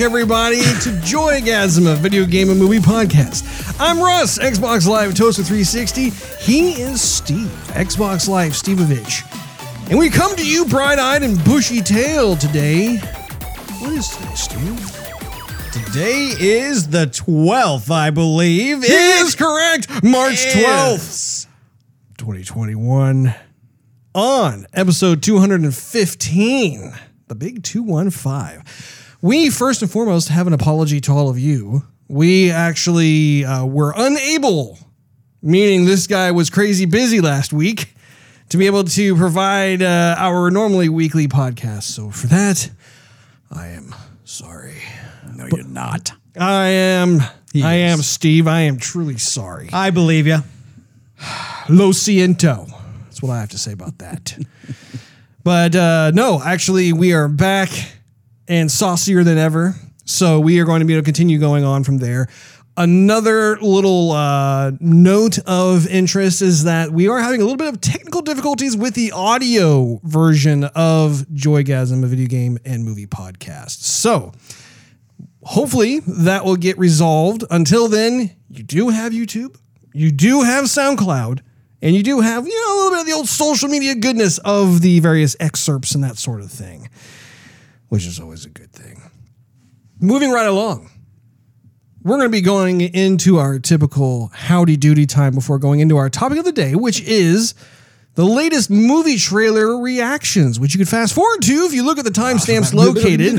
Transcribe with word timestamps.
Back, 0.00 0.06
everybody, 0.06 0.56
to 0.56 0.90
Joygasm, 1.04 1.92
a 1.92 1.94
video 1.94 2.24
game 2.24 2.48
and 2.48 2.58
movie 2.58 2.78
podcast. 2.78 3.76
I'm 3.78 3.98
Russ, 3.98 4.38
Xbox 4.38 4.88
Live 4.88 5.14
Toaster 5.14 5.42
360. 5.42 6.08
He 6.42 6.80
is 6.80 7.02
Steve, 7.02 7.50
Xbox 7.74 8.26
Live 8.26 8.52
Stevevich. 8.52 9.26
And 9.90 9.98
we 9.98 10.08
come 10.08 10.34
to 10.36 10.46
you 10.46 10.64
bright 10.64 10.98
eyed 10.98 11.22
and 11.22 11.36
bushy 11.44 11.82
tailed 11.82 12.40
today. 12.40 12.96
What 12.96 13.92
is 13.92 14.08
today, 14.08 14.34
Steve? 14.34 14.96
Today 15.70 16.34
is 16.38 16.88
the 16.88 17.04
12th, 17.04 17.90
I 17.90 18.08
believe. 18.08 18.82
He 18.82 18.92
is 18.92 19.34
correct. 19.34 20.02
March 20.02 20.46
12th, 20.46 21.46
2021. 22.16 23.34
On 24.14 24.66
episode 24.72 25.22
215, 25.22 26.92
the 27.26 27.34
big 27.34 27.62
215. 27.62 28.64
We 29.22 29.50
first 29.50 29.82
and 29.82 29.90
foremost 29.90 30.28
have 30.28 30.46
an 30.46 30.54
apology 30.54 30.98
to 31.02 31.12
all 31.12 31.28
of 31.28 31.38
you. 31.38 31.82
We 32.08 32.50
actually 32.50 33.44
uh, 33.44 33.66
were 33.66 33.92
unable, 33.94 34.78
meaning 35.42 35.84
this 35.84 36.06
guy 36.06 36.30
was 36.30 36.48
crazy 36.48 36.86
busy 36.86 37.20
last 37.20 37.52
week, 37.52 37.94
to 38.48 38.56
be 38.56 38.64
able 38.64 38.84
to 38.84 39.16
provide 39.16 39.82
uh, 39.82 40.14
our 40.16 40.50
normally 40.50 40.88
weekly 40.88 41.28
podcast. 41.28 41.82
So 41.82 42.10
for 42.10 42.28
that, 42.28 42.70
I 43.50 43.68
am 43.68 43.94
sorry. 44.24 44.76
No, 45.36 45.46
you're 45.54 45.66
not. 45.66 46.12
I 46.38 46.68
am. 46.68 47.20
He 47.52 47.62
I 47.62 47.74
is. 47.74 47.92
am 47.92 47.98
Steve. 48.02 48.48
I 48.48 48.62
am 48.62 48.78
truly 48.78 49.18
sorry. 49.18 49.68
I 49.70 49.90
believe 49.90 50.26
you. 50.26 50.38
Lo 51.68 51.90
siento. 51.90 52.72
That's 53.04 53.20
what 53.20 53.32
I 53.32 53.40
have 53.40 53.50
to 53.50 53.58
say 53.58 53.72
about 53.72 53.98
that. 53.98 54.38
but 55.44 55.76
uh, 55.76 56.10
no, 56.14 56.40
actually, 56.42 56.94
we 56.94 57.12
are 57.12 57.28
back 57.28 57.68
and 58.50 58.70
saucier 58.70 59.24
than 59.24 59.38
ever. 59.38 59.76
So 60.04 60.40
we 60.40 60.58
are 60.58 60.64
going 60.64 60.80
to 60.80 60.86
be 60.86 60.92
able 60.92 61.02
to 61.02 61.06
continue 61.06 61.38
going 61.38 61.64
on 61.64 61.84
from 61.84 61.98
there. 61.98 62.28
Another 62.76 63.58
little 63.60 64.12
uh, 64.12 64.72
note 64.80 65.38
of 65.46 65.86
interest 65.86 66.42
is 66.42 66.64
that 66.64 66.90
we 66.90 67.08
are 67.08 67.20
having 67.20 67.40
a 67.40 67.44
little 67.44 67.56
bit 67.56 67.68
of 67.68 67.80
technical 67.80 68.22
difficulties 68.22 68.76
with 68.76 68.94
the 68.94 69.12
audio 69.12 70.00
version 70.02 70.64
of 70.64 71.24
Joygasm, 71.32 72.02
a 72.02 72.06
video 72.06 72.26
game 72.26 72.58
and 72.64 72.84
movie 72.84 73.06
podcast. 73.06 73.82
So 73.82 74.32
hopefully 75.42 76.00
that 76.00 76.44
will 76.44 76.56
get 76.56 76.76
resolved. 76.76 77.44
Until 77.50 77.88
then, 77.88 78.34
you 78.48 78.64
do 78.64 78.88
have 78.88 79.12
YouTube, 79.12 79.56
you 79.92 80.10
do 80.10 80.42
have 80.42 80.64
SoundCloud, 80.64 81.40
and 81.82 81.94
you 81.94 82.02
do 82.02 82.20
have, 82.20 82.46
you 82.46 82.54
know, 82.54 82.74
a 82.74 82.76
little 82.76 82.90
bit 82.90 83.00
of 83.00 83.06
the 83.06 83.12
old 83.12 83.28
social 83.28 83.68
media 83.68 83.94
goodness 83.94 84.38
of 84.38 84.80
the 84.80 85.00
various 85.00 85.36
excerpts 85.38 85.94
and 85.94 86.02
that 86.02 86.18
sort 86.18 86.40
of 86.40 86.50
thing, 86.50 86.88
which 87.90 88.06
is 88.06 88.18
always 88.18 88.46
a 88.46 88.48
good 88.48 88.72
thing. 88.72 89.02
Moving 90.00 90.30
right 90.30 90.46
along. 90.46 90.90
We're 92.02 92.16
going 92.16 92.28
to 92.28 92.32
be 92.32 92.40
going 92.40 92.80
into 92.80 93.36
our 93.38 93.58
typical 93.58 94.28
howdy 94.32 94.78
doody 94.78 95.06
time 95.06 95.34
before 95.34 95.58
going 95.58 95.80
into 95.80 95.98
our 95.98 96.08
topic 96.08 96.38
of 96.38 96.46
the 96.46 96.52
day, 96.52 96.74
which 96.74 97.02
is 97.02 97.54
the 98.14 98.24
latest 98.24 98.70
movie 98.70 99.18
trailer 99.18 99.76
reactions, 99.76 100.58
which 100.58 100.72
you 100.72 100.78
can 100.78 100.86
fast 100.86 101.14
forward 101.14 101.42
to 101.42 101.52
if 101.66 101.74
you 101.74 101.84
look 101.84 101.98
at 101.98 102.04
the 102.04 102.14
ah, 102.16 102.32
timestamps 102.32 102.72
located 102.74 103.38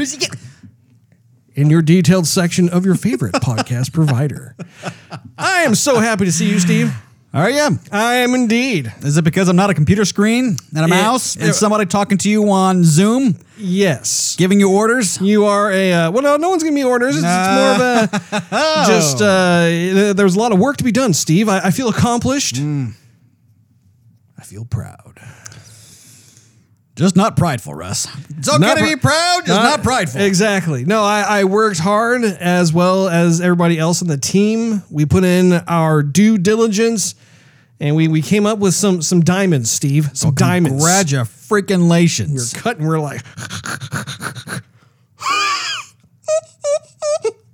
in 1.56 1.70
your 1.70 1.82
detailed 1.82 2.28
section 2.28 2.70
of 2.70 2.86
your 2.86 2.96
favorite 2.96 3.34
podcast 3.36 3.94
provider. 3.94 4.56
I 5.38 5.62
am 5.64 5.76
so 5.76 6.00
happy 6.00 6.26
to 6.26 6.32
see 6.32 6.50
you, 6.50 6.60
Steve. 6.60 6.94
Are 7.34 7.50
you? 7.50 7.80
I 7.94 8.16
am 8.16 8.34
indeed. 8.34 8.92
Is 9.04 9.16
it 9.16 9.24
because 9.24 9.48
I'm 9.48 9.56
not 9.56 9.70
a 9.70 9.74
computer 9.74 10.04
screen 10.04 10.58
and 10.76 10.86
a 10.86 10.88
mouse 10.90 11.38
it- 11.38 11.44
and 11.44 11.56
somebody 11.56 11.86
talking 11.86 12.18
to 12.20 12.30
you 12.30 12.52
on 12.52 12.84
Zoom, 12.84 13.38
Yes. 13.58 14.36
giving 14.36 14.60
you 14.60 14.70
orders? 14.70 15.18
You 15.22 15.46
are 15.46 15.72
a 15.72 15.94
uh, 15.94 16.12
well. 16.12 16.24
No, 16.24 16.36
no 16.36 16.50
one's 16.50 16.62
giving 16.64 16.76
me 16.76 16.84
orders. 16.84 17.16
It's, 17.16 17.24
it's 17.26 17.48
more 17.48 17.72
of 17.72 17.82
a 17.82 18.86
just. 18.86 19.22
Uh, 19.22 19.66
th- 19.68 20.16
there's 20.18 20.36
a 20.36 20.40
lot 20.40 20.52
of 20.52 20.60
work 20.60 20.76
to 20.78 20.84
be 20.84 20.92
done, 20.92 21.14
Steve. 21.14 21.48
I, 21.48 21.60
I 21.68 21.72
feel 21.72 21.88
accomplished. 21.88 22.58
I 22.58 24.44
feel 24.44 24.66
proud. 24.66 25.18
Just 27.02 27.16
not 27.16 27.36
prideful, 27.36 27.74
Russ. 27.74 28.08
It's 28.38 28.48
okay 28.48 28.60
Not 28.60 28.78
to 28.78 28.84
be 28.84 28.96
proud, 28.96 29.42
just 29.48 29.60
not, 29.60 29.82
prideful. 29.82 30.22
Exactly. 30.22 30.86
No, 30.86 31.02
I, 31.02 31.40
I 31.40 31.44
worked 31.46 31.80
hard 31.80 32.24
as 32.24 32.72
well 32.72 33.10
as 33.10 33.42
everybody 33.42 33.80
else 33.80 34.04
on 34.04 34.08
the 34.08 34.20
team. 34.20 34.84
We 34.92 35.08
put 35.08 35.24
in 35.24 35.52
our 35.52 36.04
due 36.04 36.38
diligence, 36.38 37.16
and 37.80 37.96
we 37.96 38.08
we 38.08 38.22
came 38.22 38.46
up 38.46 38.60
with 38.60 38.76
some 38.76 39.02
some 39.02 39.22
diamonds, 39.22 39.72
Steve. 39.72 40.12
Some 40.14 40.36
diamonds. 40.36 40.78
Congrats, 40.78 41.12
freaking 41.50 41.90
lations. 41.90 42.54
We're 42.54 42.62
cutting. 42.62 42.86
We're 42.86 43.00
like. 43.00 43.24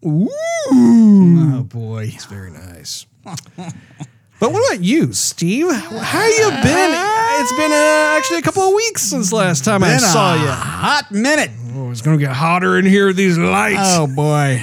Ooh. 0.05 0.29
Oh 0.69 1.63
boy. 1.63 2.11
It's 2.13 2.25
very 2.25 2.51
nice. 2.51 3.05
But 4.39 4.51
what 4.51 4.71
about 4.71 4.83
you, 4.83 5.13
Steve? 5.13 5.71
How 5.71 6.25
you 6.25 6.49
been? 6.49 6.91
It's 7.39 7.53
been 7.53 7.71
uh, 7.71 8.15
actually 8.17 8.37
a 8.39 8.41
couple 8.43 8.63
of 8.63 8.73
weeks 8.73 9.01
since 9.01 9.33
last 9.33 9.65
time 9.65 9.83
I 9.83 9.89
Been 9.89 9.99
saw 9.99 10.35
a 10.35 10.39
you. 10.39 10.47
hot 10.47 11.11
minute. 11.11 11.49
Oh, 11.75 11.89
it's 11.91 12.01
gonna 12.01 12.17
get 12.17 12.31
hotter 12.33 12.77
in 12.77 12.85
here 12.85 13.07
with 13.07 13.15
these 13.15 13.37
lights. 13.37 13.79
Oh 13.97 14.05
boy. 14.07 14.61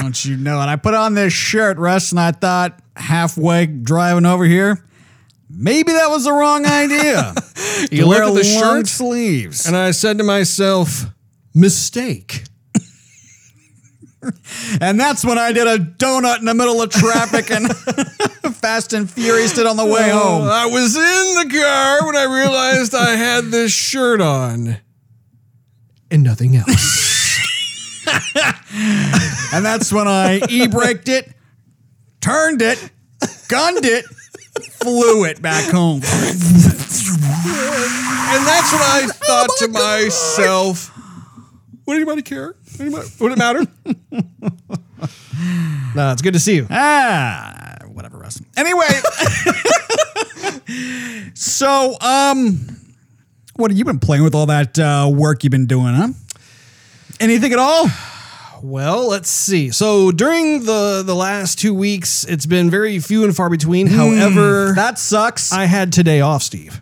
Don't 0.00 0.24
you 0.24 0.36
know 0.36 0.60
it? 0.60 0.66
I 0.66 0.76
put 0.76 0.94
on 0.94 1.14
this 1.14 1.32
shirt, 1.32 1.78
Russ, 1.78 2.12
and 2.12 2.20
I 2.20 2.30
thought 2.32 2.78
halfway 2.94 3.66
driving 3.66 4.26
over 4.26 4.44
here, 4.44 4.84
maybe 5.50 5.92
that 5.92 6.08
was 6.10 6.24
the 6.24 6.32
wrong 6.32 6.64
idea. 6.66 7.34
you 7.90 8.02
to 8.02 8.06
look 8.06 8.18
wear 8.18 8.22
at 8.24 8.34
the 8.34 8.60
long 8.60 8.82
shirt, 8.82 8.86
sleeves. 8.88 9.66
and 9.66 9.76
I 9.76 9.90
said 9.92 10.18
to 10.18 10.24
myself, 10.24 11.06
"Mistake." 11.54 12.44
And 14.80 14.98
that's 15.00 15.24
when 15.24 15.38
I 15.38 15.52
did 15.52 15.66
a 15.66 15.78
donut 15.78 16.38
in 16.40 16.44
the 16.44 16.54
middle 16.54 16.82
of 16.82 16.90
traffic 16.90 17.50
and 17.50 17.74
Fast 18.56 18.92
and 18.92 19.10
Furious 19.10 19.52
did 19.54 19.66
on 19.66 19.76
the 19.76 19.84
way 19.84 20.10
Oh, 20.12 20.18
home. 20.18 20.42
I 20.48 20.66
was 20.66 20.94
in 20.96 21.48
the 21.48 21.58
car 21.58 22.06
when 22.06 22.16
I 22.16 22.24
realized 22.24 22.94
I 22.94 23.16
had 23.16 23.46
this 23.46 23.72
shirt 23.72 24.20
on, 24.20 24.76
and 26.10 26.22
nothing 26.22 26.56
else. 26.56 27.02
And 29.52 29.64
that's 29.64 29.92
when 29.92 30.06
I 30.06 30.40
e-braked 30.48 31.08
it, 31.08 31.32
turned 32.20 32.60
it, 32.62 32.90
gunned 33.48 33.84
it, 33.84 34.04
flew 34.80 35.24
it 35.24 35.40
back 35.40 35.70
home. 35.72 36.02
And 36.04 36.40
that's 38.46 38.72
when 38.72 38.82
I 38.82 39.06
oh 39.06 39.12
thought 39.12 39.50
to 39.58 39.68
myself, 39.68 40.90
would 41.86 41.96
anybody 41.96 42.22
care? 42.22 42.54
Anybody, 42.78 43.08
would 43.20 43.32
it 43.32 43.38
matter? 43.38 43.66
no, 45.94 46.12
it's 46.12 46.22
good 46.22 46.34
to 46.34 46.40
see 46.40 46.56
you. 46.56 46.66
Ah, 46.70 47.76
whatever, 47.88 48.18
Russ. 48.18 48.40
Anyway, 48.56 48.86
so 51.34 51.96
um, 52.00 52.58
what 53.56 53.70
have 53.70 53.78
you 53.78 53.84
been 53.84 53.98
playing 53.98 54.24
with 54.24 54.34
all 54.34 54.46
that 54.46 54.78
uh, 54.78 55.10
work 55.12 55.44
you've 55.44 55.50
been 55.50 55.66
doing, 55.66 55.94
huh? 55.94 56.08
Anything 57.20 57.52
at 57.52 57.58
all? 57.58 57.86
Well, 58.62 59.08
let's 59.08 59.28
see. 59.30 59.70
So 59.70 60.10
during 60.10 60.64
the 60.64 61.02
the 61.04 61.14
last 61.14 61.58
two 61.58 61.74
weeks, 61.74 62.24
it's 62.24 62.46
been 62.46 62.70
very 62.70 62.98
few 62.98 63.24
and 63.24 63.34
far 63.36 63.50
between. 63.50 63.86
However, 63.86 64.72
That 64.74 64.98
sucks. 64.98 65.52
I 65.52 65.66
had 65.66 65.92
today 65.92 66.20
off, 66.20 66.42
Steve, 66.42 66.80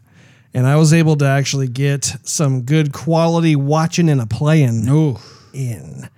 and 0.52 0.66
I 0.66 0.76
was 0.76 0.92
able 0.92 1.16
to 1.16 1.26
actually 1.26 1.68
get 1.68 2.16
some 2.22 2.62
good 2.62 2.92
quality 2.92 3.56
watching 3.56 4.08
and 4.08 4.20
a 4.20 4.26
playing 4.26 4.86
oh, 4.88 5.20
in. 5.54 6.08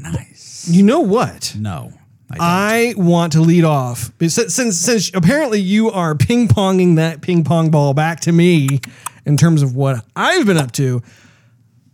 nice. 0.00 0.68
You 0.70 0.82
know 0.82 1.00
what? 1.00 1.54
No, 1.58 1.92
I 2.30 2.94
I 2.94 2.94
want 2.96 3.32
to 3.32 3.40
lead 3.40 3.64
off 3.64 4.10
since, 4.20 4.54
since 4.54 4.76
since 4.76 5.10
apparently 5.14 5.60
you 5.60 5.90
are 5.90 6.14
ping 6.14 6.48
ponging 6.48 6.96
that 6.96 7.20
ping 7.20 7.44
pong 7.44 7.70
ball 7.70 7.94
back 7.94 8.20
to 8.20 8.32
me 8.32 8.80
in 9.24 9.36
terms 9.36 9.62
of 9.62 9.74
what 9.74 10.04
I've 10.14 10.46
been 10.46 10.56
up 10.56 10.72
to. 10.72 11.02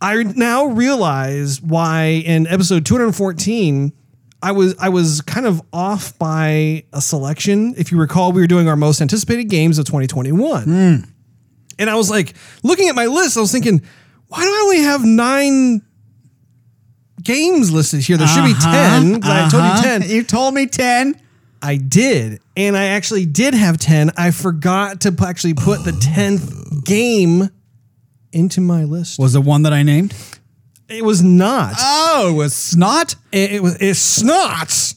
I 0.01 0.23
now 0.23 0.67
realize 0.67 1.63
why 1.63 2.23
in 2.27 2.47
episode 2.47 2.85
214 2.85 3.93
I 4.43 4.53
was 4.53 4.75
I 4.79 4.91
was 4.91 5.23
kind 5.23 5.47
of 5.47 5.63
off 5.73 6.19
by 6.19 6.85
a 6.93 7.01
selection. 7.01 7.75
If 7.79 7.91
you 7.91 7.99
recall, 7.99 8.33
we 8.33 8.43
were 8.43 8.47
doing 8.47 8.69
our 8.69 8.77
most 8.77 9.01
anticipated 9.01 9.45
games 9.45 9.79
of 9.79 9.87
2021. 9.87 10.65
Hmm. 10.65 10.97
And 11.79 11.89
I 11.89 11.95
was 11.95 12.11
like 12.11 12.35
looking 12.63 12.89
at 12.89 12.95
my 12.95 13.07
list, 13.07 13.39
I 13.39 13.41
was 13.41 13.53
thinking, 13.53 13.83
why 14.29 14.41
do 14.43 14.49
I 14.49 14.61
only 14.65 14.81
have 14.81 15.05
nine 15.05 15.81
games 17.25 17.73
listed 17.73 18.01
here? 18.01 18.17
There 18.17 18.27
should 18.29 18.45
be 18.45 18.55
10. 18.55 19.21
'cause 19.21 19.31
I 19.31 19.49
told 19.49 19.65
you 19.65 19.83
10. 19.83 20.03
Uh-huh. 20.03 20.13
You 20.13 20.23
told 20.23 20.55
me 20.55 20.67
ten. 20.67 21.21
I 21.63 21.77
did. 21.77 22.41
And 22.57 22.77
I 22.77 22.87
actually 22.89 23.25
did 23.25 23.55
have 23.55 23.79
10. 23.79 24.11
I 24.19 24.31
forgot 24.31 25.01
to 25.03 25.13
p- 25.13 25.25
actually 25.25 25.55
put 25.55 25.83
the 25.85 25.91
10th 26.15 26.85
game 26.85 27.49
into 28.33 28.61
my 28.61 28.85
list. 28.85 29.19
Was 29.19 29.35
it 29.35 29.41
one 29.43 29.63
that 29.63 29.73
I 29.73 29.83
named? 29.83 30.15
It 30.89 31.03
was 31.05 31.23
not. 31.23 31.75
Oh, 31.79 32.29
it 32.31 32.37
was 32.37 32.53
snot. 32.55 33.15
It, 33.33 33.53
it 33.53 33.63
was 33.63 33.77
it's 33.81 34.23
snots 34.23 34.97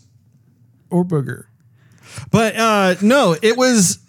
or 0.90 1.06
booger. 1.06 1.46
But 2.32 2.56
uh 2.58 2.96
no, 3.02 3.38
it 3.42 3.56
was 3.56 4.00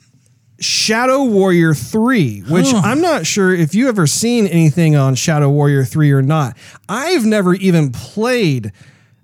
Shadow 0.61 1.25
Warrior 1.25 1.73
3, 1.75 2.41
which 2.49 2.73
I'm 2.75 3.01
not 3.01 3.27
sure 3.27 3.55
if 3.55 3.75
you 3.75 3.89
ever 3.89 4.07
seen 4.07 4.47
anything 4.47 4.97
on 4.97 5.15
Shadow 5.15 5.49
Warrior 5.51 5.85
3 5.85 6.11
or 6.13 6.23
not. 6.23 6.57
I've 6.89 7.25
never 7.25 7.55
even 7.55 7.93
played 7.93 8.73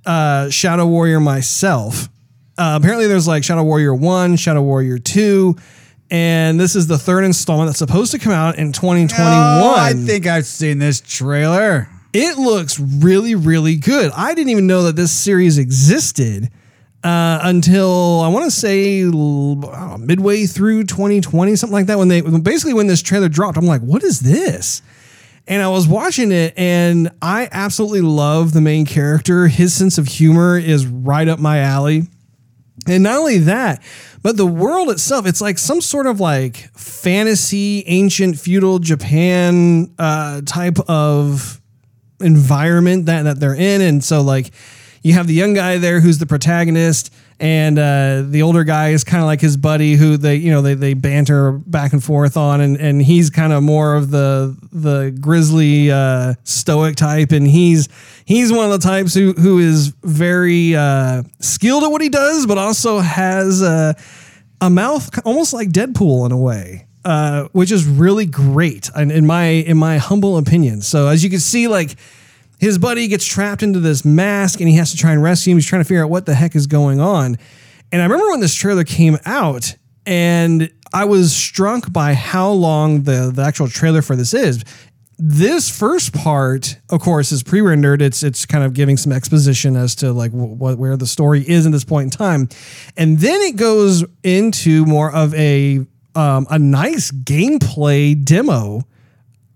uh, 0.06 0.48
Shadow 0.50 0.86
Warrior 0.86 1.20
myself. 1.20 2.08
Uh, 2.56 2.78
apparently, 2.80 3.08
there's 3.08 3.26
like 3.26 3.42
Shadow 3.42 3.64
Warrior 3.64 3.94
1, 3.94 4.36
Shadow 4.36 4.62
Warrior 4.62 4.98
2, 4.98 5.56
and 6.10 6.60
this 6.60 6.76
is 6.76 6.86
the 6.86 6.98
third 6.98 7.24
installment 7.24 7.68
that's 7.68 7.78
supposed 7.80 8.12
to 8.12 8.18
come 8.20 8.32
out 8.32 8.56
in 8.56 8.70
2021. 8.70 9.26
Oh, 9.26 9.74
I 9.76 9.92
think 9.94 10.26
I've 10.26 10.46
seen 10.46 10.78
this 10.78 11.00
trailer. 11.00 11.88
It 12.12 12.38
looks 12.38 12.78
really, 12.78 13.34
really 13.34 13.74
good. 13.74 14.12
I 14.14 14.34
didn't 14.34 14.50
even 14.50 14.68
know 14.68 14.84
that 14.84 14.94
this 14.94 15.10
series 15.10 15.58
existed 15.58 16.50
uh, 17.04 17.38
until 17.42 18.20
I 18.20 18.28
want 18.28 18.46
to 18.46 18.50
say 18.50 19.02
l- 19.02 19.98
midway 19.98 20.46
through 20.46 20.84
2020, 20.84 21.54
something 21.54 21.74
like 21.74 21.86
that. 21.86 21.98
When 21.98 22.08
they 22.08 22.22
basically 22.22 22.72
when 22.72 22.86
this 22.86 23.02
trailer 23.02 23.28
dropped, 23.28 23.58
I'm 23.58 23.66
like, 23.66 23.82
what 23.82 24.02
is 24.02 24.20
this? 24.20 24.80
And 25.46 25.62
I 25.62 25.68
was 25.68 25.86
watching 25.86 26.32
it, 26.32 26.54
and 26.56 27.10
I 27.20 27.50
absolutely 27.52 28.00
love 28.00 28.54
the 28.54 28.62
main 28.62 28.86
character. 28.86 29.46
His 29.46 29.74
sense 29.74 29.98
of 29.98 30.06
humor 30.06 30.58
is 30.58 30.86
right 30.86 31.28
up 31.28 31.38
my 31.38 31.58
alley. 31.58 32.08
And 32.86 33.02
not 33.02 33.18
only 33.18 33.38
that, 33.38 33.82
but 34.22 34.38
the 34.38 34.46
world 34.46 34.90
itself, 34.90 35.26
it's 35.26 35.42
like 35.42 35.58
some 35.58 35.82
sort 35.82 36.06
of 36.06 36.20
like 36.20 36.56
fantasy, 36.76 37.84
ancient 37.86 38.38
feudal 38.38 38.78
Japan 38.78 39.94
uh, 39.98 40.40
type 40.46 40.78
of 40.88 41.60
environment 42.20 43.06
that, 43.06 43.22
that 43.24 43.40
they're 43.40 43.54
in. 43.54 43.82
And 43.82 44.02
so, 44.02 44.22
like, 44.22 44.50
you 45.04 45.12
have 45.12 45.26
the 45.26 45.34
young 45.34 45.52
guy 45.52 45.76
there 45.76 46.00
who's 46.00 46.16
the 46.16 46.24
protagonist, 46.24 47.12
and 47.38 47.78
uh, 47.78 48.22
the 48.22 48.40
older 48.40 48.64
guy 48.64 48.88
is 48.88 49.04
kind 49.04 49.22
of 49.22 49.26
like 49.26 49.40
his 49.42 49.54
buddy 49.58 49.96
who 49.96 50.16
they, 50.16 50.36
you 50.36 50.50
know, 50.50 50.62
they, 50.62 50.72
they 50.72 50.94
banter 50.94 51.52
back 51.52 51.92
and 51.92 52.02
forth 52.02 52.38
on, 52.38 52.62
and, 52.62 52.78
and 52.78 53.02
he's 53.02 53.28
kind 53.28 53.52
of 53.52 53.62
more 53.62 53.94
of 53.94 54.10
the 54.10 54.56
the 54.72 55.16
grizzly 55.20 55.92
uh, 55.92 56.32
stoic 56.44 56.96
type, 56.96 57.32
and 57.32 57.46
he's 57.46 57.86
he's 58.24 58.50
one 58.50 58.64
of 58.64 58.72
the 58.72 58.78
types 58.78 59.12
who 59.12 59.34
who 59.34 59.58
is 59.58 59.88
very 60.02 60.74
uh, 60.74 61.22
skilled 61.38 61.84
at 61.84 61.88
what 61.88 62.00
he 62.00 62.08
does, 62.08 62.46
but 62.46 62.56
also 62.56 63.00
has 63.00 63.60
a, 63.60 63.94
a 64.62 64.70
mouth 64.70 65.10
almost 65.26 65.52
like 65.52 65.68
Deadpool 65.68 66.24
in 66.24 66.32
a 66.32 66.38
way. 66.38 66.86
Uh, 67.04 67.48
which 67.52 67.70
is 67.70 67.84
really 67.84 68.24
great 68.24 68.88
in, 68.96 69.10
in 69.10 69.26
my 69.26 69.44
in 69.44 69.76
my 69.76 69.98
humble 69.98 70.38
opinion. 70.38 70.80
So 70.80 71.08
as 71.08 71.22
you 71.22 71.28
can 71.28 71.38
see, 71.38 71.68
like 71.68 71.96
his 72.58 72.78
buddy 72.78 73.08
gets 73.08 73.26
trapped 73.26 73.62
into 73.62 73.80
this 73.80 74.04
mask 74.04 74.60
and 74.60 74.68
he 74.68 74.76
has 74.76 74.90
to 74.92 74.96
try 74.96 75.12
and 75.12 75.22
rescue 75.22 75.52
him. 75.52 75.58
He's 75.58 75.66
trying 75.66 75.80
to 75.80 75.88
figure 75.88 76.04
out 76.04 76.10
what 76.10 76.26
the 76.26 76.34
heck 76.34 76.54
is 76.54 76.66
going 76.66 77.00
on. 77.00 77.36
And 77.92 78.02
I 78.02 78.04
remember 78.04 78.30
when 78.30 78.40
this 78.40 78.54
trailer 78.54 78.84
came 78.84 79.18
out 79.24 79.74
and 80.06 80.70
I 80.92 81.04
was 81.04 81.34
struck 81.34 81.92
by 81.92 82.14
how 82.14 82.50
long 82.50 83.02
the, 83.02 83.30
the 83.34 83.42
actual 83.42 83.68
trailer 83.68 84.02
for 84.02 84.16
this 84.16 84.34
is. 84.34 84.64
This 85.16 85.70
first 85.70 86.12
part, 86.12 86.76
of 86.90 87.00
course, 87.00 87.30
is 87.30 87.44
pre-rendered. 87.44 88.02
It's 88.02 88.24
it's 88.24 88.44
kind 88.44 88.64
of 88.64 88.74
giving 88.74 88.96
some 88.96 89.12
exposition 89.12 89.76
as 89.76 89.94
to 89.96 90.12
like 90.12 90.32
what 90.32 90.76
where 90.76 90.96
the 90.96 91.06
story 91.06 91.48
is 91.48 91.66
in 91.66 91.72
this 91.72 91.84
point 91.84 92.06
in 92.06 92.10
time, 92.10 92.48
and 92.96 93.20
then 93.20 93.40
it 93.42 93.54
goes 93.54 94.04
into 94.24 94.84
more 94.86 95.12
of 95.14 95.32
a 95.34 95.86
um, 96.16 96.48
a 96.50 96.58
nice 96.58 97.12
gameplay 97.12 98.20
demo 98.24 98.82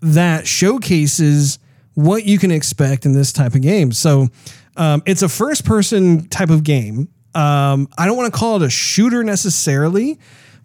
that 0.01 0.47
showcases 0.47 1.59
what 1.99 2.25
you 2.25 2.39
can 2.39 2.51
expect 2.51 3.05
in 3.05 3.13
this 3.13 3.33
type 3.33 3.55
of 3.55 3.61
game. 3.61 3.91
So 3.91 4.29
um, 4.77 5.03
it's 5.05 5.21
a 5.21 5.29
first 5.29 5.65
person 5.65 6.29
type 6.29 6.49
of 6.49 6.63
game. 6.63 7.09
Um, 7.35 7.89
I 7.97 8.05
don't 8.05 8.15
want 8.15 8.33
to 8.33 8.39
call 8.39 8.55
it 8.55 8.65
a 8.65 8.69
shooter 8.69 9.23
necessarily, 9.23 10.17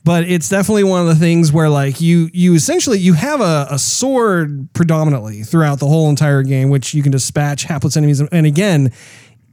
but 0.05 0.25
it's 0.25 0.49
definitely 0.49 0.85
one 0.85 1.01
of 1.01 1.09
the 1.09 1.17
things 1.17 1.53
where 1.53 1.69
like 1.69 2.01
you 2.01 2.31
you 2.33 2.55
essentially 2.55 2.99
you 2.99 3.15
have 3.15 3.41
a, 3.41 3.67
a 3.71 3.79
sword 3.79 4.73
predominantly 4.75 5.43
throughout 5.43 5.81
the 5.81 5.87
whole 5.87 6.09
entire 6.09 6.43
game, 6.43 6.71
which 6.71 6.95
you 6.95 7.03
can 7.03 7.11
dispatch 7.11 7.65
hapless 7.65 7.97
enemies. 7.97 8.21
And 8.21 8.47
again, 8.47 8.93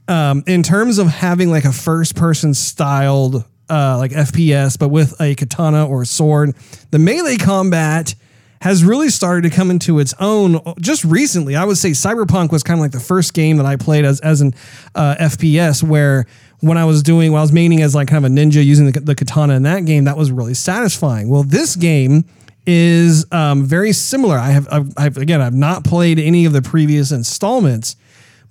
um, 0.08 0.44
in 0.46 0.62
terms 0.62 0.98
of 0.98 1.08
having 1.08 1.50
like 1.50 1.64
a 1.64 1.72
first 1.72 2.14
person 2.14 2.54
styled 2.54 3.44
uh, 3.68 3.98
like 3.98 4.12
FPS, 4.12 4.78
but 4.78 4.88
with 4.88 5.20
a 5.20 5.34
katana 5.34 5.86
or 5.86 6.02
a 6.02 6.06
sword, 6.06 6.54
the 6.90 6.98
melee 6.98 7.38
combat 7.38 8.14
has 8.62 8.84
really 8.84 9.08
started 9.08 9.42
to 9.42 9.50
come 9.50 9.72
into 9.72 9.98
its 9.98 10.14
own 10.20 10.60
just 10.78 11.04
recently. 11.04 11.56
I 11.56 11.64
would 11.64 11.78
say 11.78 11.90
Cyberpunk 11.90 12.52
was 12.52 12.62
kind 12.62 12.78
of 12.78 12.82
like 12.82 12.92
the 12.92 13.00
first 13.00 13.34
game 13.34 13.56
that 13.56 13.66
I 13.66 13.74
played 13.74 14.04
as 14.04 14.20
as 14.20 14.40
an 14.40 14.54
uh, 14.94 15.16
FPS 15.18 15.82
where 15.82 16.26
when 16.60 16.78
I 16.78 16.84
was 16.84 17.02
doing, 17.02 17.32
when 17.32 17.40
I 17.40 17.42
was 17.42 17.50
maining 17.50 17.80
as 17.80 17.92
like 17.92 18.06
kind 18.06 18.24
of 18.24 18.30
a 18.30 18.34
ninja 18.34 18.64
using 18.64 18.86
the, 18.92 19.00
the 19.00 19.16
katana 19.16 19.54
in 19.54 19.64
that 19.64 19.84
game, 19.84 20.04
that 20.04 20.16
was 20.16 20.30
really 20.30 20.54
satisfying. 20.54 21.28
Well, 21.28 21.42
this 21.42 21.74
game 21.74 22.24
is 22.64 23.26
um, 23.32 23.64
very 23.64 23.92
similar. 23.92 24.38
I 24.38 24.50
have, 24.50 24.68
I've, 24.70 24.92
I've, 24.96 25.16
again, 25.16 25.40
I've 25.42 25.54
not 25.54 25.82
played 25.82 26.20
any 26.20 26.44
of 26.44 26.52
the 26.52 26.62
previous 26.62 27.10
installments, 27.10 27.96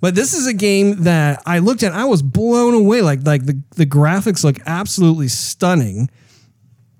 but 0.02 0.14
this 0.14 0.34
is 0.34 0.46
a 0.46 0.52
game 0.52 1.04
that 1.04 1.42
I 1.46 1.60
looked 1.60 1.82
at. 1.82 1.92
I 1.92 2.04
was 2.04 2.20
blown 2.20 2.74
away. 2.74 3.00
Like, 3.00 3.24
like 3.24 3.46
the 3.46 3.58
the 3.76 3.86
graphics 3.86 4.44
look 4.44 4.58
absolutely 4.66 5.28
stunning. 5.28 6.10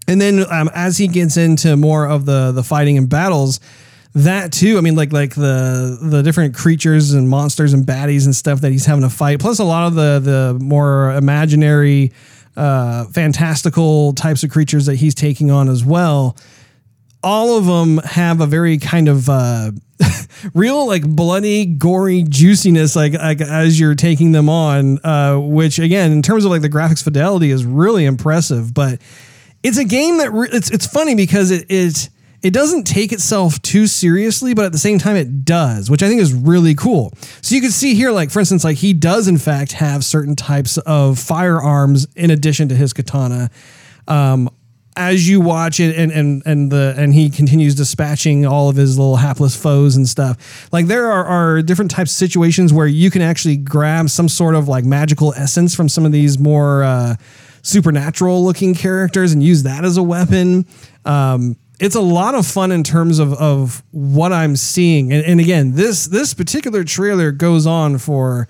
And 0.08 0.20
then 0.20 0.44
um, 0.50 0.70
as 0.74 0.98
he 0.98 1.08
gets 1.08 1.36
into 1.36 1.76
more 1.76 2.06
of 2.06 2.24
the 2.24 2.52
the 2.52 2.62
fighting 2.62 2.98
and 2.98 3.08
battles, 3.08 3.60
that 4.14 4.52
too. 4.52 4.78
I 4.78 4.80
mean, 4.80 4.94
like 4.94 5.12
like 5.12 5.34
the 5.34 5.98
the 6.00 6.22
different 6.22 6.54
creatures 6.54 7.12
and 7.12 7.28
monsters 7.28 7.72
and 7.72 7.86
baddies 7.86 8.24
and 8.24 8.34
stuff 8.34 8.60
that 8.60 8.72
he's 8.72 8.86
having 8.86 9.02
to 9.02 9.10
fight. 9.10 9.40
Plus 9.40 9.58
a 9.58 9.64
lot 9.64 9.86
of 9.86 9.94
the 9.94 10.18
the 10.18 10.58
more 10.64 11.12
imaginary, 11.12 12.12
uh, 12.56 13.04
fantastical 13.06 14.12
types 14.12 14.42
of 14.42 14.50
creatures 14.50 14.86
that 14.86 14.96
he's 14.96 15.14
taking 15.14 15.50
on 15.50 15.68
as 15.68 15.84
well. 15.84 16.36
All 17.24 17.56
of 17.56 17.66
them 17.66 17.98
have 17.98 18.40
a 18.40 18.46
very 18.46 18.78
kind 18.78 19.08
of 19.08 19.28
uh, 19.28 19.70
real 20.54 20.86
like 20.86 21.08
bloody, 21.08 21.64
gory 21.64 22.24
juiciness 22.24 22.96
like, 22.96 23.14
like 23.14 23.40
as 23.40 23.78
you're 23.78 23.94
taking 23.94 24.32
them 24.32 24.48
on. 24.48 24.98
Uh, 25.04 25.38
which 25.38 25.78
again, 25.78 26.12
in 26.12 26.20
terms 26.20 26.44
of 26.44 26.50
like 26.50 26.62
the 26.62 26.68
graphics 26.68 27.02
fidelity, 27.02 27.50
is 27.50 27.64
really 27.64 28.04
impressive. 28.04 28.74
But 28.74 29.00
it's 29.62 29.78
a 29.78 29.84
game 29.84 30.18
that 30.18 30.32
re- 30.32 30.48
it's 30.52 30.70
it's 30.70 30.86
funny 30.86 31.14
because 31.14 31.50
it 31.50 31.66
it 31.68 32.08
it 32.42 32.52
doesn't 32.52 32.84
take 32.84 33.12
itself 33.12 33.62
too 33.62 33.86
seriously, 33.86 34.52
but 34.52 34.64
at 34.64 34.72
the 34.72 34.78
same 34.78 34.98
time 34.98 35.14
it 35.14 35.44
does, 35.44 35.88
which 35.88 36.02
I 36.02 36.08
think 36.08 36.20
is 36.20 36.34
really 36.34 36.74
cool. 36.74 37.12
So 37.40 37.54
you 37.54 37.60
can 37.60 37.70
see 37.70 37.94
here, 37.94 38.10
like 38.10 38.30
for 38.30 38.40
instance, 38.40 38.64
like 38.64 38.78
he 38.78 38.92
does 38.92 39.28
in 39.28 39.38
fact 39.38 39.72
have 39.72 40.04
certain 40.04 40.34
types 40.34 40.76
of 40.78 41.18
firearms 41.18 42.06
in 42.16 42.30
addition 42.30 42.68
to 42.68 42.74
his 42.74 42.92
katana. 42.92 43.50
Um, 44.08 44.50
as 44.94 45.26
you 45.26 45.40
watch 45.40 45.80
it 45.80 45.96
and 45.96 46.12
and 46.12 46.42
and 46.44 46.70
the 46.70 46.94
and 46.98 47.14
he 47.14 47.30
continues 47.30 47.74
dispatching 47.74 48.44
all 48.44 48.68
of 48.68 48.76
his 48.76 48.98
little 48.98 49.16
hapless 49.16 49.56
foes 49.56 49.96
and 49.96 50.06
stuff 50.06 50.68
like 50.70 50.86
there 50.86 51.10
are, 51.10 51.24
are 51.24 51.62
different 51.62 51.90
types 51.90 52.10
of 52.10 52.16
situations 52.16 52.74
where 52.74 52.86
you 52.86 53.10
can 53.10 53.22
actually 53.22 53.56
grab 53.56 54.10
some 54.10 54.28
sort 54.28 54.54
of 54.54 54.68
like 54.68 54.84
magical 54.84 55.32
essence 55.34 55.74
from 55.74 55.88
some 55.88 56.04
of 56.04 56.12
these 56.12 56.38
more 56.38 56.82
uh, 56.82 57.16
supernatural 57.62 58.44
looking 58.44 58.74
characters 58.74 59.32
and 59.32 59.42
use 59.42 59.62
that 59.62 59.84
as 59.84 59.96
a 59.96 60.02
weapon. 60.02 60.66
Um, 61.04 61.56
it's 61.80 61.94
a 61.94 62.00
lot 62.00 62.34
of 62.34 62.46
fun 62.46 62.70
in 62.70 62.84
terms 62.84 63.18
of, 63.18 63.32
of 63.34 63.82
what 63.90 64.32
I'm 64.32 64.56
seeing. 64.56 65.12
And, 65.12 65.24
and 65.24 65.40
again, 65.40 65.74
this 65.74 66.06
this 66.06 66.34
particular 66.34 66.84
trailer 66.84 67.32
goes 67.32 67.66
on 67.66 67.98
for 67.98 68.48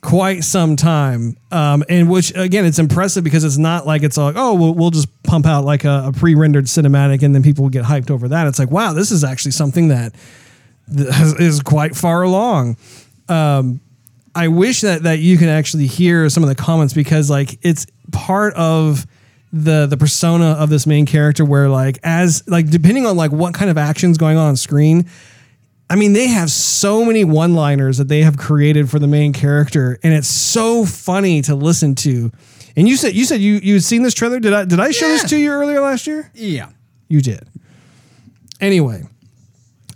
quite 0.00 0.42
some 0.42 0.76
time. 0.76 1.36
Um, 1.50 1.84
and 1.88 2.10
which 2.10 2.34
again, 2.36 2.64
it's 2.64 2.78
impressive 2.78 3.24
because 3.24 3.44
it's 3.44 3.58
not 3.58 3.86
like 3.86 4.02
it's 4.02 4.16
like, 4.16 4.34
oh, 4.36 4.54
we'll, 4.54 4.74
we'll 4.74 4.90
just 4.90 5.08
pump 5.22 5.46
out 5.46 5.64
like 5.64 5.84
a, 5.84 6.04
a 6.06 6.12
pre-rendered 6.12 6.64
cinematic 6.64 7.22
and 7.22 7.34
then 7.34 7.42
people 7.42 7.68
get 7.68 7.84
hyped 7.84 8.10
over 8.10 8.28
that. 8.28 8.46
It's 8.46 8.58
like, 8.58 8.70
wow, 8.70 8.92
this 8.92 9.10
is 9.10 9.22
actually 9.22 9.52
something 9.52 9.88
that 9.88 10.14
is 10.88 11.60
quite 11.60 11.94
far 11.94 12.22
along. 12.22 12.76
Um, 13.28 13.80
I 14.34 14.48
wish 14.48 14.80
that 14.80 15.02
that 15.02 15.18
you 15.18 15.36
can 15.38 15.48
actually 15.48 15.86
hear 15.86 16.28
some 16.30 16.42
of 16.42 16.48
the 16.48 16.54
comments 16.54 16.94
because 16.94 17.28
like 17.30 17.58
it's 17.62 17.86
part 18.12 18.54
of 18.54 19.06
the 19.52 19.86
the 19.86 19.96
persona 19.98 20.52
of 20.52 20.70
this 20.70 20.86
main 20.86 21.04
character 21.04 21.44
where 21.44 21.68
like 21.68 21.98
as 22.02 22.42
like 22.48 22.70
depending 22.70 23.04
on 23.04 23.16
like 23.16 23.30
what 23.32 23.52
kind 23.52 23.70
of 23.70 23.76
actions 23.76 24.16
going 24.16 24.36
on 24.38 24.48
on 24.48 24.56
screen 24.56 25.06
I 25.90 25.96
mean 25.96 26.14
they 26.14 26.28
have 26.28 26.50
so 26.50 27.04
many 27.04 27.22
one-liners 27.24 27.98
that 27.98 28.08
they 28.08 28.22
have 28.22 28.38
created 28.38 28.88
for 28.88 28.98
the 28.98 29.06
main 29.06 29.34
character 29.34 29.98
and 30.02 30.14
it's 30.14 30.28
so 30.28 30.86
funny 30.86 31.42
to 31.42 31.54
listen 31.54 31.94
to 31.96 32.32
and 32.76 32.88
you 32.88 32.96
said 32.96 33.14
you 33.14 33.26
said 33.26 33.40
you 33.42 33.54
you 33.62 33.74
had 33.74 33.82
seen 33.84 34.02
this 34.02 34.14
trailer 34.14 34.40
did 34.40 34.54
I 34.54 34.64
did 34.64 34.80
I 34.80 34.90
show 34.90 35.04
Yeah. 35.06 35.12
this 35.12 35.24
to 35.30 35.36
you 35.36 35.50
earlier 35.50 35.82
last 35.82 36.06
year 36.06 36.30
Yeah. 36.34 36.70
you 37.08 37.20
did 37.20 37.46
anyway 38.58 39.02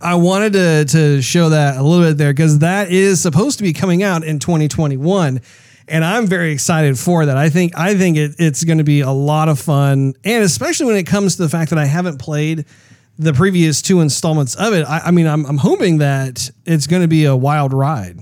I 0.01 0.15
wanted 0.17 0.53
to 0.55 0.85
to 0.87 1.23
show 1.23 1.51
that 1.51 1.77
a 1.77 1.83
little 1.83 2.05
bit 2.05 2.19
there 2.19 2.33
because 2.33 2.59
that 2.61 2.91
is 2.91 3.21
supposed 3.21 3.59
to 3.59 3.65
be 3.65 3.73
coming 3.73 4.03
out 4.03 4.25
in 4.25 4.39
2021, 4.39 5.41
and 5.89 6.05
I'm 6.05 6.27
very 6.27 6.53
excited 6.53 6.99
for 6.99 7.27
that. 7.27 7.37
I 7.37 7.49
think 7.49 7.77
I 7.77 7.95
think 7.95 8.17
it, 8.17 8.33
it's 8.39 8.65
going 8.65 8.79
to 8.79 8.85
be 8.85 9.01
a 9.01 9.11
lot 9.11 9.49
of 9.49 9.59
fun, 9.59 10.15
and 10.25 10.45
especially 10.45 10.87
when 10.87 10.97
it 10.97 11.05
comes 11.07 11.37
to 11.37 11.43
the 11.43 11.49
fact 11.49 11.71
that 11.71 11.79
I 11.79 11.87
haven't 11.87 12.19
played 12.19 12.67
the 13.19 13.33
previous 13.33 13.81
two 13.81 14.01
installments 14.01 14.55
of 14.57 14.75
it. 14.75 14.85
I, 14.85 14.99
I 15.07 15.11
mean, 15.11 15.27
I'm 15.27 15.47
I'm 15.47 15.59
hoping 15.59 15.99
that 15.99 16.51
it's 16.65 16.87
going 16.87 17.03
to 17.03 17.09
be 17.09 17.25
a 17.25 17.37
wild 17.37 17.73
ride. 17.73 18.19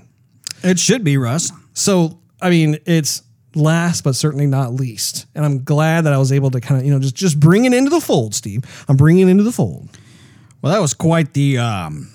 It 0.62 0.78
should 0.78 1.04
be, 1.04 1.16
Russ. 1.16 1.50
So 1.72 2.20
I 2.40 2.50
mean, 2.50 2.78
it's 2.86 3.22
last 3.56 4.02
but 4.02 4.14
certainly 4.14 4.46
not 4.46 4.72
least, 4.72 5.26
and 5.34 5.44
I'm 5.44 5.64
glad 5.64 6.02
that 6.02 6.12
I 6.12 6.18
was 6.18 6.32
able 6.32 6.50
to 6.52 6.60
kind 6.60 6.80
of 6.80 6.86
you 6.86 6.92
know 6.92 7.00
just 7.00 7.16
just 7.16 7.40
bring 7.40 7.64
it 7.64 7.74
into 7.74 7.90
the 7.90 8.00
fold, 8.00 8.34
Steve. 8.34 8.62
I'm 8.88 8.96
bringing 8.96 9.28
it 9.28 9.30
into 9.32 9.42
the 9.42 9.52
fold. 9.52 9.88
Well, 10.64 10.72
that 10.72 10.80
was 10.80 10.94
quite 10.94 11.34
the 11.34 11.58
um, 11.58 12.10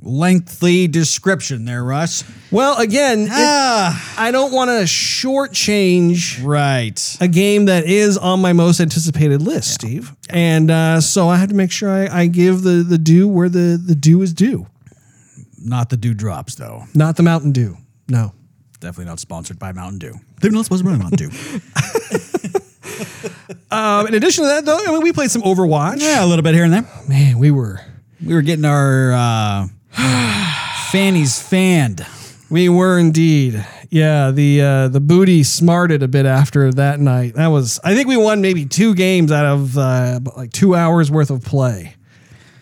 lengthy 0.00 0.86
description 0.86 1.64
there, 1.64 1.82
Russ. 1.82 2.22
Well, 2.52 2.78
again, 2.78 3.22
it- 3.22 3.30
Ah, 3.32 4.14
I 4.16 4.30
don't 4.30 4.52
want 4.52 4.68
to 4.68 4.84
shortchange 4.84 6.44
right. 6.44 7.16
a 7.20 7.26
game 7.26 7.64
that 7.64 7.84
is 7.86 8.16
on 8.16 8.40
my 8.40 8.52
most 8.52 8.78
anticipated 8.78 9.42
list, 9.42 9.74
Steve, 9.74 10.14
and 10.30 10.70
uh, 10.70 11.00
so 11.00 11.28
I 11.28 11.36
have 11.38 11.48
to 11.48 11.56
make 11.56 11.72
sure 11.72 11.90
I, 11.90 12.06
I 12.22 12.26
give 12.28 12.62
the 12.62 12.84
the 12.88 12.96
due 12.96 13.26
where 13.26 13.48
the 13.48 13.76
the 13.84 13.96
due 13.96 14.22
is 14.22 14.32
due, 14.32 14.68
Not 15.58 15.90
the 15.90 15.96
dew 15.96 16.14
drops, 16.14 16.54
though. 16.54 16.84
not 16.94 17.16
the 17.16 17.24
Mountain 17.24 17.50
Dew. 17.50 17.76
No. 18.08 18.34
Definitely 18.78 19.06
not 19.06 19.18
sponsored 19.18 19.58
by 19.58 19.72
Mountain 19.72 19.98
Dew. 19.98 20.14
They're 20.40 20.52
not 20.52 20.66
sponsored 20.66 20.86
by 20.86 20.96
Mountain 20.96 21.28
Dew. 21.28 21.30
Um, 23.70 24.06
in 24.06 24.14
addition 24.14 24.44
to 24.44 24.48
that, 24.48 24.64
though, 24.64 24.78
I 24.78 24.90
mean, 24.92 25.02
we 25.02 25.12
played 25.12 25.30
some 25.30 25.42
Overwatch. 25.42 26.00
yeah, 26.00 26.24
a 26.24 26.26
little 26.26 26.42
bit 26.42 26.54
here 26.54 26.64
and 26.64 26.72
there. 26.72 26.88
Man, 27.08 27.38
we 27.38 27.50
were 27.50 27.80
We 28.24 28.32
were 28.34 28.42
getting 28.42 28.64
our 28.64 29.12
uh, 29.12 29.66
fannies 30.90 31.40
fanned. 31.40 32.06
We 32.50 32.68
were 32.68 32.98
indeed. 32.98 33.66
Yeah, 33.90 34.30
the 34.30 34.60
uh, 34.62 34.88
the 34.88 35.00
booty 35.00 35.42
smarted 35.42 36.02
a 36.02 36.08
bit 36.08 36.26
after 36.26 36.72
that 36.72 37.00
night. 37.00 37.34
That 37.34 37.48
was 37.48 37.80
I 37.82 37.94
think 37.94 38.08
we 38.08 38.16
won 38.16 38.40
maybe 38.40 38.66
two 38.66 38.94
games 38.94 39.30
out 39.32 39.46
of 39.46 39.76
uh, 39.78 40.20
like 40.36 40.52
two 40.52 40.74
hours 40.74 41.10
worth 41.10 41.30
of 41.30 41.42
play. 41.44 41.94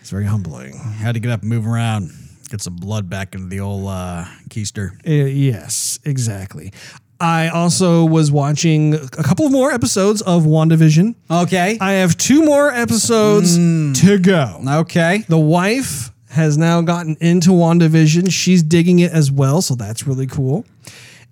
It's 0.01 0.09
very 0.09 0.25
humbling. 0.25 0.77
Had 0.77 1.13
to 1.15 1.19
get 1.19 1.31
up 1.31 1.41
and 1.41 1.49
move 1.49 1.67
around, 1.67 2.11
get 2.49 2.61
some 2.61 2.75
blood 2.75 3.09
back 3.09 3.33
into 3.33 3.47
the 3.47 3.59
old 3.59 3.87
uh, 3.87 4.25
keister. 4.49 4.91
Uh, 5.07 5.25
yes, 5.27 5.99
exactly. 6.05 6.71
I 7.19 7.47
also 7.47 8.03
was 8.03 8.31
watching 8.31 8.93
a 8.93 9.23
couple 9.23 9.49
more 9.49 9.71
episodes 9.71 10.21
of 10.21 10.43
WandaVision. 10.43 11.15
Okay. 11.31 11.77
I 11.79 11.93
have 11.93 12.17
two 12.17 12.43
more 12.43 12.69
episodes 12.71 13.55
hmm. 13.55 13.93
to 13.93 14.19
go. 14.19 14.61
Okay. 14.67 15.23
The 15.29 15.37
wife 15.37 16.11
has 16.29 16.57
now 16.57 16.81
gotten 16.81 17.15
into 17.21 17.51
WandaVision. 17.51 18.31
She's 18.31 18.61
digging 18.61 18.99
it 18.99 19.11
as 19.11 19.31
well, 19.31 19.61
so 19.61 19.75
that's 19.75 20.05
really 20.05 20.27
cool. 20.27 20.65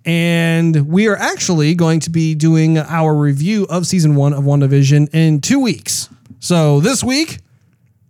And 0.06 0.88
we 0.88 1.08
are 1.08 1.18
actually 1.18 1.75
going 1.75 2.00
to 2.02 2.10
be 2.10 2.36
doing 2.36 2.78
our 2.78 3.13
review 3.13 3.66
of 3.70 3.86
season 3.86 4.16
one 4.16 4.34
of 4.34 4.44
WandaVision 4.44 5.13
in 5.13 5.42
two 5.42 5.60
weeks. 5.60 6.10
So 6.40 6.80
this 6.80 7.04
week, 7.04 7.40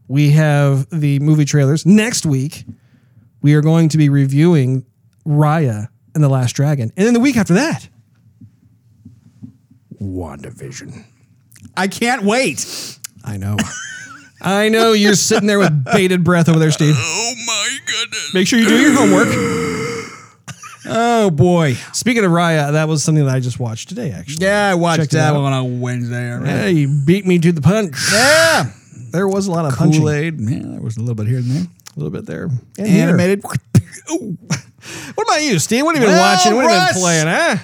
we 0.07 0.31
have 0.31 0.87
the 0.89 1.19
movie 1.19 1.45
trailers. 1.45 1.85
Next 1.85 2.25
week, 2.25 2.65
we 3.41 3.55
are 3.55 3.61
going 3.61 3.89
to 3.89 3.97
be 3.97 4.09
reviewing 4.09 4.85
Raya 5.25 5.89
and 6.15 6.23
the 6.23 6.29
Last 6.29 6.53
Dragon. 6.53 6.91
And 6.97 7.05
then 7.07 7.13
the 7.13 7.19
week 7.19 7.37
after 7.37 7.53
that, 7.55 7.87
WandaVision. 10.01 11.03
I 11.75 11.87
can't 11.87 12.23
wait. 12.23 12.99
I 13.23 13.37
know. 13.37 13.57
I 14.41 14.67
know 14.69 14.91
you're 14.91 15.15
sitting 15.15 15.47
there 15.47 15.59
with 15.59 15.85
bated 15.85 16.23
breath 16.23 16.49
over 16.49 16.59
there, 16.59 16.71
Steve. 16.71 16.95
Oh 16.97 17.33
my 17.47 17.77
goodness. 17.85 18.33
Make 18.33 18.47
sure 18.47 18.59
you 18.59 18.67
do 18.67 18.79
your 18.79 18.93
homework. 18.93 19.27
Oh 20.85 21.29
boy. 21.29 21.75
Speaking 21.93 22.25
of 22.25 22.31
Raya, 22.31 22.73
that 22.73 22.89
was 22.89 23.01
something 23.05 23.25
that 23.25 23.33
I 23.33 23.39
just 23.39 23.57
watched 23.57 23.87
today, 23.87 24.11
actually. 24.11 24.45
Yeah, 24.45 24.67
I 24.71 24.75
watched 24.75 24.99
Check 25.03 25.07
it 25.07 25.11
that 25.13 25.33
out. 25.33 25.41
one 25.41 25.53
on 25.53 25.79
Wednesday. 25.79 26.29
all 26.33 26.39
right. 26.39 26.45
Yeah, 26.49 26.65
you 26.67 27.01
beat 27.05 27.25
me 27.25 27.39
to 27.39 27.53
the 27.53 27.61
punch. 27.61 27.95
Yeah. 28.11 28.69
There 29.11 29.25
was 29.25 29.47
a 29.47 29.51
lot 29.51 29.63
of 29.63 29.77
punching. 29.77 30.01
Kool 30.01 30.09
Aid. 30.09 30.41
Yeah, 30.41 30.59
there 30.61 30.81
was 30.81 30.97
a 30.97 30.99
little 30.99 31.15
bit 31.15 31.27
here 31.27 31.37
and 31.37 31.45
there. 31.49 31.63
A 31.63 31.99
little 31.99 32.09
bit 32.11 32.25
there. 32.25 32.49
And 32.77 32.85
here. 32.85 33.03
Animated. 33.07 33.45
What 35.15 35.23
about 35.27 35.41
you, 35.43 35.59
Steve? 35.59 35.85
What 35.85 35.95
have 35.95 36.03
you 36.03 36.09
been 36.09 36.17
Well, 36.17 36.35
watching? 36.35 36.55
What 36.55 36.69
have 36.69 36.89
you 36.89 36.93
been 36.93 37.01
playing, 37.01 37.27
huh? 37.27 37.57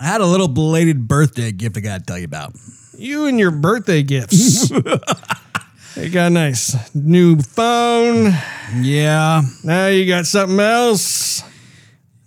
I 0.00 0.04
had 0.04 0.20
a 0.20 0.26
little 0.26 0.48
belated 0.48 1.06
birthday 1.06 1.52
gift 1.52 1.76
I 1.76 1.80
got 1.80 2.00
to 2.00 2.04
tell 2.04 2.18
you 2.18 2.24
about. 2.24 2.54
You 2.98 3.26
and 3.26 3.38
your 3.38 3.50
birthday 3.50 4.02
gifts. 4.02 4.70
you 5.96 6.08
got 6.10 6.26
a 6.26 6.30
nice 6.30 6.94
new 6.94 7.38
phone. 7.38 8.32
Yeah. 8.80 9.42
Now 9.64 9.86
you 9.88 10.06
got 10.06 10.26
something 10.26 10.58
else. 10.58 11.42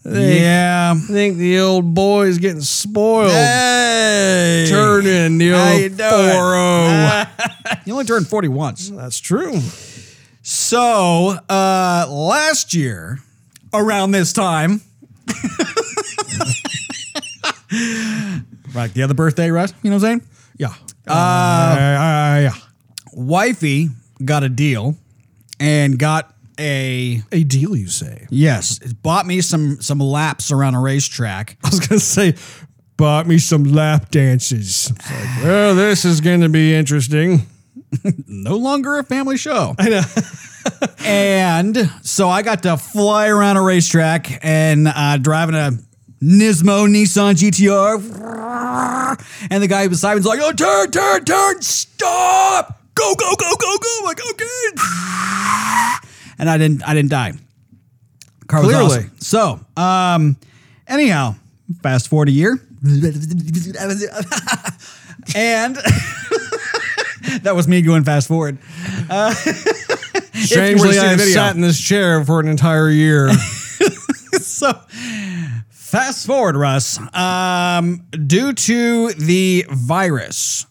Yeah. 0.06 0.94
I 0.96 1.00
think 1.00 1.38
the 1.38 1.60
old 1.60 1.94
boy's 1.94 2.38
getting 2.38 2.62
spoiled. 2.62 3.32
Hey. 3.32 4.66
Turning 4.70 5.38
the 5.38 5.50
How 5.52 5.72
old 5.72 5.82
you 5.82 5.90
doing? 5.90 6.32
4 6.32 7.78
You 7.86 7.94
only 7.94 8.06
turned 8.06 8.28
40 8.28 8.48
once. 8.50 8.90
That's 8.90 9.20
true. 9.20 9.60
So, 10.44 11.38
uh, 11.50 12.06
last 12.10 12.74
year, 12.74 13.20
around 13.78 14.12
this 14.12 14.34
time, 14.34 14.82
like 18.74 18.94
the 18.94 19.02
other 19.04 19.14
birthday, 19.14 19.50
right? 19.52 19.72
You 19.84 19.90
know 19.90 19.98
what 19.98 20.04
I'm 20.06 20.20
saying? 20.20 20.30
Yeah. 20.58 20.74
Uh, 21.08 22.40
yeah. 22.42 22.54
Wifey 23.14 23.90
got 24.24 24.44
a 24.44 24.50
deal 24.50 24.96
and 25.60 25.98
got 26.00 26.34
a 26.60 27.22
A 27.32 27.44
deal, 27.44 27.76
you 27.76 27.88
say? 27.88 28.28
yes, 28.30 28.80
it 28.82 29.02
bought 29.02 29.26
me 29.26 29.42
some 29.42 29.82
some 29.82 30.00
laps 30.00 30.52
around 30.52 30.76
a 30.76 30.80
racetrack. 30.82 31.58
I 31.64 31.70
was 31.70 31.80
gonna 31.82 32.00
say, 32.00 32.36
bought 32.98 33.28
me 33.28 33.38
some 33.38 33.64
lap 33.66 34.10
dances. 34.12 34.92
It's 34.92 35.12
like, 35.12 35.44
well, 35.44 35.76
this 35.76 36.06
is 36.06 36.22
gonna 36.22 36.50
be 36.50 36.74
interesting. 36.74 37.46
No 38.28 38.58
longer 38.58 38.98
a 38.98 39.04
family 39.04 39.38
show. 39.38 39.74
I 39.80 39.90
know. 39.90 40.02
And 41.06 41.92
so 42.02 42.30
I 42.30 42.42
got 42.42 42.64
to 42.64 42.78
fly 42.78 43.28
around 43.28 43.58
a 43.58 43.62
racetrack 43.62 44.44
and 44.44 44.88
uh, 44.88 45.18
driving 45.18 45.56
a 45.56 45.72
Nismo 46.22 46.88
Nissan 46.88 47.36
GTR. 47.36 47.98
And 49.52 49.62
the 49.64 49.68
guy 49.68 49.88
beside 49.88 50.14
me 50.14 50.18
was 50.18 50.26
like, 50.26 50.40
oh, 50.42 50.52
turn, 50.52 50.90
turn, 50.92 51.24
turn, 51.24 51.62
stop. 51.62 52.82
Go, 52.96 53.14
go, 53.16 53.36
go, 53.36 53.56
go, 53.60 53.78
go. 53.78 53.98
I'm 54.00 54.06
like, 54.06 54.20
okay. 54.32 54.46
And 56.40 56.50
I 56.50 56.58
didn't, 56.58 56.88
I 56.88 56.94
didn't 56.94 57.12
die. 57.12 57.34
Car 58.48 58.62
was 58.62 58.70
Clearly. 58.70 58.86
awesome. 58.86 59.12
So, 59.20 59.60
um, 59.82 60.38
anyhow, 60.88 61.36
fast 61.82 62.08
forward 62.10 62.30
a 62.30 62.32
year. 62.32 62.60
and 65.36 65.76
that 67.42 67.54
was 67.56 67.68
me 67.68 67.82
going 67.82 68.04
fast 68.04 68.28
forward. 68.28 68.58
Strangely, 70.36 71.00
I've 71.00 71.22
sat 71.22 71.56
in 71.56 71.62
this 71.62 71.80
chair 71.80 72.24
for 72.26 72.40
an 72.40 72.48
entire 72.48 72.90
year. 72.90 73.32
so 74.42 74.74
fast 75.70 76.28
forward, 76.28 76.56
Russ. 76.56 77.00
Um, 77.16 78.06
due 78.12 78.54
to 78.54 79.14
the 79.14 79.66
virus, 79.70 80.66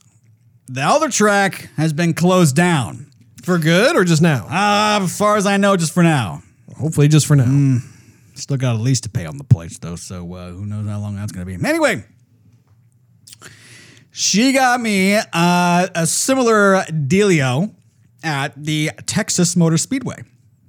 the 0.66 0.82
other 0.82 1.08
track 1.08 1.70
has 1.76 1.92
been 1.92 2.14
closed 2.14 2.56
down. 2.56 3.10
for 3.42 3.58
good 3.58 3.96
or 3.96 4.04
just 4.04 4.22
now? 4.22 4.46
Uh, 4.46 5.04
as 5.04 5.16
far 5.16 5.36
as 5.36 5.46
I 5.46 5.56
know, 5.56 5.76
just 5.76 5.92
for 5.92 6.02
now. 6.02 6.42
Hopefully, 6.78 7.08
just 7.08 7.26
for 7.26 7.36
now. 7.36 7.78
Still 8.34 8.56
got 8.56 8.74
a 8.74 8.78
lease 8.78 9.00
to 9.02 9.08
pay 9.08 9.26
on 9.26 9.38
the 9.38 9.44
place, 9.44 9.78
though, 9.78 9.96
so 9.96 10.32
uh, 10.34 10.50
who 10.50 10.66
knows 10.66 10.86
how 10.88 10.98
long 10.98 11.14
that's 11.14 11.30
going 11.30 11.46
to 11.46 11.58
be. 11.58 11.68
Anyway, 11.68 12.04
she 14.10 14.52
got 14.52 14.80
me 14.80 15.16
uh, 15.16 15.86
a 15.94 16.06
similar 16.06 16.82
dealio 16.84 17.72
at 18.24 18.52
the 18.56 18.90
Texas 19.06 19.54
Motor 19.56 19.78
Speedway. 19.78 20.22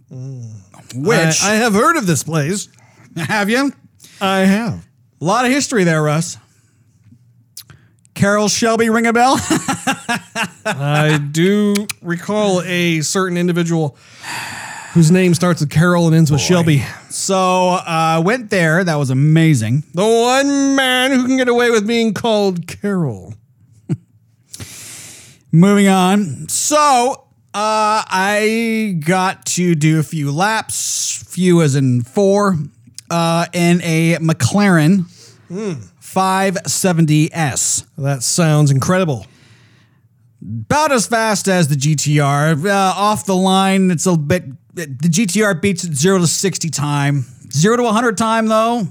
Which, 0.09 1.43
I, 1.43 1.51
I 1.51 1.55
have 1.55 1.73
heard 1.73 1.97
of 1.97 2.05
this 2.05 2.23
place. 2.23 2.69
have 3.17 3.49
you? 3.49 3.71
I 4.21 4.39
have. 4.39 4.87
A 5.21 5.25
lot 5.25 5.45
of 5.45 5.51
history 5.51 5.83
there, 5.83 6.03
Russ. 6.03 6.37
Carroll 8.13 8.47
Shelby 8.47 8.89
ring 8.89 9.07
a 9.07 9.13
bell? 9.13 9.35
I 10.65 11.19
do 11.31 11.75
recall 12.01 12.61
a 12.61 13.01
certain 13.01 13.37
individual 13.37 13.97
whose 14.93 15.11
name 15.11 15.33
starts 15.33 15.59
with 15.59 15.69
Carroll 15.69 16.07
and 16.07 16.15
ends 16.15 16.31
with 16.31 16.39
Shelby. 16.39 16.85
so 17.09 17.69
I 17.85 18.15
uh, 18.15 18.21
went 18.21 18.49
there. 18.49 18.85
That 18.85 18.95
was 18.95 19.09
amazing. 19.09 19.83
The 19.93 20.05
one 20.05 20.77
man 20.77 21.11
who 21.11 21.27
can 21.27 21.35
get 21.35 21.49
away 21.49 21.69
with 21.69 21.85
being 21.85 22.13
called 22.13 22.65
Carroll. 22.67 23.33
Moving 25.51 25.89
on. 25.89 26.47
So 26.47 27.24
uh, 27.55 28.03
I 28.09 28.97
got 28.99 29.45
to 29.45 29.75
do 29.75 29.97
a 29.97 30.03
few 30.03 30.29
laps, 30.29 31.23
few 31.25 31.61
as 31.61 31.75
in 31.75 32.01
four, 32.01 32.57
uh, 33.09 33.45
in 33.53 33.81
a 33.81 34.17
McLaren 34.17 35.05
570S. 35.49 37.85
That 37.97 38.23
sounds 38.23 38.71
incredible. 38.71 39.25
About 40.41 40.91
as 40.91 41.07
fast 41.07 41.47
as 41.47 41.69
the 41.69 41.75
GTR. 41.75 42.65
Uh, 42.65 42.93
off 42.93 43.25
the 43.25 43.37
line, 43.37 43.89
it's 43.89 44.05
a 44.05 44.17
bit. 44.17 44.43
The 44.73 44.85
GTR 44.87 45.61
beats 45.61 45.85
it 45.85 45.93
zero 45.93 46.17
to 46.19 46.27
60 46.27 46.69
time. 46.71 47.23
Zero 47.53 47.77
to 47.77 47.83
100 47.83 48.17
time, 48.17 48.47
though. 48.47 48.85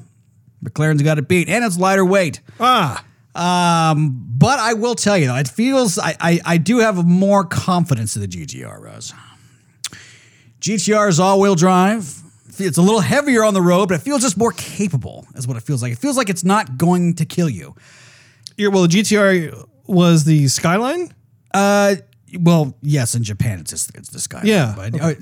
McLaren's 0.64 1.02
got 1.02 1.18
it 1.18 1.28
beat, 1.28 1.50
and 1.50 1.62
it's 1.66 1.76
lighter 1.78 2.06
weight. 2.06 2.40
Ah, 2.59 3.04
Um, 3.35 4.25
but 4.29 4.59
I 4.61 4.75
will 4.75 4.95
tell 4.95 5.19
you 5.19 5.26
though, 5.26 5.37
it 5.37 5.49
feels 5.49 5.99
I, 5.99 6.14
I 6.21 6.41
I 6.45 6.57
do 6.59 6.79
have 6.79 7.05
more 7.05 7.45
confidence 7.45 8.14
in 8.17 8.23
the 8.23 8.29
GTR, 8.29 8.81
Russ. 8.81 9.12
GTR 10.61 11.09
is 11.09 11.21
all-wheel 11.21 11.57
drive, 11.57 12.23
It's 12.59 12.79
a 12.79 12.83
little 12.83 13.00
heavier 13.00 13.45
on 13.45 13.53
the 13.53 13.61
road, 13.61 13.88
but 13.88 13.97
it 13.97 14.03
feels 14.03 14.23
just 14.23 14.37
more 14.38 14.53
capable. 14.53 15.26
Is 15.35 15.47
what 15.47 15.57
it 15.57 15.62
feels 15.62 15.83
like. 15.83 15.93
It 15.93 15.99
feels 15.99 16.17
like 16.17 16.31
it's 16.31 16.45
not 16.45 16.79
going 16.79 17.14
to 17.17 17.25
kill 17.26 17.50
you. 17.50 17.75
Yeah, 18.57 18.69
well, 18.69 18.83
the 18.83 18.88
GTR 18.88 19.67
was 19.87 20.25
the 20.25 20.47
Skyline. 20.49 21.12
Uh, 21.53 21.97
well, 22.41 22.76
yes, 22.83 23.14
in 23.14 23.25
Japan 23.25 23.59
it's 23.59 23.71
just 23.71 23.95
it's 23.97 24.09
the 24.11 24.21
Skyline. 24.21 24.47
Yeah. 24.47 24.75
but, 24.76 25.00
uh, 25.00 25.14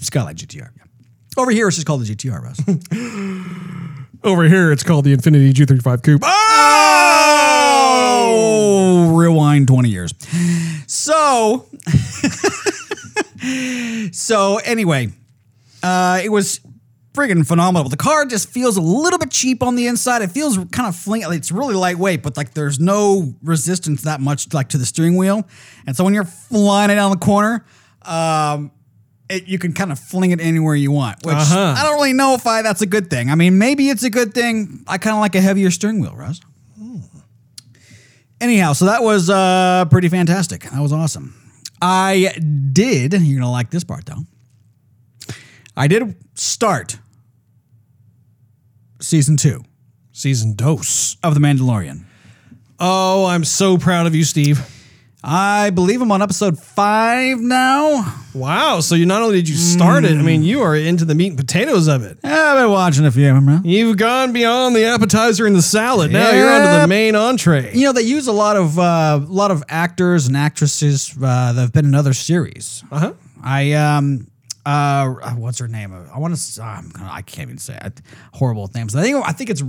Skyline 0.00 0.34
GTR. 0.36 0.70
Yeah. 0.76 0.82
Over 1.36 1.52
here 1.52 1.68
it's 1.68 1.76
just 1.76 1.86
called 1.86 2.04
the 2.04 2.14
GTR. 2.14 2.42
Russ. 2.42 2.58
Over 4.24 4.44
here, 4.44 4.70
it's 4.70 4.84
called 4.84 5.04
the 5.04 5.16
Infiniti 5.16 5.52
G35 5.52 6.04
Coupe. 6.04 6.22
Oh, 8.24 9.12
rewind 9.16 9.66
20 9.66 9.88
years. 9.88 10.14
So, 10.86 11.66
so 14.12 14.58
anyway, 14.58 15.08
uh, 15.82 16.20
it 16.22 16.28
was 16.28 16.60
friggin' 17.14 17.44
phenomenal. 17.44 17.88
The 17.88 17.96
car 17.96 18.24
just 18.24 18.48
feels 18.48 18.76
a 18.76 18.80
little 18.80 19.18
bit 19.18 19.32
cheap 19.32 19.60
on 19.60 19.74
the 19.74 19.88
inside. 19.88 20.22
It 20.22 20.30
feels 20.30 20.56
kind 20.70 20.88
of 20.88 20.94
fling. 20.94 21.24
It's 21.26 21.50
really 21.50 21.74
lightweight, 21.74 22.22
but 22.22 22.36
like 22.36 22.54
there's 22.54 22.78
no 22.78 23.34
resistance 23.42 24.02
that 24.02 24.20
much 24.20 24.54
like 24.54 24.68
to 24.68 24.78
the 24.78 24.86
steering 24.86 25.16
wheel. 25.16 25.48
And 25.84 25.96
so 25.96 26.04
when 26.04 26.14
you're 26.14 26.24
flying 26.24 26.90
it 26.90 26.94
down 26.94 27.10
the 27.10 27.16
corner, 27.16 27.66
um, 28.02 28.70
it, 29.32 29.46
you 29.48 29.58
can 29.58 29.72
kind 29.72 29.90
of 29.92 29.98
fling 29.98 30.30
it 30.30 30.40
anywhere 30.40 30.74
you 30.74 30.90
want, 30.92 31.24
which 31.24 31.34
Uh-huh. 31.34 31.74
I 31.76 31.82
don't 31.82 31.94
really 31.94 32.12
know 32.12 32.34
if 32.34 32.46
I 32.46 32.62
that's 32.62 32.82
a 32.82 32.86
good 32.86 33.08
thing. 33.10 33.30
I 33.30 33.34
mean, 33.34 33.58
maybe 33.58 33.88
it's 33.88 34.02
a 34.04 34.10
good 34.10 34.34
thing. 34.34 34.84
I 34.86 34.98
kind 34.98 35.14
of 35.16 35.20
like 35.20 35.34
a 35.34 35.40
heavier 35.40 35.70
steering 35.70 36.00
wheel, 36.00 36.14
Russ. 36.16 36.40
Anyhow, 38.40 38.72
so 38.72 38.86
that 38.86 39.02
was 39.04 39.30
uh, 39.30 39.84
pretty 39.88 40.08
fantastic. 40.08 40.62
That 40.64 40.80
was 40.80 40.92
awesome. 40.92 41.34
I 41.80 42.32
did. 42.72 43.12
You're 43.12 43.38
gonna 43.40 43.50
like 43.52 43.70
this 43.70 43.84
part 43.84 44.04
though. 44.06 44.24
I 45.76 45.86
did 45.86 46.16
start 46.34 46.98
season 49.00 49.36
two 49.36 49.64
Season 50.12 50.54
dose. 50.54 51.16
of 51.22 51.34
The 51.34 51.40
Mandalorian. 51.40 52.04
Oh, 52.78 53.26
I'm 53.26 53.44
so 53.44 53.78
proud 53.78 54.06
of 54.06 54.14
you, 54.14 54.24
Steve. 54.24 54.60
I 55.24 55.70
believe 55.70 56.02
I'm 56.02 56.10
on 56.10 56.20
episode 56.20 56.58
five 56.58 57.38
now. 57.38 58.12
Wow. 58.34 58.80
So 58.80 58.96
you 58.96 59.06
not 59.06 59.22
only 59.22 59.36
did 59.36 59.48
you 59.48 59.54
start 59.54 60.04
it, 60.04 60.18
I 60.18 60.22
mean, 60.22 60.42
you 60.42 60.62
are 60.62 60.74
into 60.74 61.04
the 61.04 61.14
meat 61.14 61.28
and 61.28 61.36
potatoes 61.38 61.86
of 61.86 62.02
it. 62.02 62.18
I've 62.24 62.58
been 62.58 62.70
watching 62.72 63.06
a 63.06 63.10
few 63.12 63.28
of 63.28 63.36
them. 63.36 63.46
Now. 63.46 63.60
You've 63.64 63.96
gone 63.98 64.32
beyond 64.32 64.74
the 64.74 64.84
appetizer 64.84 65.46
and 65.46 65.54
the 65.54 65.62
salad. 65.62 66.10
Now 66.12 66.32
you're 66.32 66.50
onto 66.50 66.66
the 66.66 66.72
Yep. 66.80 66.88
main 66.88 67.14
entree. 67.14 67.72
You 67.72 67.84
know 67.86 67.92
they 67.92 68.02
use 68.02 68.26
a 68.26 68.32
lot 68.32 68.56
of 68.56 68.78
uh, 68.80 69.20
a 69.22 69.32
lot 69.32 69.52
of 69.52 69.62
actors 69.68 70.26
and 70.26 70.36
actresses 70.36 71.14
uh, 71.22 71.52
that 71.52 71.60
have 71.60 71.72
been 71.72 71.84
in 71.84 71.94
other 71.94 72.14
series. 72.14 72.82
Uh 72.90 72.98
huh. 72.98 73.12
I 73.44 73.72
um 73.74 74.26
uh 74.66 75.08
what's 75.36 75.58
her 75.60 75.68
name? 75.68 75.92
I 75.92 76.18
want 76.18 76.34
to 76.36 76.62
I'm 76.62 76.88
gonna, 76.90 77.10
I 77.12 77.22
can't 77.22 77.46
even 77.48 77.58
say 77.58 77.78
it. 77.80 78.00
horrible 78.32 78.68
names. 78.74 78.96
I 78.96 79.02
think 79.02 79.24
I 79.24 79.30
think 79.32 79.50
it's 79.50 79.62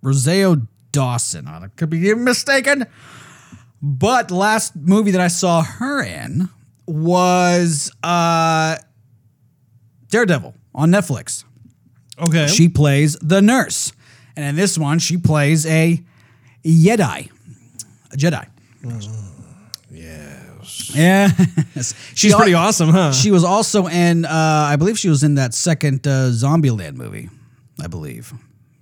Rosario 0.00 0.56
Dawson. 0.92 1.48
I 1.48 1.68
could 1.76 1.90
be 1.90 2.14
mistaken. 2.14 2.86
But 3.86 4.30
last 4.30 4.74
movie 4.74 5.10
that 5.10 5.20
I 5.20 5.28
saw 5.28 5.62
her 5.62 6.02
in 6.02 6.48
was 6.86 7.92
uh 8.02 8.76
Daredevil 10.08 10.54
on 10.74 10.90
Netflix. 10.90 11.44
Okay. 12.18 12.46
She 12.46 12.70
plays 12.70 13.18
the 13.20 13.42
nurse. 13.42 13.92
And 14.36 14.46
in 14.46 14.56
this 14.56 14.78
one, 14.78 15.00
she 15.00 15.18
plays 15.18 15.66
a 15.66 16.02
Jedi. 16.64 17.30
A 18.10 18.16
Jedi. 18.16 18.48
yes. 19.90 20.90
Yes. 20.94 21.94
She's 22.14 22.34
pretty 22.34 22.54
awesome, 22.54 22.88
huh? 22.88 23.12
She 23.12 23.30
was 23.30 23.44
also 23.44 23.86
in, 23.86 24.24
uh, 24.24 24.30
I 24.32 24.76
believe 24.76 24.98
she 24.98 25.10
was 25.10 25.22
in 25.22 25.34
that 25.34 25.52
second 25.52 26.06
uh, 26.06 26.30
Zombieland 26.30 26.94
movie, 26.94 27.28
I 27.82 27.86
believe. 27.88 28.32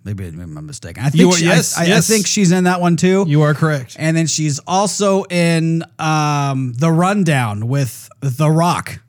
Maybe 0.04 0.26
I'm 0.26 0.66
mistaken. 0.66 1.04
I 1.04 1.10
think, 1.10 1.32
are- 1.32 1.36
she- 1.36 1.46
I- 1.46 1.54
yes, 1.54 1.78
I, 1.78 2.00
think 2.00 2.26
she's 2.26 2.50
in 2.50 2.64
that 2.64 2.80
one 2.80 2.96
too. 2.96 3.24
you 3.28 3.42
are 3.42 3.54
correct. 3.54 3.96
and 3.98 4.16
then 4.16 4.26
she's 4.26 4.58
also 4.66 5.22
in 5.24 5.84
um, 5.98 6.72
The 6.74 6.90
Rundown 6.90 7.68
with 7.68 8.08
The 8.20 8.50
Rock. 8.50 9.00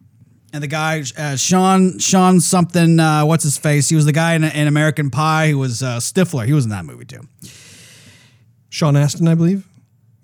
And 0.54 0.62
the 0.62 0.68
guy, 0.68 1.02
uh, 1.18 1.36
Sean, 1.36 1.98
Sean 1.98 2.40
something, 2.40 3.00
uh, 3.00 3.26
what's 3.26 3.44
his 3.44 3.58
face? 3.58 3.90
He 3.90 3.96
was 3.96 4.06
the 4.06 4.12
guy 4.12 4.36
in, 4.36 4.44
in 4.44 4.68
American 4.68 5.10
Pie 5.10 5.50
who 5.50 5.58
was 5.58 5.82
uh, 5.82 5.98
Stifler. 5.98 6.46
He 6.46 6.54
was 6.54 6.66
in 6.66 6.70
that 6.70 6.86
movie 6.86 7.06
too. 7.06 7.22
Sean 8.70 8.96
Astin, 8.96 9.28
I 9.28 9.34
believe. 9.34 9.68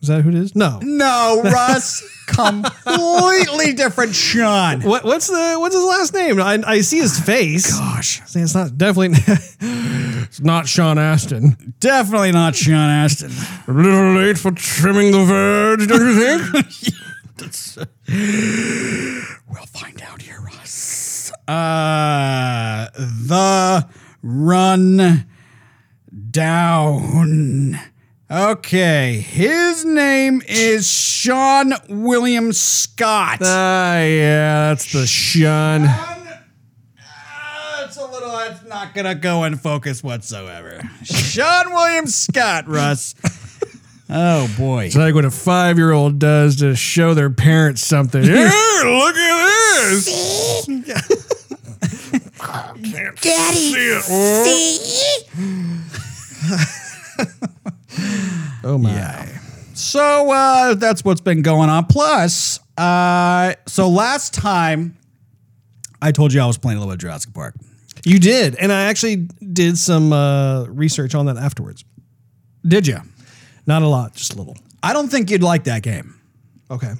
Is 0.01 0.07
that 0.07 0.21
who 0.21 0.29
it 0.29 0.35
is? 0.35 0.55
No. 0.55 0.79
No, 0.83 1.41
Russ. 1.43 2.01
completely 2.27 3.73
different 3.73 4.13
Sean. 4.15 4.81
What, 4.81 5.03
what's 5.03 5.27
the 5.27 5.55
what's 5.57 5.75
his 5.75 5.83
last 5.83 6.13
name? 6.13 6.39
I, 6.39 6.61
I 6.65 6.81
see 6.81 6.99
his 6.99 7.19
face. 7.19 7.77
Gosh. 7.77 8.21
See, 8.27 8.39
it's 8.39 8.55
not 8.55 8.77
definitely 8.77 9.17
it's 10.29 10.39
not 10.41 10.67
Sean 10.67 10.99
Astin. 10.99 11.73
Definitely 11.79 12.31
not 12.31 12.55
Sean 12.55 12.87
Astin. 12.87 13.31
A 13.67 13.71
little 13.71 14.13
late 14.13 14.37
for 14.37 14.51
trimming 14.51 15.11
the 15.11 15.25
veg, 15.25 15.89
don't 15.89 16.01
you 16.01 16.61
think? 16.61 16.93
We'll 19.49 19.65
find 19.65 20.01
out 20.03 20.21
here, 20.21 20.39
Russ. 20.41 21.31
Uh, 21.47 22.87
the 22.93 23.87
run 24.21 25.25
down. 26.29 27.79
Okay, 28.29 29.21
his 29.21 29.85
name 29.85 30.43
is 30.47 30.85
Seann 30.85 31.73
William 31.89 32.53
Scott. 32.53 33.39
Ah, 33.41 34.01
yeah, 34.01 34.69
that's 34.69 34.91
the 34.91 35.07
Sean. 35.07 35.87
It's 38.29 38.29
a 38.29 38.37
little. 38.37 38.53
It's 38.55 38.63
not 38.69 38.93
gonna 38.93 39.15
go 39.15 39.43
in 39.45 39.57
focus 39.57 40.03
whatsoever. 40.03 40.79
Seann 41.03 41.71
William 41.71 42.05
Scott, 42.07 42.67
Russ. 42.67 43.15
Oh 44.09 44.49
boy. 44.57 44.85
It's 44.85 44.95
like 44.95 45.13
what 45.15 45.25
a 45.25 45.31
five 45.31 45.77
year 45.77 45.91
old 45.91 46.19
does 46.19 46.57
to 46.57 46.75
show 46.75 47.13
their 47.13 47.29
parents 47.29 47.85
something. 47.85 48.23
Here, 48.29 48.45
look 48.45 49.15
at 49.15 49.89
this. 49.89 50.65
Daddy, 53.21 53.57
See 53.57 53.89
it. 53.89 54.01
see? 54.03 54.79
Oh 58.63 58.77
my. 58.77 59.27
So 59.73 60.31
uh, 60.31 60.73
that's 60.75 61.03
what's 61.05 61.21
been 61.21 61.41
going 61.41 61.69
on. 61.69 61.85
Plus, 61.85 62.59
uh, 62.77 63.53
so 63.67 63.87
last 63.89 64.33
time 64.33 64.97
I 66.01 66.11
told 66.11 66.33
you 66.33 66.41
I 66.41 66.45
was 66.45 66.57
playing 66.57 66.77
a 66.77 66.81
little 66.81 66.91
bit 66.91 66.95
of 66.95 66.99
Jurassic 67.01 67.33
Park. 67.33 67.55
You 68.05 68.19
did, 68.19 68.55
and 68.55 68.71
I 68.71 68.83
actually 68.83 69.27
did 69.53 69.77
some 69.77 70.13
uh, 70.13 70.65
research 70.65 71.15
on 71.15 71.25
that 71.25 71.37
afterwards. 71.37 71.83
Did 72.65 72.87
you? 72.87 72.99
Not 73.65 73.81
a 73.81 73.87
lot, 73.87 74.13
just 74.15 74.33
a 74.33 74.37
little. 74.37 74.57
I 74.81 74.93
don't 74.93 75.09
think 75.09 75.29
you'd 75.29 75.43
like 75.43 75.65
that 75.65 75.83
game. 75.83 76.19
Okay. 76.71 76.93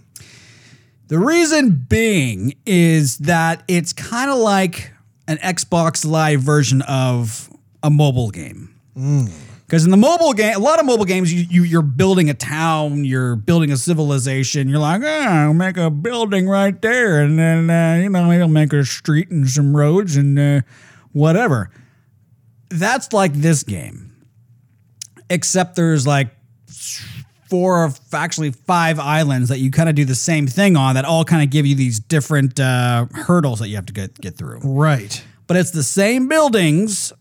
The 1.08 1.18
reason 1.18 1.86
being 1.90 2.54
is 2.66 3.18
that 3.20 3.64
it's 3.68 3.94
kind 3.94 4.30
of 4.30 4.38
like 4.38 4.92
an 5.28 5.38
Xbox 5.38 6.06
Live 6.06 6.42
version 6.42 6.82
of 6.84 7.50
a 7.82 7.90
mobile 7.90 8.30
game. 8.30 8.76
Because 9.66 9.86
in 9.86 9.92
the 9.92 9.98
mobile 9.98 10.34
game, 10.34 10.56
a 10.56 10.60
lot 10.60 10.80
of 10.80 10.86
mobile 10.86 11.06
games, 11.06 11.32
you, 11.34 11.46
you 11.50 11.64
you're 11.64 11.82
building 11.82 12.30
a 12.30 12.34
town, 12.34 13.06
you're 13.06 13.36
building 13.36 13.72
a 13.72 13.78
civilization. 13.78 14.68
You're 14.68 14.80
like, 14.80 15.02
oh, 15.04 15.08
I'll 15.08 15.54
make 15.54 15.78
a 15.78 15.90
building 15.90 16.50
right 16.50 16.80
there, 16.82 17.22
and 17.22 17.38
then 17.38 17.70
uh, 17.70 18.02
you 18.02 18.10
know, 18.10 18.32
I'll 18.32 18.48
make 18.48 18.74
a 18.74 18.84
street 18.84 19.30
and 19.30 19.48
some 19.48 19.76
roads 19.78 20.18
and 20.18 20.38
uh, 20.38 20.62
whatever. 21.12 21.70
That's 22.70 23.14
like 23.14 23.34
this 23.34 23.64
game, 23.64 24.12
except 25.30 25.76
there's 25.76 26.06
like 26.06 26.30
four 27.50 27.86
or 27.86 27.94
actually 28.14 28.52
five 28.52 29.00
islands 29.00 29.50
that 29.50 29.58
you 29.58 29.72
kind 29.72 29.90
of 29.90 29.96
do 29.96 30.06
the 30.06 30.16
same 30.16 30.46
thing 30.46 30.78
on 30.78 30.94
that 30.96 31.04
all 31.04 31.26
kind 31.26 31.44
of 31.44 31.50
give 31.50 31.66
you 31.66 31.76
these 31.76 32.00
different 32.00 32.60
uh, 32.60 33.08
hurdles 33.14 33.60
that 33.60 33.70
you 33.70 33.76
have 33.76 33.88
to 33.88 33.94
get 33.94 34.20
get 34.22 34.38
through. 34.38 34.60
Right. 34.64 35.24
But 35.48 35.58
it's 35.58 35.72
the 35.72 35.84
same 35.84 36.28
buildings 36.28 37.12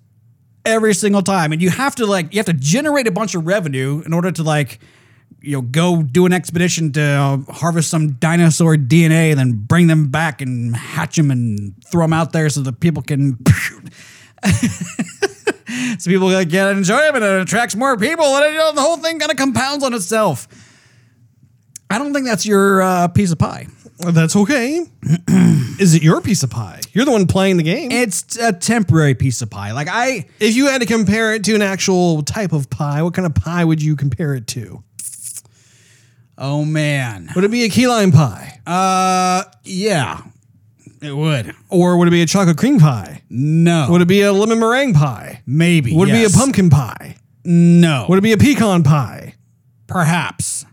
every 0.66 0.92
single 0.92 1.22
time, 1.22 1.52
and 1.52 1.62
you 1.62 1.70
have 1.70 1.94
to 1.96 2.06
like 2.06 2.32
you 2.32 2.38
have 2.38 2.46
to 2.46 2.52
generate 2.52 3.06
a 3.06 3.10
bunch 3.10 3.34
of 3.34 3.46
revenue 3.46 4.02
in 4.04 4.12
order 4.12 4.30
to 4.30 4.42
like 4.42 4.80
you 5.40 5.52
know 5.52 5.62
go 5.62 6.02
do 6.02 6.26
an 6.26 6.32
expedition 6.32 6.92
to 6.92 7.02
uh, 7.02 7.38
harvest 7.52 7.90
some 7.90 8.12
dinosaur 8.12 8.76
DNA 8.76 9.30
and 9.30 9.38
then 9.38 9.52
bring 9.52 9.86
them 9.86 10.08
back 10.08 10.40
and 10.40 10.76
hatch 10.76 11.16
them 11.16 11.30
and 11.30 11.74
throw 11.84 12.04
them 12.04 12.12
out 12.12 12.32
there 12.32 12.48
so 12.48 12.60
that 12.62 12.80
people 12.80 13.02
can. 13.02 13.38
so 15.98 16.10
people 16.10 16.30
can 16.30 16.48
get 16.48 16.68
enjoyment 16.68 17.16
and 17.16 17.24
it 17.24 17.42
attracts 17.42 17.76
more 17.76 17.96
people 17.96 18.24
and 18.24 18.52
you 18.52 18.58
know, 18.58 18.72
the 18.72 18.80
whole 18.80 18.96
thing 18.96 19.18
kind 19.18 19.30
of 19.30 19.36
compounds 19.36 19.84
on 19.84 19.94
itself. 19.94 20.48
I 21.90 21.98
don't 21.98 22.12
think 22.12 22.26
that's 22.26 22.44
your 22.44 22.82
uh, 22.82 23.08
piece 23.08 23.32
of 23.32 23.38
pie. 23.38 23.66
That's 23.98 24.36
okay. 24.36 24.86
Is 25.80 25.94
it 25.94 26.02
your 26.02 26.20
piece 26.20 26.42
of 26.42 26.50
pie? 26.50 26.80
You're 26.92 27.04
the 27.04 27.10
one 27.10 27.26
playing 27.26 27.56
the 27.56 27.62
game. 27.62 27.90
It's 27.90 28.36
a 28.36 28.52
temporary 28.52 29.14
piece 29.14 29.42
of 29.42 29.50
pie. 29.50 29.72
Like 29.72 29.88
I, 29.90 30.26
if 30.38 30.54
you 30.54 30.66
had 30.66 30.80
to 30.82 30.86
compare 30.86 31.34
it 31.34 31.44
to 31.44 31.54
an 31.54 31.62
actual 31.62 32.22
type 32.22 32.52
of 32.52 32.68
pie, 32.70 33.02
what 33.02 33.14
kind 33.14 33.26
of 33.26 33.34
pie 33.34 33.64
would 33.64 33.82
you 33.82 33.96
compare 33.96 34.34
it 34.34 34.46
to? 34.48 34.82
Oh 36.38 36.64
man, 36.64 37.28
Would 37.34 37.44
it 37.44 37.50
be 37.50 37.64
a 37.64 37.68
key 37.68 37.86
lime 37.86 38.12
pie? 38.12 38.60
uh, 38.66 39.44
yeah, 39.64 40.22
It 41.02 41.12
would. 41.14 41.54
Or 41.68 41.96
would 41.98 42.08
it 42.08 42.12
be 42.12 42.22
a 42.22 42.26
chocolate 42.26 42.56
cream 42.56 42.78
pie? 42.78 43.22
No. 43.28 43.88
Would 43.90 44.00
it 44.02 44.08
be 44.08 44.22
a 44.22 44.32
lemon 44.32 44.58
meringue 44.60 44.94
pie? 44.94 45.42
Maybe. 45.46 45.94
Would 45.94 46.08
it 46.08 46.12
yes. 46.12 46.32
be 46.32 46.34
a 46.34 46.40
pumpkin 46.40 46.70
pie? 46.70 47.16
No. 47.44 48.06
Would 48.08 48.18
it 48.18 48.22
be 48.22 48.32
a 48.32 48.36
pecan 48.38 48.82
pie? 48.82 49.34
Perhaps. 49.86 50.64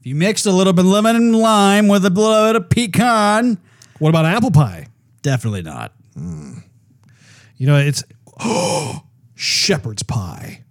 If 0.00 0.06
you 0.06 0.14
mixed 0.14 0.44
a 0.46 0.50
little 0.52 0.72
bit 0.72 0.84
of 0.84 0.90
lemon 0.90 1.16
and 1.16 1.34
lime 1.36 1.88
with 1.88 2.04
a 2.04 2.10
little 2.10 2.46
bit 2.48 2.56
of 2.56 2.68
pecan, 2.70 3.58
What 3.98 4.08
about 4.10 4.24
apple 4.26 4.50
pie? 4.50 4.86
definitely 5.22 5.62
not. 5.62 5.92
You 7.56 7.66
know, 7.66 7.76
it's 7.78 8.02
shepherd's 9.34 10.02
pie. 10.02 10.64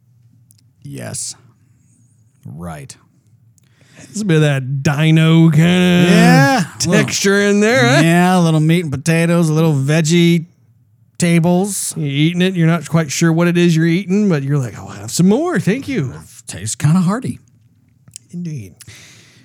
Yes. 0.84 1.36
Right. 2.46 2.96
It's 4.14 4.22
a 4.22 4.26
bit 4.26 4.36
of 4.36 4.42
that 4.44 4.84
dino 4.84 5.50
kind 5.50 6.04
of 6.06 6.10
Yeah. 6.12 6.64
texture 6.78 7.42
in 7.42 7.62
there. 7.62 7.96
Huh? 7.96 8.02
Yeah, 8.04 8.38
a 8.38 8.42
little 8.42 8.60
meat 8.60 8.84
and 8.84 8.92
potatoes, 8.92 9.50
a 9.50 9.54
little 9.54 9.74
veggie 9.74 10.46
tables. 11.18 11.96
You're 11.98 12.06
eating 12.08 12.42
it. 12.44 12.54
You're 12.56 12.68
not 12.68 12.88
quite 12.88 13.12
sure 13.12 13.34
what 13.34 13.48
it 13.48 13.58
is 13.58 13.76
you're 13.76 13.88
eating, 13.88 14.30
but 14.30 14.44
you're 14.44 14.60
like, 14.60 14.78
oh, 14.78 14.84
I'll 14.88 14.88
have 14.90 15.12
some 15.12 15.28
more. 15.30 15.60
Thank 15.60 15.88
you. 15.88 16.14
Tastes 16.46 16.76
kind 16.76 16.96
of 16.96 17.04
hearty. 17.06 17.40
Indeed. 18.32 18.76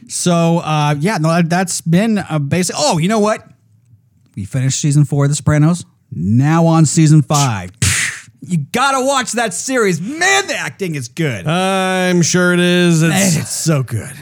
So, 0.08 0.58
uh, 0.58 0.96
yeah, 0.98 1.16
no, 1.18 1.28
that- 1.30 1.48
that's 1.48 1.80
been 1.80 2.22
a 2.28 2.38
basic. 2.38 2.76
Oh, 2.78 2.98
you 2.98 3.08
know 3.08 3.20
what? 3.20 3.46
We 4.36 4.44
finished 4.44 4.80
season 4.80 5.04
four 5.06 5.24
of 5.24 5.30
The 5.30 5.36
Sopranos. 5.36 5.84
Now 6.10 6.66
on 6.66 6.84
season 6.86 7.22
five. 7.22 7.70
You 8.40 8.58
gotta 8.72 9.04
watch 9.04 9.32
that 9.32 9.52
series. 9.52 10.00
Man, 10.00 10.46
the 10.46 10.56
acting 10.56 10.94
is 10.94 11.08
good. 11.08 11.46
I'm 11.46 12.22
sure 12.22 12.52
it 12.54 12.60
is. 12.60 13.02
It's, 13.02 13.36
it's 13.36 13.50
so 13.50 13.82
good. 13.82 14.12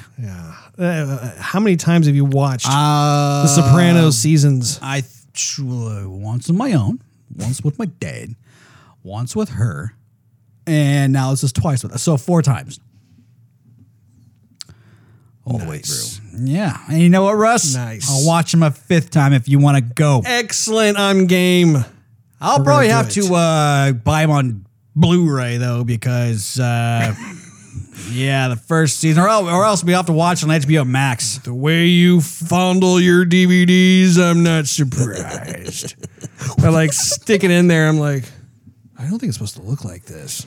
Uh, 0.78 1.32
how 1.38 1.60
many 1.60 1.76
times 1.76 2.06
have 2.06 2.14
you 2.16 2.24
watched 2.24 2.66
Uh, 2.68 3.42
The 3.42 3.48
Sopranos 3.48 4.18
seasons? 4.18 4.78
I 4.82 5.00
th- 5.02 5.12
once 5.60 6.48
on 6.48 6.56
my 6.56 6.72
own, 6.72 7.00
once 7.34 7.62
with 7.62 7.78
my 7.78 7.84
dad, 7.86 8.34
once 9.02 9.36
with 9.36 9.50
her, 9.50 9.94
and 10.66 11.12
now 11.12 11.30
this 11.30 11.44
is 11.44 11.52
twice 11.52 11.82
with 11.82 11.92
us. 11.92 12.02
So 12.02 12.16
four 12.16 12.40
times. 12.42 12.80
All 15.44 15.58
the 15.58 15.66
way 15.66 15.78
through. 15.78 16.24
Yeah. 16.44 16.76
And 16.88 17.00
you 17.00 17.08
know 17.08 17.22
what, 17.22 17.34
Russ? 17.34 17.74
Nice. 17.76 18.10
I'll 18.10 18.26
watch 18.26 18.50
them 18.50 18.64
a 18.64 18.70
fifth 18.72 19.10
time 19.10 19.32
if 19.32 19.48
you 19.48 19.60
want 19.60 19.76
to 19.76 19.80
go. 19.94 20.22
Excellent. 20.24 20.98
I'm 20.98 21.26
game. 21.28 21.76
I'll 22.40 22.58
We're 22.58 22.64
probably 22.64 22.88
have 22.88 23.08
it. 23.08 23.12
to 23.22 23.32
uh, 23.34 23.92
buy 23.92 24.22
them 24.22 24.30
on 24.32 24.66
Blu-ray 24.96 25.58
though, 25.58 25.84
because 25.84 26.58
uh, 26.58 27.14
yeah, 28.10 28.48
the 28.48 28.56
first 28.56 28.98
season, 28.98 29.22
or, 29.22 29.28
el- 29.28 29.48
or 29.48 29.64
else 29.64 29.82
we 29.82 29.92
have 29.92 30.06
to 30.06 30.12
watch 30.12 30.44
on 30.44 30.50
HBO 30.50 30.86
Max. 30.86 31.38
The 31.38 31.54
way 31.54 31.86
you 31.86 32.20
fondle 32.20 33.00
your 33.00 33.24
DVDs, 33.24 34.18
I'm 34.18 34.42
not 34.42 34.66
surprised. 34.66 35.94
I 36.64 36.68
like 36.68 36.92
sticking 36.92 37.50
in 37.50 37.68
there. 37.68 37.88
I'm 37.88 37.98
like, 37.98 38.24
I 38.98 39.02
don't 39.02 39.18
think 39.18 39.30
it's 39.30 39.36
supposed 39.36 39.56
to 39.56 39.62
look 39.62 39.84
like 39.84 40.04
this. 40.04 40.46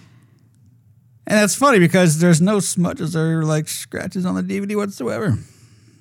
And 1.28 1.38
that's 1.38 1.56
funny 1.56 1.80
because 1.80 2.20
there's 2.20 2.42
no 2.42 2.60
smudges 2.60 3.16
or 3.16 3.44
like 3.46 3.68
scratches 3.68 4.26
on 4.26 4.36
the 4.36 4.44
DVD 4.44 4.76
whatsoever. 4.76 5.38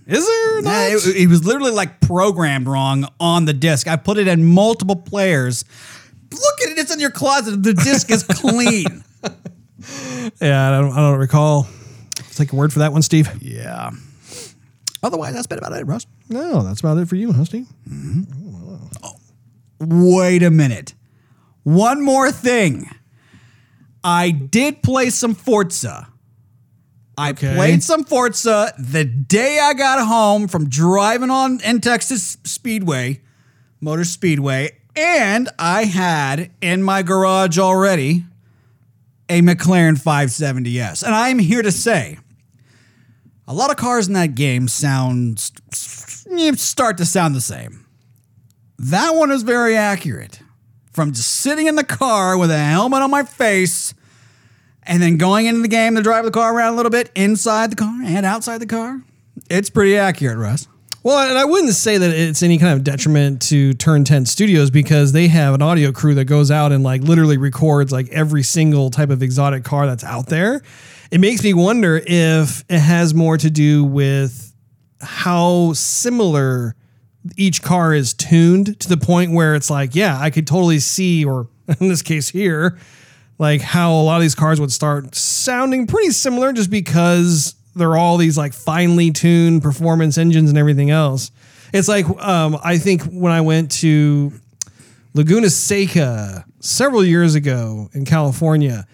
Is 0.06 0.26
there? 0.26 0.54
Yeah, 0.56 0.94
not? 0.94 1.06
it, 1.06 1.16
it 1.16 1.26
was 1.28 1.44
literally 1.44 1.72
like 1.72 2.00
programmed 2.00 2.66
wrong 2.66 3.06
on 3.20 3.44
the 3.44 3.52
disc. 3.52 3.86
I 3.86 3.96
put 3.96 4.16
it 4.16 4.26
in 4.26 4.44
multiple 4.44 4.96
players. 4.96 5.66
Look 6.32 6.62
at 6.62 6.70
it; 6.70 6.78
it's 6.78 6.92
in 6.92 6.98
your 7.00 7.10
closet. 7.10 7.62
The 7.62 7.74
disc 7.74 8.10
is 8.10 8.22
clean. 8.22 9.04
yeah, 10.40 10.68
I 10.68 10.80
don't, 10.80 10.92
I 10.92 10.96
don't 11.10 11.18
recall. 11.18 11.66
Take 12.34 12.52
a 12.52 12.56
word 12.56 12.72
for 12.72 12.78
that 12.80 12.92
one, 12.92 13.02
Steve. 13.02 13.30
yeah. 13.42 13.90
Otherwise, 15.02 15.34
that's 15.34 15.46
been 15.46 15.58
about 15.58 15.72
it, 15.72 15.86
Russ. 15.86 16.06
No, 16.28 16.62
that's 16.62 16.80
about 16.80 16.98
it 16.98 17.08
for 17.08 17.14
you, 17.16 17.32
huh, 17.32 17.44
Steve? 17.44 17.66
Mm-hmm. 17.88 18.86
Oh, 19.02 19.12
wait 19.80 20.42
a 20.42 20.50
minute. 20.50 20.94
One 21.62 22.02
more 22.02 22.32
thing. 22.32 22.90
I 24.02 24.30
did 24.30 24.82
play 24.82 25.10
some 25.10 25.34
Forza. 25.34 26.08
I 27.16 27.30
Okay. 27.30 27.54
played 27.56 27.82
some 27.82 28.04
Forza 28.04 28.72
the 28.78 29.04
day 29.04 29.58
I 29.60 29.74
got 29.74 30.04
home 30.06 30.46
from 30.48 30.68
driving 30.68 31.30
on 31.30 31.60
in 31.62 31.80
Texas 31.80 32.36
Speedway, 32.44 33.20
Motor 33.80 34.04
Speedway, 34.04 34.78
and 34.96 35.48
I 35.58 35.84
had 35.84 36.50
in 36.60 36.82
my 36.82 37.02
garage 37.02 37.58
already 37.58 38.24
a 39.28 39.42
McLaren 39.42 40.00
570S. 40.00 41.02
And 41.02 41.14
I'm 41.14 41.38
here 41.38 41.62
to 41.62 41.72
say 41.72 42.18
a 43.46 43.54
lot 43.54 43.70
of 43.70 43.76
cars 43.76 44.08
in 44.08 44.14
that 44.14 44.34
game 44.34 44.68
sound 44.68 45.38
start 46.56 46.98
to 46.98 47.04
sound 47.04 47.34
the 47.34 47.40
same. 47.40 47.86
That 48.78 49.14
one 49.14 49.30
is 49.30 49.42
very 49.42 49.76
accurate. 49.76 50.40
From 50.92 51.12
just 51.12 51.28
sitting 51.28 51.66
in 51.66 51.76
the 51.76 51.84
car 51.84 52.36
with 52.36 52.50
a 52.50 52.58
helmet 52.58 53.02
on 53.02 53.10
my 53.10 53.22
face 53.22 53.94
and 54.82 55.02
then 55.02 55.16
going 55.16 55.46
into 55.46 55.62
the 55.62 55.68
game 55.68 55.94
to 55.94 56.02
drive 56.02 56.24
the 56.24 56.30
car 56.30 56.54
around 56.54 56.72
a 56.72 56.76
little 56.76 56.90
bit 56.90 57.10
inside 57.14 57.70
the 57.70 57.76
car 57.76 58.00
and 58.04 58.26
outside 58.26 58.58
the 58.58 58.66
car, 58.66 59.02
it's 59.48 59.70
pretty 59.70 59.96
accurate, 59.96 60.38
Russ. 60.38 60.66
Well, 61.08 61.26
and 61.26 61.38
I 61.38 61.46
wouldn't 61.46 61.72
say 61.72 61.96
that 61.96 62.10
it's 62.10 62.42
any 62.42 62.58
kind 62.58 62.74
of 62.74 62.84
detriment 62.84 63.40
to 63.44 63.72
Turn 63.72 64.04
10 64.04 64.26
Studios 64.26 64.70
because 64.70 65.12
they 65.12 65.28
have 65.28 65.54
an 65.54 65.62
audio 65.62 65.90
crew 65.90 66.14
that 66.16 66.26
goes 66.26 66.50
out 66.50 66.70
and 66.70 66.84
like 66.84 67.00
literally 67.00 67.38
records 67.38 67.90
like 67.90 68.10
every 68.10 68.42
single 68.42 68.90
type 68.90 69.08
of 69.08 69.22
exotic 69.22 69.64
car 69.64 69.86
that's 69.86 70.04
out 70.04 70.26
there. 70.26 70.60
It 71.10 71.18
makes 71.18 71.42
me 71.42 71.54
wonder 71.54 71.96
if 72.06 72.62
it 72.68 72.78
has 72.78 73.14
more 73.14 73.38
to 73.38 73.48
do 73.48 73.84
with 73.84 74.54
how 75.00 75.72
similar 75.72 76.76
each 77.38 77.62
car 77.62 77.94
is 77.94 78.12
tuned 78.12 78.78
to 78.80 78.88
the 78.90 78.98
point 78.98 79.32
where 79.32 79.54
it's 79.54 79.70
like, 79.70 79.94
yeah, 79.94 80.20
I 80.20 80.28
could 80.28 80.46
totally 80.46 80.78
see, 80.78 81.24
or 81.24 81.48
in 81.80 81.88
this 81.88 82.02
case 82.02 82.28
here, 82.28 82.78
like 83.38 83.62
how 83.62 83.94
a 83.94 84.02
lot 84.02 84.16
of 84.16 84.20
these 84.20 84.34
cars 84.34 84.60
would 84.60 84.72
start 84.72 85.14
sounding 85.14 85.86
pretty 85.86 86.10
similar 86.10 86.52
just 86.52 86.70
because 86.70 87.54
they're 87.78 87.96
all 87.96 88.16
these 88.16 88.36
like 88.36 88.52
finely 88.52 89.10
tuned 89.10 89.62
performance 89.62 90.18
engines 90.18 90.50
and 90.50 90.58
everything 90.58 90.90
else. 90.90 91.30
It's 91.72 91.88
like 91.88 92.06
um, 92.20 92.58
I 92.62 92.78
think 92.78 93.02
when 93.04 93.32
I 93.32 93.40
went 93.40 93.70
to 93.72 94.32
Laguna 95.14 95.50
Seca 95.50 96.44
several 96.60 97.04
years 97.04 97.34
ago 97.34 97.88
in 97.92 98.04
California, 98.04 98.86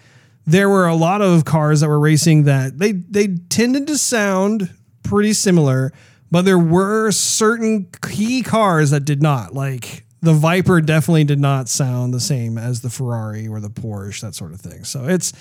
there 0.45 0.69
were 0.69 0.87
a 0.87 0.95
lot 0.95 1.21
of 1.21 1.45
cars 1.45 1.81
that 1.81 1.87
were 1.87 1.99
racing 1.99 2.43
that 2.43 2.77
they 2.77 2.93
they 2.93 3.27
tended 3.49 3.87
to 3.87 3.97
sound 3.97 4.69
pretty 5.03 5.33
similar, 5.33 5.93
but 6.31 6.43
there 6.43 6.59
were 6.59 7.11
certain 7.11 7.87
key 8.01 8.41
cars 8.43 8.91
that 8.91 9.05
did 9.05 9.21
not. 9.21 9.53
Like 9.53 10.05
the 10.21 10.33
Viper 10.33 10.81
definitely 10.81 11.23
did 11.23 11.39
not 11.39 11.69
sound 11.69 12.13
the 12.13 12.19
same 12.19 12.57
as 12.57 12.81
the 12.81 12.89
Ferrari 12.89 13.47
or 13.47 13.59
the 13.59 13.69
Porsche, 13.69 14.21
that 14.21 14.35
sort 14.35 14.53
of 14.53 14.59
thing. 14.59 14.83
So 14.83 15.05
it's 15.05 15.33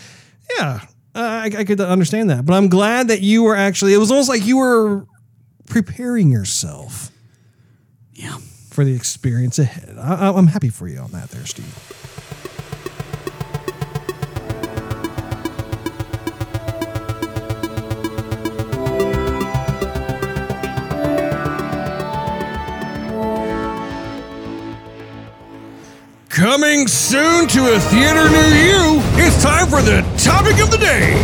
yeah, 0.58 0.80
uh, 1.14 1.18
I, 1.20 1.50
I 1.58 1.64
could 1.64 1.80
understand 1.80 2.30
that. 2.30 2.44
But 2.46 2.54
I'm 2.54 2.68
glad 2.68 3.08
that 3.08 3.20
you 3.22 3.42
were 3.44 3.54
actually. 3.56 3.94
It 3.94 3.98
was 3.98 4.10
almost 4.10 4.28
like 4.28 4.44
you 4.46 4.56
were 4.58 5.06
preparing 5.66 6.30
yourself 6.30 7.10
Yeah. 8.14 8.36
for 8.70 8.84
the 8.84 8.94
experience 8.94 9.58
ahead. 9.58 9.96
I, 9.98 10.30
I'm 10.32 10.48
happy 10.48 10.68
for 10.70 10.86
you 10.88 10.98
on 10.98 11.10
that, 11.12 11.30
there, 11.30 11.46
Steve. 11.46 12.03
Coming 26.34 26.88
soon 26.88 27.46
to 27.46 27.72
a 27.72 27.78
theater 27.78 28.28
near 28.28 28.48
you, 28.48 29.00
it's 29.14 29.40
time 29.40 29.68
for 29.68 29.80
the 29.80 30.00
topic 30.18 30.60
of 30.60 30.72
the 30.72 30.78
day. 30.78 31.14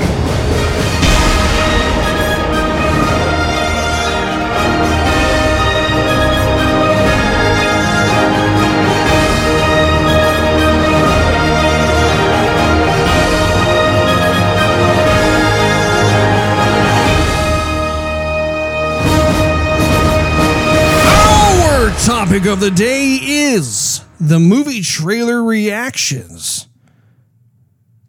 Our 21.03 21.91
topic 21.99 22.47
of 22.47 22.61
the 22.61 22.71
day 22.71 23.19
is 23.21 23.80
the 24.21 24.39
movie 24.39 24.83
trailer 24.83 25.43
reactions. 25.43 26.67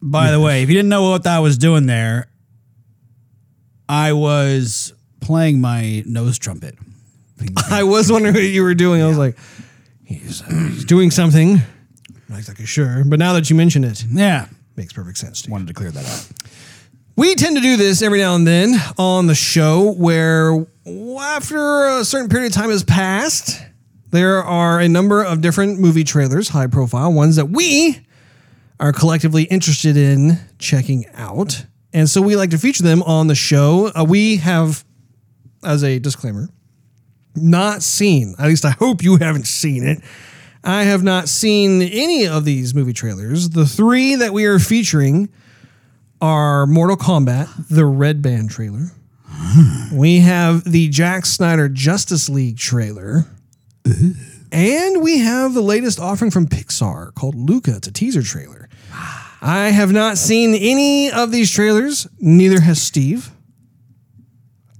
By 0.01 0.31
the 0.31 0.39
way, 0.39 0.63
if 0.63 0.69
you 0.69 0.75
didn't 0.75 0.89
know 0.89 1.09
what 1.11 1.25
I 1.27 1.39
was 1.39 1.57
doing 1.57 1.85
there, 1.85 2.27
I 3.87 4.13
was 4.13 4.93
playing 5.19 5.61
my 5.61 6.03
nose 6.05 6.37
trumpet. 6.39 6.75
I 7.71 7.83
was 7.83 8.11
wondering 8.11 8.33
what 8.33 8.43
you 8.43 8.63
were 8.63 8.73
doing. 8.75 9.01
I 9.01 9.07
was 9.07 9.17
like, 9.17 9.37
he's, 10.03 10.41
uh, 10.41 10.47
he's 10.49 10.85
doing 10.85 11.11
something. 11.11 11.59
I 12.31 12.35
was 12.37 12.47
like, 12.47 12.57
sure. 12.65 13.03
But 13.05 13.19
now 13.19 13.33
that 13.33 13.49
you 13.49 13.55
mention 13.55 13.83
it, 13.83 14.03
Yeah. 14.09 14.47
makes 14.75 14.93
perfect 14.93 15.17
sense. 15.17 15.47
Wanted 15.47 15.67
to 15.67 15.73
clear 15.73 15.91
that 15.91 16.05
up. 16.05 16.37
We 17.15 17.35
tend 17.35 17.57
to 17.57 17.61
do 17.61 17.77
this 17.77 18.01
every 18.01 18.19
now 18.19 18.35
and 18.35 18.47
then 18.47 18.73
on 18.97 19.27
the 19.27 19.35
show 19.35 19.91
where 19.91 20.65
after 21.19 21.87
a 21.99 22.05
certain 22.05 22.29
period 22.29 22.47
of 22.47 22.53
time 22.53 22.69
has 22.69 22.83
passed, 22.83 23.61
there 24.11 24.43
are 24.43 24.79
a 24.79 24.87
number 24.87 25.23
of 25.23 25.41
different 25.41 25.79
movie 25.79 26.03
trailers, 26.03 26.49
high 26.49 26.67
profile 26.67 27.11
ones 27.11 27.35
that 27.37 27.47
we 27.49 27.99
are 28.79 28.91
collectively 28.91 29.43
interested 29.43 29.97
in 29.97 30.39
checking 30.59 31.05
out. 31.13 31.65
And 31.93 32.09
so 32.09 32.21
we 32.21 32.35
like 32.35 32.49
to 32.51 32.57
feature 32.57 32.83
them 32.83 33.03
on 33.03 33.27
the 33.27 33.35
show. 33.35 33.91
Uh, 33.95 34.05
we 34.07 34.37
have, 34.37 34.85
as 35.63 35.83
a 35.83 35.99
disclaimer, 35.99 36.49
not 37.35 37.83
seen, 37.83 38.35
at 38.39 38.47
least 38.47 38.65
I 38.65 38.71
hope 38.71 39.03
you 39.03 39.17
haven't 39.17 39.47
seen 39.47 39.83
it. 39.85 39.99
I 40.63 40.83
have 40.83 41.03
not 41.03 41.27
seen 41.27 41.81
any 41.81 42.27
of 42.27 42.45
these 42.45 42.75
movie 42.75 42.93
trailers. 42.93 43.49
The 43.49 43.65
three 43.65 44.15
that 44.15 44.31
we 44.31 44.45
are 44.45 44.59
featuring 44.59 45.29
are 46.21 46.67
Mortal 46.67 46.97
Kombat, 46.97 47.67
the 47.67 47.85
Red 47.85 48.21
Band 48.21 48.51
trailer. 48.51 48.91
we 49.91 50.19
have 50.19 50.63
the 50.63 50.91
Zack 50.91 51.25
Snyder 51.25 51.67
Justice 51.67 52.29
League 52.29 52.57
trailer. 52.57 53.25
And 53.85 55.01
we 55.01 55.19
have 55.19 55.53
the 55.53 55.61
latest 55.61 55.99
offering 55.99 56.31
from 56.31 56.47
Pixar 56.47 57.13
called 57.13 57.35
Luca. 57.35 57.77
It's 57.77 57.87
a 57.87 57.91
teaser 57.91 58.21
trailer. 58.21 58.67
I 59.41 59.69
have 59.69 59.91
not 59.91 60.17
seen 60.17 60.53
any 60.53 61.09
of 61.11 61.31
these 61.31 61.49
trailers, 61.49 62.07
neither 62.19 62.61
has 62.61 62.81
Steve. 62.81 63.31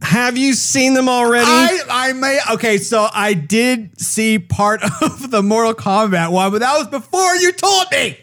Have 0.02 0.38
you 0.38 0.54
seen 0.54 0.94
them 0.94 1.08
already? 1.08 1.46
I, 1.48 1.80
I 1.90 2.14
may 2.14 2.40
okay, 2.54 2.78
so 2.78 3.08
I 3.14 3.34
did 3.34 4.00
see 4.00 4.40
part 4.40 4.82
of 5.02 5.32
the 5.32 5.42
Mortal 5.42 5.74
Kombat 5.74 6.32
one, 6.32 6.52
but 6.52 6.60
that 6.60 6.78
was 6.78 6.88
before 6.88 7.36
you 7.36 7.52
told 7.52 7.86
me. 7.92 8.18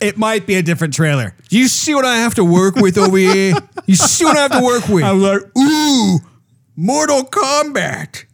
It 0.00 0.16
might 0.16 0.46
be 0.46 0.56
a 0.56 0.62
different 0.62 0.94
trailer. 0.94 1.34
you 1.50 1.68
see 1.68 1.94
what 1.94 2.04
I 2.04 2.16
have 2.16 2.34
to 2.34 2.44
work 2.44 2.76
with 2.76 2.98
over 2.98 3.16
here? 3.16 3.54
You 3.86 3.94
see 3.94 4.24
what 4.24 4.36
I 4.36 4.42
have 4.42 4.52
to 4.52 4.62
work 4.64 4.88
with? 4.88 5.04
I 5.04 5.12
was 5.12 5.22
like, 5.22 5.42
ooh, 5.58 6.18
Mortal 6.76 7.22
Kombat. 7.24 8.24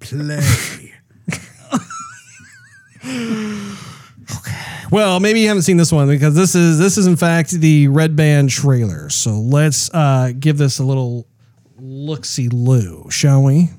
Play. 0.00 0.92
Okay. 4.30 4.84
Well, 4.90 5.20
maybe 5.20 5.40
you 5.40 5.48
haven't 5.48 5.62
seen 5.62 5.78
this 5.78 5.90
one 5.90 6.08
because 6.08 6.34
this 6.34 6.54
is 6.54 6.78
this 6.78 6.98
is 6.98 7.06
in 7.06 7.16
fact 7.16 7.50
the 7.50 7.88
Red 7.88 8.14
Band 8.14 8.50
trailer. 8.50 9.08
So 9.08 9.32
let's 9.32 9.92
uh, 9.94 10.32
give 10.38 10.58
this 10.58 10.78
a 10.78 10.84
little 10.84 11.26
look 11.78 12.24
see 12.24 12.48
loo, 12.48 13.06
shall 13.10 13.42
we? 13.42 13.70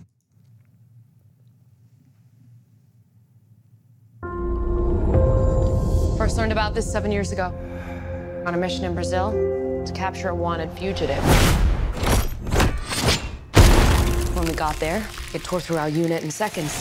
First 6.18 6.38
learned 6.38 6.52
about 6.52 6.74
this 6.74 6.92
seven 6.92 7.12
years 7.12 7.32
ago. 7.32 7.54
On 8.46 8.56
a 8.56 8.58
mission 8.58 8.86
in 8.86 8.96
Brazil 8.96 9.32
to 9.86 9.94
capture 9.94 10.30
a 10.30 10.36
wanted 10.36 10.72
fugitive. 10.78 11.24
When 14.60 14.68
we 14.68 14.74
got 14.74 14.80
there, 14.82 15.08
it 15.34 15.42
tore 15.42 15.62
through 15.62 15.78
our 15.78 15.88
unit 15.88 16.22
in 16.22 16.32
seconds. 16.32 16.78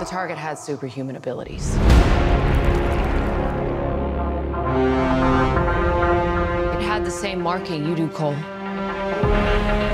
The 0.00 0.04
target 0.04 0.36
had 0.36 0.58
superhuman 0.58 1.14
abilities. 1.14 1.76
It 1.76 1.80
had 6.82 7.04
the 7.04 7.10
same 7.10 7.40
marking 7.40 7.86
you 7.86 7.94
do, 7.94 8.08
Cole. 8.08 8.34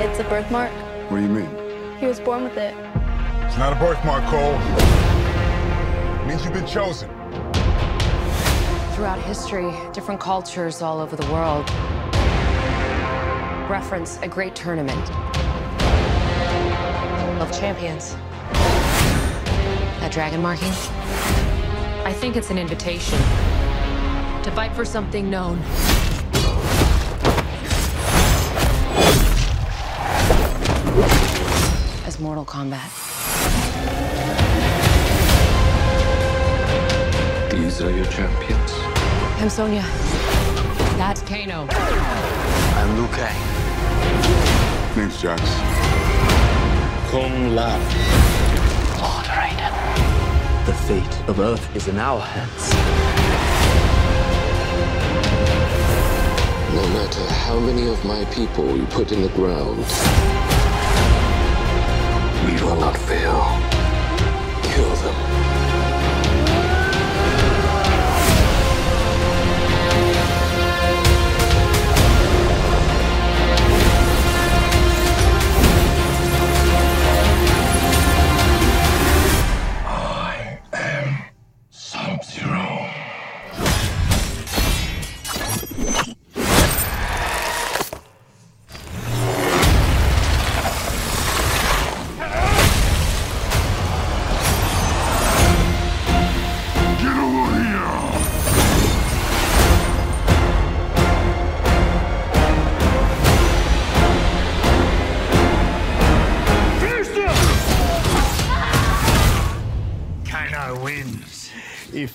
It's 0.00 0.18
a 0.18 0.24
birthmark. 0.30 0.72
What 1.10 1.18
do 1.18 1.22
you 1.24 1.28
mean? 1.28 1.50
He 1.98 2.06
was 2.06 2.20
born 2.20 2.44
with 2.44 2.56
it. 2.56 2.74
It's 3.44 3.58
not 3.58 3.74
a 3.74 3.78
birthmark, 3.78 4.24
Cole. 4.30 4.54
It 6.22 6.26
means 6.26 6.42
you've 6.42 6.54
been 6.54 6.66
chosen. 6.66 7.10
Throughout 8.94 9.20
history, 9.20 9.70
different 9.92 10.20
cultures 10.20 10.80
all 10.80 11.00
over 11.00 11.14
the 11.14 11.30
world 11.30 11.70
reference 13.68 14.18
a 14.22 14.28
great 14.28 14.54
tournament 14.54 14.98
of 17.40 17.52
champions. 17.52 18.14
That 20.00 20.10
dragon 20.10 20.40
marking? 20.40 20.72
I 22.04 22.12
think 22.14 22.36
it's 22.36 22.50
an 22.50 22.56
invitation 22.56 23.18
to 24.42 24.50
fight 24.54 24.72
for 24.74 24.84
something 24.86 25.28
known. 25.28 25.58
As 32.06 32.18
Mortal 32.18 32.46
Kombat. 32.46 32.88
These 37.50 37.82
are 37.82 37.90
your 37.90 38.06
champions. 38.06 38.72
I'm 39.40 39.50
Sonya. 39.50 39.84
That's 40.96 41.20
Kano. 41.22 41.68
I'm 41.70 42.96
Liu 42.96 43.06
Kang. 43.08 43.57
Name's 44.96 45.20
Jax. 45.22 45.42
Kung 47.10 47.54
Lao. 47.54 47.78
Lord 49.00 49.26
Raiden. 49.26 50.66
The 50.66 50.74
fate 50.86 51.28
of 51.28 51.40
Earth 51.40 51.76
is 51.76 51.88
in 51.88 51.98
our 51.98 52.20
hands. 52.20 52.72
No 56.74 56.88
matter 56.88 57.24
how 57.46 57.58
many 57.60 57.88
of 57.88 58.04
my 58.04 58.24
people 58.26 58.76
you 58.76 58.86
put 58.86 59.12
in 59.12 59.22
the 59.22 59.28
ground, 59.30 59.84
We 62.46 62.54
will 62.62 62.76
not 62.76 62.96
fail. 62.96 63.67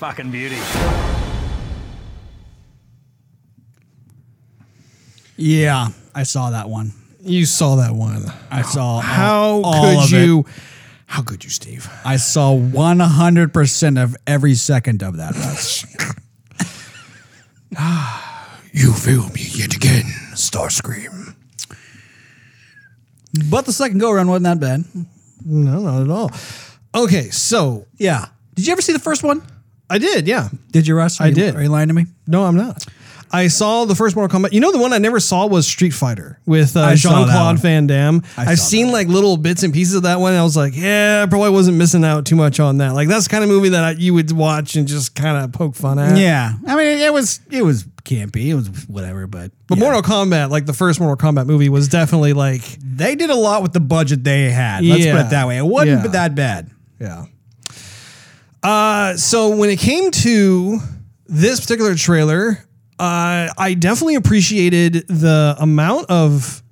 Fucking 0.04 0.32
beauty. 0.32 0.58
Yeah, 5.38 5.88
I 6.14 6.24
saw 6.24 6.50
that 6.50 6.68
one. 6.68 6.92
You 7.22 7.46
saw 7.46 7.78
that 7.78 7.96
one. 7.96 8.26
I 8.52 8.64
saw 8.64 9.00
How 9.00 9.62
all, 9.62 9.66
all 9.66 9.82
could 9.82 10.04
of 10.04 10.14
it. 10.14 10.26
you? 10.26 10.46
How 11.06 11.22
could 11.22 11.46
you, 11.46 11.50
Steve? 11.50 11.90
I 12.04 12.18
saw 12.18 12.54
100% 12.54 14.04
of 14.04 14.18
every 14.28 14.56
second 14.56 15.04
of 15.04 15.16
that, 15.18 15.36
Russ. 15.36 15.86
You 18.76 18.92
fail 18.92 19.30
me 19.30 19.42
yet 19.54 19.76
again, 19.76 20.04
Starscream. 20.34 21.36
but 23.50 23.66
the 23.68 23.72
second 23.72 24.00
go 24.00 24.10
around 24.12 24.28
wasn't 24.30 24.46
that 24.46 24.60
bad. 24.60 24.84
No, 25.46 25.80
not 25.80 26.02
at 26.02 26.10
all. 26.10 26.32
Okay, 26.96 27.30
so 27.30 27.86
Yeah. 28.00 28.26
Did 28.56 28.66
you 28.68 28.72
ever 28.74 28.82
see 28.82 28.92
the 28.94 29.00
first 29.00 29.24
one? 29.24 29.44
I 29.94 29.98
did, 30.00 30.28
yeah. 30.28 30.50
Did 30.72 30.88
you, 30.88 30.96
Russ? 30.96 31.20
Are 31.22 31.26
I 31.26 31.28
you- 31.28 31.36
did. 31.36 31.56
Are 31.56 31.62
you 31.64 31.70
lying 31.70 31.88
to 31.90 31.94
me? 31.94 32.06
No, 32.28 32.44
I'm 32.44 32.56
not. 32.58 32.86
I 33.36 33.48
saw 33.48 33.86
the 33.86 33.96
first 33.96 34.16
Mortal 34.16 34.40
Kombat. 34.40 34.52
You 34.54 34.60
know, 34.60 34.72
the 34.72 34.78
one 34.78 34.94
I 34.94 35.00
never 35.00 35.20
saw 35.20 35.48
was 35.48 35.66
Street 35.66 35.90
Fighter 35.90 36.40
with 36.46 36.78
uh, 36.78 36.82
I 36.82 36.94
saw 36.94 37.10
Jean 37.10 37.14
that 37.14 37.20
one. 37.22 37.30
Claude 37.32 37.60
Van 37.62 37.88
Damme. 37.88 38.22
I 38.38 38.52
I've 38.52 38.60
saw 38.60 38.66
seen 38.66 38.92
like 38.92 39.08
little 39.08 39.38
bits 39.38 39.64
and 39.64 39.74
pieces 39.74 39.96
of 39.96 40.04
that 40.04 40.20
one. 40.20 40.34
And 40.34 40.40
I 40.40 40.44
was 40.44 40.56
like, 40.56 40.74
yeah, 40.76 41.24
I 41.26 41.30
probably 41.30 41.50
wasn't 41.50 41.78
missing 41.78 42.06
out 42.06 42.28
too 42.28 42.36
much 42.36 42.60
on 42.60 42.78
that. 42.78 42.94
Like 42.94 43.08
that's 43.08 43.24
the 43.28 43.32
kind 43.32 43.44
of 43.44 43.50
movie 43.50 43.70
that 43.70 43.84
I, 43.84 43.92
you 43.94 44.14
would 44.14 44.32
watch 44.32 44.76
and 44.76 44.88
just 44.88 45.16
kind 45.16 45.44
of 45.44 45.52
poke 45.52 45.74
fun 45.76 45.98
at. 45.98 46.16
Yeah. 46.16 46.54
I 46.68 46.76
mean, 46.76 47.00
it 47.00 47.12
was 47.12 47.40
it 47.50 47.64
was 47.64 47.86
campy. 48.04 48.50
It 48.50 48.54
was 48.54 48.68
whatever, 48.88 49.26
but 49.26 49.52
But 49.66 49.80
yeah. 49.80 49.84
Mortal 49.84 50.04
Kombat, 50.04 50.52
like 50.52 50.68
the 50.68 50.74
first 50.74 51.00
Mortal 51.00 51.18
Kombat 51.32 51.48
movie, 51.48 51.70
was 51.70 51.88
definitely 51.88 52.34
like, 52.34 52.62
they 52.84 53.16
did 53.16 53.32
a 53.32 53.36
lot 53.36 53.64
with 53.64 53.74
the 53.74 53.80
budget 53.80 54.24
they 54.24 54.52
had. 54.52 54.86
Let's 54.86 55.06
Yeah. 55.06 55.14
put 55.18 55.26
it 55.26 55.30
that 55.32 55.48
way. 55.48 55.58
It 55.58 55.66
wasn't 55.66 56.04
Yeah. 56.04 56.08
that 56.12 56.36
bad. 56.36 56.70
yeah. 57.00 57.26
Uh, 58.64 59.18
so 59.18 59.56
when 59.56 59.70
it 59.70 59.80
came 59.80 60.12
to 60.12 60.80
this 61.28 61.60
particular 61.60 61.96
trailer, 61.96 62.64
uh, 63.00 63.50
I 63.58 63.76
definitely 63.78 64.16
appreciated 64.16 65.08
the 65.08 65.56
amount 65.60 66.10
of 66.10 66.64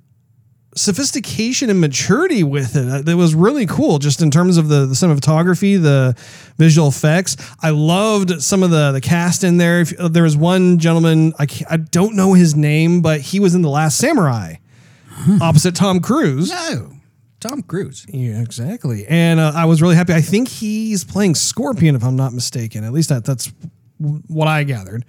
sophistication 0.74 1.68
and 1.68 1.80
maturity 1.80 2.42
with 2.42 2.76
it. 2.76 3.06
It 3.06 3.14
was 3.14 3.34
really 3.34 3.66
cool, 3.66 3.98
just 3.98 4.22
in 4.22 4.30
terms 4.30 4.56
of 4.56 4.68
the, 4.68 4.86
the 4.86 4.94
cinematography, 4.94 5.80
the 5.80 6.16
visual 6.56 6.88
effects. 6.88 7.36
I 7.60 7.70
loved 7.70 8.40
some 8.42 8.62
of 8.62 8.70
the 8.70 8.92
the 8.92 9.00
cast 9.00 9.44
in 9.44 9.58
there. 9.58 9.80
If, 9.80 9.98
uh, 10.00 10.08
there 10.08 10.22
was 10.22 10.36
one 10.36 10.78
gentleman 10.78 11.34
I 11.38 11.46
I 11.68 11.76
don't 11.76 12.16
know 12.16 12.32
his 12.32 12.54
name, 12.56 13.02
but 13.02 13.20
he 13.20 13.38
was 13.38 13.54
in 13.54 13.60
the 13.60 13.68
Last 13.68 13.98
Samurai, 13.98 14.54
opposite 15.42 15.74
Tom 15.74 16.00
Cruise. 16.00 16.50
No, 16.50 16.91
Tom 17.42 17.62
Cruise. 17.62 18.06
Yeah, 18.08 18.40
exactly. 18.40 19.04
And 19.08 19.40
uh, 19.40 19.52
I 19.54 19.64
was 19.64 19.82
really 19.82 19.96
happy. 19.96 20.14
I 20.14 20.20
think 20.20 20.48
he's 20.48 21.04
playing 21.04 21.34
Scorpion, 21.34 21.96
if 21.96 22.04
I'm 22.04 22.16
not 22.16 22.32
mistaken. 22.32 22.84
At 22.84 22.92
least 22.92 23.08
that, 23.08 23.24
that's 23.24 23.52
what 23.98 24.48
I 24.48 24.64
gathered. 24.64 25.04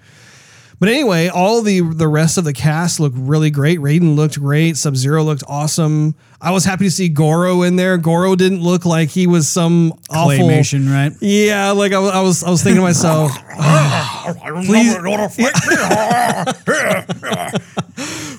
But 0.80 0.89
anyway, 0.89 1.30
all 1.30 1.62
the 1.62 1.80
the 1.80 2.10
rest 2.10 2.38
of 2.38 2.43
the 2.43 2.52
cast 2.52 3.00
looked 3.00 3.15
really 3.17 3.52
great. 3.52 3.80
Raiden 3.80 4.17
looked 4.17 4.38
great. 4.38 4.76
Sub 4.76 4.98
Zero 4.98 5.24
looked 5.24 5.43
awesome. 5.48 6.13
I 6.41 6.52
was 6.52 6.65
happy 6.65 6.86
to 6.86 6.91
see 6.91 7.08
Goro 7.08 7.62
in 7.62 7.78
there. 7.78 7.98
Goro 7.98 8.36
didn't 8.36 8.62
look 8.62 8.84
like 8.84 9.10
he 9.10 9.26
was 9.26 9.48
some 9.48 9.93
awful. 10.10 10.32
Claymation, 10.32 10.91
right? 10.91 11.13
Yeah, 11.22 11.72
like 11.72 11.93
I, 11.93 12.00
I 12.00 12.22
was 12.22 12.43
I 12.43 12.50
was 12.50 12.63
thinking 12.63 12.78
to 12.78 12.82
myself, 12.82 13.32
please, 14.65 14.98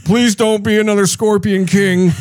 please 0.04 0.37
don't 0.37 0.62
be 0.62 0.78
another 0.78 1.07
Scorpion 1.07 1.64
King. 1.64 2.12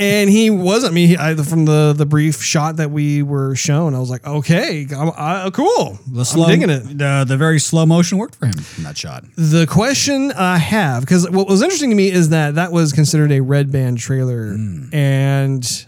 And 0.00 0.30
he 0.30 0.48
wasn't 0.48 0.94
me. 0.94 1.16
I, 1.16 1.34
from 1.34 1.64
the 1.64 1.92
the 1.96 2.06
brief 2.06 2.40
shot 2.40 2.76
that 2.76 2.92
we 2.92 3.22
were 3.22 3.56
shown, 3.56 3.94
I 3.94 3.98
was 3.98 4.10
like, 4.10 4.24
okay, 4.24 4.86
I'm, 4.96 5.10
I, 5.16 5.50
cool. 5.52 5.98
The 6.06 6.24
slow, 6.24 6.44
I'm 6.44 6.50
digging 6.50 6.70
it. 6.70 6.98
The, 6.98 7.24
the 7.26 7.36
very 7.36 7.58
slow 7.58 7.84
motion 7.84 8.16
worked 8.18 8.36
for 8.36 8.46
him 8.46 8.54
in 8.76 8.84
that 8.84 8.96
shot. 8.96 9.24
The 9.34 9.66
question 9.66 10.30
I 10.32 10.58
have, 10.58 11.00
because 11.00 11.28
what 11.28 11.48
was 11.48 11.62
interesting 11.62 11.90
to 11.90 11.96
me 11.96 12.12
is 12.12 12.28
that 12.28 12.54
that 12.54 12.70
was 12.70 12.92
considered 12.92 13.32
a 13.32 13.40
red 13.40 13.72
band 13.72 13.98
trailer, 13.98 14.52
hmm. 14.52 14.94
and 14.94 15.86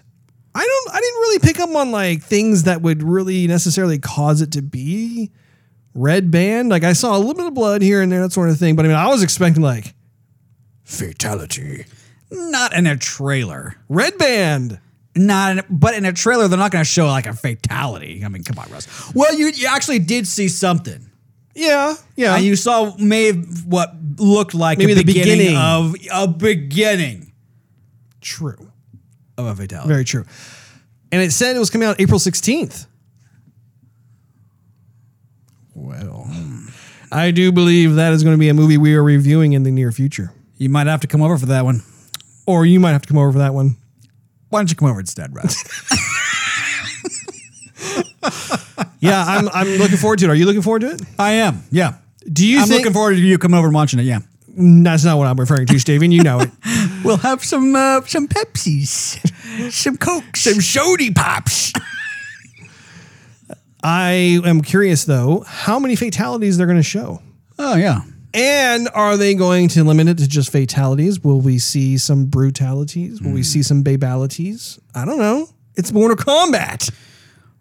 I 0.55 0.61
don't, 0.61 0.96
I 0.96 1.01
didn't 1.01 1.20
really 1.20 1.38
pick 1.38 1.61
up 1.61 1.70
on 1.70 1.92
like 1.92 2.23
things 2.23 2.64
that 2.64 2.83
would 2.83 3.05
really 3.05 3.46
necessarily 3.46 3.99
cause 4.01 4.42
it 4.42 4.51
to 4.53 4.62
be 4.62 5.31
red 5.94 6.31
band. 6.31 6.68
Like 6.68 6.83
I 6.83 6.94
saw 6.94 7.16
a 7.16 7.18
little 7.18 7.35
bit 7.35 7.46
of 7.46 7.55
blood 7.55 7.83
here 7.83 8.03
and 8.03 8.11
there, 8.11 8.23
that 8.23 8.33
sort 8.33 8.51
of 8.51 8.59
thing. 8.59 8.75
But 8.75 8.85
I 8.87 8.88
mean, 8.88 8.96
I 8.96 9.09
was 9.09 9.23
expecting 9.23 9.62
like 9.62 9.94
fatality, 10.83 11.85
Not 12.31 12.75
in 12.75 12.87
a 12.87 12.97
trailer. 12.97 13.77
red 13.88 14.16
band. 14.19 14.81
Not, 15.16 15.59
in, 15.59 15.64
but 15.69 15.95
in 15.95 16.05
a 16.05 16.12
trailer, 16.12 16.47
they're 16.47 16.59
not 16.59 16.71
going 16.71 16.85
to 16.85 16.88
show 16.88 17.07
like 17.07 17.27
a 17.27 17.33
fatality. 17.33 18.23
I 18.25 18.29
mean, 18.29 18.45
come 18.45 18.59
on, 18.59 18.71
Russ. 18.71 19.12
Well, 19.12 19.35
you 19.35 19.49
you 19.49 19.66
actually 19.69 19.99
did 19.99 20.27
see 20.29 20.49
something. 20.49 21.11
Yeah, 21.55 21.97
yeah. 22.14 22.37
And 22.37 22.45
you 22.45 22.55
saw 22.55 22.95
maybe 22.97 23.40
what 23.66 23.93
looked 24.19 24.55
like 24.55 24.79
Maybe 24.79 24.95
the 24.95 25.03
beginning, 25.05 25.38
beginning. 25.38 25.57
of 25.59 25.97
a 26.12 26.29
beginning 26.29 27.33
true. 28.21 28.71
of 29.37 29.47
a 29.47 29.55
fatality. 29.57 29.88
Very 29.88 30.05
true. 30.05 30.25
And 31.11 31.21
it 31.21 31.33
said 31.33 31.57
it 31.57 31.59
was 31.59 31.71
coming 31.71 31.88
out 31.88 32.01
April 32.01 32.21
16th. 32.21 32.87
Well, 35.75 36.29
hmm. 36.29 36.69
I 37.11 37.33
do 37.33 37.51
believe 37.51 37.97
that 37.97 38.12
is 38.12 38.23
going 38.23 38.35
to 38.37 38.38
be 38.38 38.49
a 38.49 38.55
movie 38.55 38.79
we 38.79 38.95
are 38.95 39.03
reviewing 39.03 39.53
in 39.53 39.64
the 39.64 39.71
near 39.73 39.90
future. 39.90 40.33
You 40.57 40.69
might 40.69 40.87
have 40.87 41.01
to 41.01 41.07
come 41.07 41.21
over 41.23 41.37
for 41.37 41.47
that 41.47 41.64
one. 41.64 41.83
Or 42.51 42.67
you 42.67 42.81
might 42.81 42.93
have 42.93 43.03
to 43.03 43.09
come 43.09 43.17
over 43.19 43.31
for 43.33 43.39
that 43.39 43.55
one. 43.55 43.77
Why 44.49 44.59
don't 44.59 44.69
you 44.71 44.77
come 44.77 44.89
over 44.91 44.99
instead, 45.01 45.35
Russ? 45.35 45.57
Yeah, 49.03 49.25
I'm 49.27 49.49
I'm 49.49 49.67
looking 49.79 49.97
forward 49.97 50.19
to 50.19 50.27
it. 50.27 50.29
Are 50.29 50.35
you 50.35 50.45
looking 50.45 50.61
forward 50.61 50.81
to 50.81 50.91
it? 50.91 51.01
I 51.19 51.33
am. 51.33 51.63
Yeah. 51.71 51.95
Do 52.31 52.47
you 52.47 52.61
I'm 52.61 52.67
think 52.69 52.81
looking 52.81 52.93
forward 52.93 53.15
to 53.15 53.21
you 53.21 53.39
coming 53.39 53.57
over 53.57 53.67
and 53.67 53.75
watching 53.75 53.99
it. 53.99 54.03
Yeah. 54.03 54.19
that's 54.47 55.05
not 55.05 55.17
what 55.17 55.27
I'm 55.27 55.41
referring 55.41 55.67
to, 55.69 55.79
Steven? 55.81 56.13
You 56.13 56.23
know 56.23 56.41
it. 56.41 56.51
We'll 57.03 57.17
have 57.17 57.43
some 57.43 57.75
uh, 57.75 58.03
some 58.03 58.29
Pepsis, 58.29 59.73
some 59.73 59.97
Cokes, 59.97 60.43
some 60.43 60.61
Sody 60.61 61.11
Pops. 61.11 61.73
I 63.83 64.39
am 64.45 64.61
curious 64.61 65.07
though, 65.07 65.45
how 65.47 65.79
many 65.79 65.97
fatalities 65.97 66.59
they're 66.59 66.67
going 66.67 66.77
to 66.79 66.83
show? 66.83 67.23
Oh 67.59 67.77
yeah. 67.77 68.03
And 68.33 68.88
are 68.95 69.16
they 69.16 69.35
going 69.35 69.69
to 69.69 69.83
limit 69.83 70.09
it 70.09 70.19
to 70.19 70.29
just 70.29 70.53
fatalities? 70.53 71.23
Will 71.23 71.40
we 71.40 71.59
see 71.59 71.99
some 71.99 72.27
brutalities? 72.27 73.21
Will 73.21 73.33
we 73.33 73.43
see 73.43 73.62
some 73.62 73.83
babalities? 73.83 74.79
I 74.95 75.05
don't 75.05 75.19
know. 75.19 75.49
It's 75.77 75.93
Mortal 75.93 76.16
Kombat. 76.16 76.93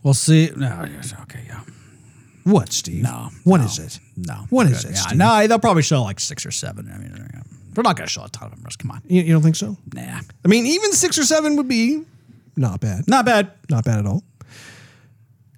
We'll 0.04 0.14
see. 0.14 0.52
No. 0.56 0.86
yes, 0.92 1.14
Okay. 1.24 1.44
Yeah. 1.48 1.62
What, 2.44 2.72
Steve? 2.72 3.04
No. 3.04 3.30
What 3.44 3.60
no, 3.60 3.66
is 3.66 3.80
it? 3.80 4.00
No. 4.16 4.46
What 4.50 4.68
we're 4.68 4.74
it, 4.74 4.86
Yeah. 4.86 4.94
Steve? 4.94 5.18
No, 5.18 5.48
they'll 5.48 5.60
probably 5.60 5.84
show 5.84 6.02
like 6.04 6.20
six 6.20 6.46
or 6.46 6.52
seven. 6.52 6.90
I 6.94 6.98
mean, 6.98 7.12
we're 7.76 7.84
not 7.84 7.96
going 7.96 8.08
to 8.08 8.12
show 8.12 8.24
a 8.24 8.30
ton 8.30 8.48
of 8.48 8.56
them. 8.56 8.64
Russ. 8.64 8.76
Come 8.76 8.92
on. 8.92 9.02
You, 9.08 9.22
you 9.22 9.34
don't 9.34 9.42
think 9.42 9.56
so? 9.56 9.78
Nah. 9.94 10.20
I 10.44 10.48
mean, 10.48 10.66
even 10.66 10.94
six 10.94 11.18
or 11.18 11.24
seven 11.24 11.58
would 11.58 11.68
be 11.68 12.04
not 12.56 12.80
bad. 12.80 13.08
Not 13.08 13.26
bad. 13.26 13.52
Not 13.70 13.86
bad 13.86 14.00
at 14.00 14.06
all. 14.06 14.24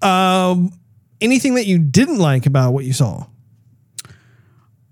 Um, 0.01 0.71
anything 1.19 1.55
that 1.55 1.65
you 1.65 1.79
didn't 1.79 2.17
like 2.17 2.45
about 2.45 2.73
what 2.73 2.85
you 2.85 2.93
saw? 2.93 3.25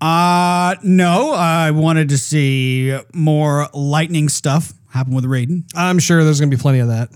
Uh 0.00 0.76
no. 0.82 1.32
I 1.32 1.70
wanted 1.72 2.08
to 2.10 2.18
see 2.18 2.98
more 3.12 3.68
lightning 3.74 4.28
stuff 4.28 4.72
happen 4.88 5.14
with 5.14 5.24
Raiden. 5.24 5.64
I'm 5.74 5.98
sure 5.98 6.24
there's 6.24 6.40
going 6.40 6.50
to 6.50 6.56
be 6.56 6.60
plenty 6.60 6.78
of 6.80 6.88
that. 6.88 7.10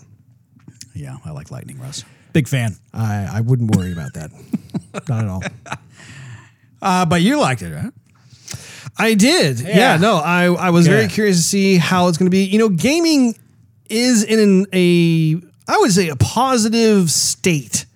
Yeah, 0.95 1.17
I 1.25 1.31
like 1.31 1.51
lightning, 1.51 1.81
Russ. 1.81 2.05
Big 2.33 2.47
fan. 2.49 2.77
I, 2.93 3.29
I 3.39 3.41
wouldn't 3.41 3.75
worry 3.77 3.93
about 3.93 4.15
that. 4.15 4.31
not 5.09 5.25
at 5.25 5.29
all. 5.29 5.43
Uh, 6.81 7.07
but 7.07 7.23
you 7.23 7.41
liked 7.41 7.63
it, 7.63 7.75
right? 7.75 7.93
I 8.99 9.15
did. 9.15 9.61
Yeah. 9.61 9.77
Yeah. 9.77 9.97
no, 9.97 10.17
I, 10.17 10.45
I 10.45 10.71
was 10.71 10.87
very 10.87 11.09
curious 11.09 11.37
to 11.39 11.43
see 11.43 11.79
how 11.79 12.09
it's 12.09 12.19
going 12.19 12.27
to 12.27 12.31
be. 12.31 12.45
You 12.45 12.59
know, 12.59 12.69
gaming 12.69 13.35
is 13.91 14.23
in 14.23 14.39
an, 14.39 14.67
a, 14.73 15.37
I 15.67 15.79
would 15.79 15.93
say, 15.93 16.09
a 16.09 16.17
positive 16.17 17.11
state 17.11 17.87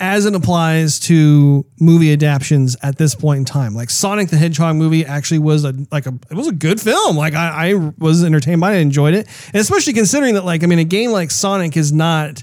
as 0.00 0.26
it 0.26 0.34
applies 0.34 0.98
to 0.98 1.64
movie 1.80 2.12
adaptations 2.12 2.76
at 2.82 2.98
this 2.98 3.14
point 3.14 3.38
in 3.38 3.44
time. 3.44 3.74
Like 3.74 3.90
Sonic 3.90 4.28
the 4.28 4.36
Hedgehog 4.36 4.76
movie 4.76 5.04
actually 5.04 5.38
was 5.38 5.64
a 5.64 5.74
like 5.92 6.06
a 6.06 6.14
it 6.30 6.34
was 6.34 6.48
a 6.48 6.52
good 6.52 6.80
film. 6.80 7.16
Like 7.16 7.34
I, 7.34 7.70
I 7.70 7.92
was 7.98 8.24
entertained 8.24 8.60
by 8.60 8.72
it, 8.72 8.76
I 8.76 8.80
enjoyed 8.80 9.14
it, 9.14 9.28
and 9.46 9.56
especially 9.56 9.92
considering 9.92 10.34
that 10.34 10.44
like 10.44 10.62
I 10.62 10.66
mean 10.66 10.78
a 10.78 10.84
game 10.84 11.10
like 11.10 11.30
Sonic 11.30 11.76
is 11.76 11.92
not 11.92 12.42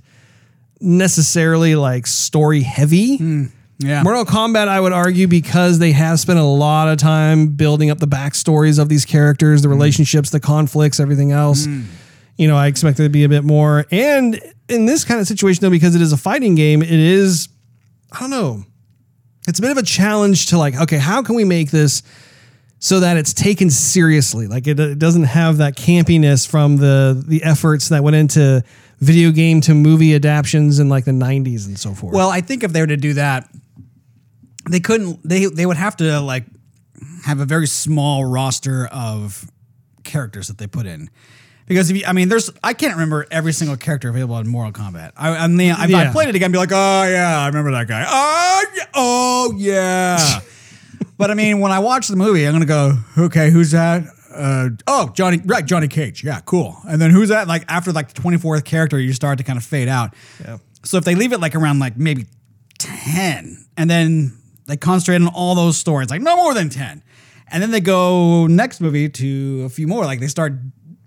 necessarily 0.79 1.75
like 1.75 2.07
story 2.07 2.61
heavy. 2.61 3.17
Hmm. 3.17 3.45
Yeah. 3.79 4.03
Mortal 4.03 4.25
Kombat, 4.25 4.67
I 4.67 4.79
would 4.79 4.93
argue, 4.93 5.27
because 5.27 5.79
they 5.79 5.91
have 5.91 6.19
spent 6.19 6.37
a 6.37 6.43
lot 6.43 6.87
of 6.87 6.99
time 6.99 7.47
building 7.47 7.89
up 7.89 7.97
the 7.97 8.07
backstories 8.07 8.77
of 8.77 8.89
these 8.89 9.05
characters, 9.05 9.63
the 9.63 9.69
hmm. 9.69 9.73
relationships, 9.73 10.29
the 10.29 10.39
conflicts, 10.39 10.99
everything 10.99 11.31
else. 11.31 11.65
Hmm. 11.65 11.81
You 12.37 12.47
know, 12.47 12.57
I 12.57 12.67
expect 12.67 12.99
it 12.99 13.03
to 13.03 13.09
be 13.09 13.23
a 13.23 13.29
bit 13.29 13.43
more. 13.43 13.85
And 13.91 14.39
in 14.67 14.85
this 14.85 15.03
kind 15.03 15.19
of 15.19 15.27
situation, 15.27 15.61
though, 15.61 15.69
because 15.69 15.95
it 15.95 16.01
is 16.01 16.13
a 16.13 16.17
fighting 16.17 16.55
game, 16.55 16.81
it 16.81 16.91
is, 16.91 17.49
I 18.11 18.19
don't 18.21 18.29
know, 18.29 18.63
it's 19.47 19.59
a 19.59 19.61
bit 19.61 19.71
of 19.71 19.77
a 19.77 19.83
challenge 19.83 20.47
to 20.47 20.57
like, 20.57 20.75
okay, 20.75 20.97
how 20.97 21.21
can 21.21 21.35
we 21.35 21.43
make 21.43 21.71
this 21.71 22.03
so 22.79 22.99
that 22.99 23.17
it's 23.17 23.33
taken 23.33 23.69
seriously? 23.69 24.47
Like 24.47 24.67
it, 24.67 24.79
it 24.79 24.99
doesn't 24.99 25.23
have 25.23 25.57
that 25.57 25.75
campiness 25.75 26.47
from 26.47 26.77
the 26.77 27.23
the 27.27 27.43
efforts 27.43 27.89
that 27.89 28.03
went 28.03 28.15
into 28.15 28.63
video 28.99 29.31
game 29.31 29.61
to 29.61 29.73
movie 29.73 30.13
adaptions 30.13 30.79
in 30.79 30.89
like 30.89 31.05
the 31.05 31.11
90s 31.11 31.65
and 31.65 31.77
so 31.77 31.93
forth. 31.93 32.13
Well, 32.13 32.29
I 32.29 32.41
think 32.41 32.63
if 32.63 32.71
they 32.71 32.81
were 32.81 32.87
to 32.87 32.97
do 32.97 33.13
that, 33.13 33.49
they 34.69 34.79
couldn't. 34.79 35.19
They 35.27 35.45
they 35.45 35.65
would 35.65 35.77
have 35.77 35.97
to 35.97 36.19
like 36.19 36.45
have 37.25 37.39
a 37.39 37.45
very 37.45 37.67
small 37.67 38.25
roster 38.25 38.87
of 38.87 39.49
characters 40.03 40.47
that 40.47 40.57
they 40.57 40.67
put 40.67 40.85
in. 40.85 41.09
Because 41.71 41.89
if 41.89 41.95
you, 41.95 42.03
I 42.05 42.11
mean, 42.11 42.27
there's 42.27 42.49
I 42.61 42.73
can't 42.73 42.91
remember 42.95 43.25
every 43.31 43.53
single 43.53 43.77
character 43.77 44.09
available 44.09 44.37
in 44.39 44.47
Mortal 44.47 44.73
Kombat. 44.73 45.13
I, 45.15 45.29
I 45.37 45.47
mean, 45.47 45.71
if 45.71 45.79
I 45.79 45.85
Yeah. 45.87 46.11
played 46.11 46.27
it 46.27 46.35
again, 46.35 46.49
I'd 46.49 46.51
be 46.51 46.57
like, 46.57 46.73
oh 46.73 47.03
yeah, 47.09 47.39
I 47.39 47.47
remember 47.47 47.71
that 47.71 47.87
guy. 47.87 48.03
Oh 48.05 48.63
yeah, 48.75 48.83
oh 48.93 49.53
yeah. 49.57 50.39
but 51.17 51.31
I 51.31 51.33
mean, 51.33 51.61
when 51.61 51.71
I 51.71 51.79
watch 51.79 52.09
the 52.09 52.17
movie, 52.17 52.45
I'm 52.45 52.51
gonna 52.53 52.65
go, 52.65 52.97
okay, 53.17 53.49
who's 53.51 53.71
that? 53.71 54.03
Uh, 54.35 54.69
oh, 54.85 55.11
Johnny, 55.15 55.39
right, 55.45 55.65
Johnny 55.65 55.87
Cage. 55.87 56.25
Yeah, 56.25 56.41
cool. 56.43 56.75
And 56.89 57.01
then 57.01 57.09
who's 57.11 57.29
that? 57.29 57.47
Like 57.47 57.63
after 57.69 57.93
like 57.93 58.13
the 58.13 58.21
24th 58.21 58.65
character, 58.65 58.99
you 58.99 59.13
start 59.13 59.37
to 59.37 59.45
kind 59.45 59.55
of 59.57 59.63
fade 59.63 59.87
out. 59.87 60.13
Yeah. 60.43 60.57
So 60.83 60.97
if 60.97 61.05
they 61.05 61.15
leave 61.15 61.31
it 61.31 61.39
like 61.39 61.55
around 61.55 61.79
like 61.79 61.95
maybe 61.95 62.25
10 62.79 63.65
and 63.77 63.89
then 63.89 64.37
they 64.67 64.75
concentrate 64.77 65.21
on 65.21 65.27
all 65.29 65.55
those 65.55 65.77
stories, 65.77 66.09
like 66.09 66.21
no 66.21 66.35
more 66.35 66.53
than 66.53 66.69
10. 66.69 67.01
And 67.53 67.61
then 67.63 67.71
they 67.71 67.81
go 67.81 68.47
next 68.47 68.79
movie 68.81 69.07
to 69.09 69.63
a 69.65 69.69
few 69.69 69.87
more, 69.87 70.03
like 70.05 70.19
they 70.19 70.27
start 70.27 70.53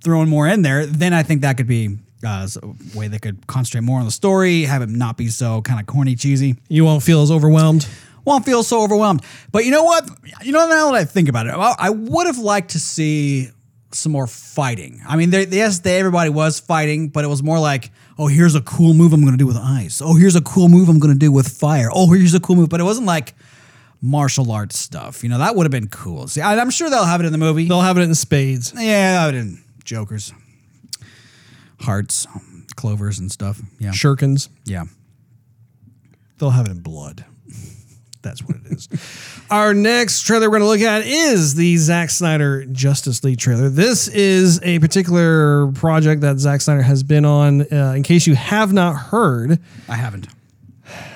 throwing 0.04 0.28
more 0.28 0.46
in 0.46 0.62
there, 0.62 0.86
then 0.86 1.12
I 1.12 1.22
think 1.22 1.40
that 1.40 1.56
could 1.56 1.66
be 1.66 1.98
uh, 2.24 2.46
a 2.62 2.98
way 2.98 3.08
they 3.08 3.18
could 3.18 3.46
concentrate 3.46 3.82
more 3.82 3.98
on 3.98 4.06
the 4.06 4.12
story, 4.12 4.62
have 4.62 4.82
it 4.82 4.88
not 4.88 5.16
be 5.16 5.28
so 5.28 5.62
kind 5.62 5.80
of 5.80 5.86
corny, 5.86 6.14
cheesy. 6.14 6.56
you 6.68 6.84
won't 6.84 7.02
feel 7.02 7.22
as 7.22 7.30
overwhelmed. 7.30 7.88
Won't 8.24 8.46
feel 8.46 8.62
so 8.62 8.82
overwhelmed. 8.82 9.22
But 9.52 9.66
you 9.66 9.70
know 9.70 9.84
what? 9.84 10.08
You 10.42 10.52
know, 10.52 10.66
now 10.66 10.90
that 10.90 10.94
I 10.94 11.04
think 11.04 11.28
about 11.28 11.46
it, 11.46 11.50
I 11.50 11.74
I 11.78 11.90
would 11.90 12.26
have 12.26 12.38
liked 12.38 12.70
to 12.70 12.80
see 12.80 13.50
some 13.92 14.12
more 14.12 14.26
fighting. 14.26 15.02
I 15.06 15.16
mean, 15.16 15.30
yes, 15.30 15.80
they, 15.80 15.98
everybody 15.98 16.30
was 16.30 16.58
fighting, 16.58 17.08
but 17.08 17.24
it 17.24 17.28
was 17.28 17.42
more 17.42 17.58
like, 17.58 17.92
oh, 18.18 18.26
here's 18.26 18.54
a 18.54 18.60
cool 18.60 18.94
move 18.94 19.12
I'm 19.12 19.20
going 19.20 19.34
to 19.34 19.38
do 19.38 19.46
with 19.46 19.56
ice. 19.56 20.00
Oh, 20.02 20.14
here's 20.14 20.36
a 20.36 20.40
cool 20.40 20.68
move 20.68 20.88
I'm 20.88 20.98
going 20.98 21.12
to 21.12 21.18
do 21.18 21.30
with 21.30 21.48
fire. 21.48 21.90
Oh, 21.92 22.10
here's 22.12 22.34
a 22.34 22.40
cool 22.40 22.56
move. 22.56 22.68
But 22.68 22.80
it 22.80 22.84
wasn't 22.84 23.06
like 23.06 23.34
martial 24.00 24.50
arts 24.50 24.78
stuff. 24.78 25.22
You 25.22 25.28
know, 25.28 25.38
that 25.38 25.54
would 25.56 25.64
have 25.64 25.70
been 25.70 25.88
cool. 25.88 26.28
See, 26.28 26.40
I, 26.40 26.56
I'm 26.56 26.70
sure 26.70 26.90
they'll 26.90 27.04
have 27.04 27.20
it 27.20 27.26
in 27.26 27.32
the 27.32 27.38
movie. 27.38 27.68
They'll 27.68 27.80
have 27.80 27.98
it 27.98 28.02
in 28.02 28.14
spades. 28.14 28.72
Yeah, 28.76 29.24
have 29.24 29.32
been 29.32 29.63
jokers. 29.84 30.32
hearts, 31.80 32.26
clovers, 32.76 33.18
and 33.18 33.30
stuff. 33.30 33.60
Yeah, 33.78 33.90
Shurikens. 33.90 34.48
yeah. 34.64 34.84
They'll 36.38 36.50
have 36.50 36.66
it 36.66 36.70
in 36.72 36.80
blood. 36.80 37.24
That's 38.22 38.42
what 38.42 38.56
it 38.56 38.66
is. 38.72 38.88
Our 39.50 39.74
next 39.74 40.22
trailer 40.22 40.48
we're 40.50 40.58
going 40.58 40.62
to 40.62 40.66
look 40.66 40.80
at 40.80 41.06
is 41.06 41.54
the 41.54 41.76
Zack 41.76 42.08
Snyder 42.10 42.64
Justice 42.64 43.22
League 43.22 43.38
trailer. 43.38 43.68
This 43.68 44.08
is 44.08 44.60
a 44.62 44.78
particular 44.78 45.70
project 45.72 46.22
that 46.22 46.38
Zack 46.38 46.62
Snyder 46.62 46.80
has 46.82 47.02
been 47.02 47.24
on. 47.26 47.70
Uh, 47.70 47.92
in 47.94 48.02
case 48.02 48.26
you 48.26 48.34
have 48.34 48.72
not 48.72 48.94
heard, 48.96 49.58
I 49.88 49.96
haven't. 49.96 50.26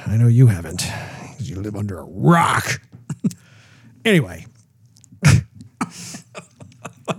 I 0.07 0.17
know 0.19 0.29
you 0.29 0.49
haven't. 0.49 0.81
'cause 0.81 1.49
You 1.49 1.61
live 1.61 1.77
under 1.77 1.99
a 1.99 2.05
rock. 2.05 2.81
anyway, 4.05 4.45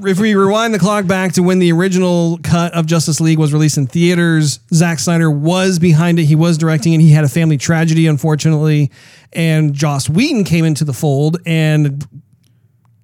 if 0.06 0.20
we 0.20 0.36
rewind 0.36 0.74
the 0.74 0.80
clock 0.80 1.08
back 1.08 1.34
to 1.34 1.44
when 1.44 1.60
the 1.60 1.72
original 1.72 2.40
cut 2.44 2.74
of 2.74 2.86
Justice 2.86 3.20
League 3.20 3.40
was 3.40 3.54
released 3.54 3.78
in 3.78 3.88
theaters, 3.88 4.60
Zack 4.74 5.00
Snyder 5.00 5.30
was 5.32 5.80
behind 5.80 6.20
it. 6.20 6.26
He 6.26 6.36
was 6.36 6.58
directing 6.58 6.94
it. 6.94 7.02
He 7.02 7.12
had 7.12 7.24
a 7.24 7.30
family 7.30 7.58
tragedy, 7.58 8.08
unfortunately. 8.08 8.92
And 9.34 9.74
Joss 9.74 10.10
Whedon 10.10 10.44
came 10.44 10.66
into 10.66 10.84
the 10.84 10.94
fold 10.94 11.38
and 11.46 12.08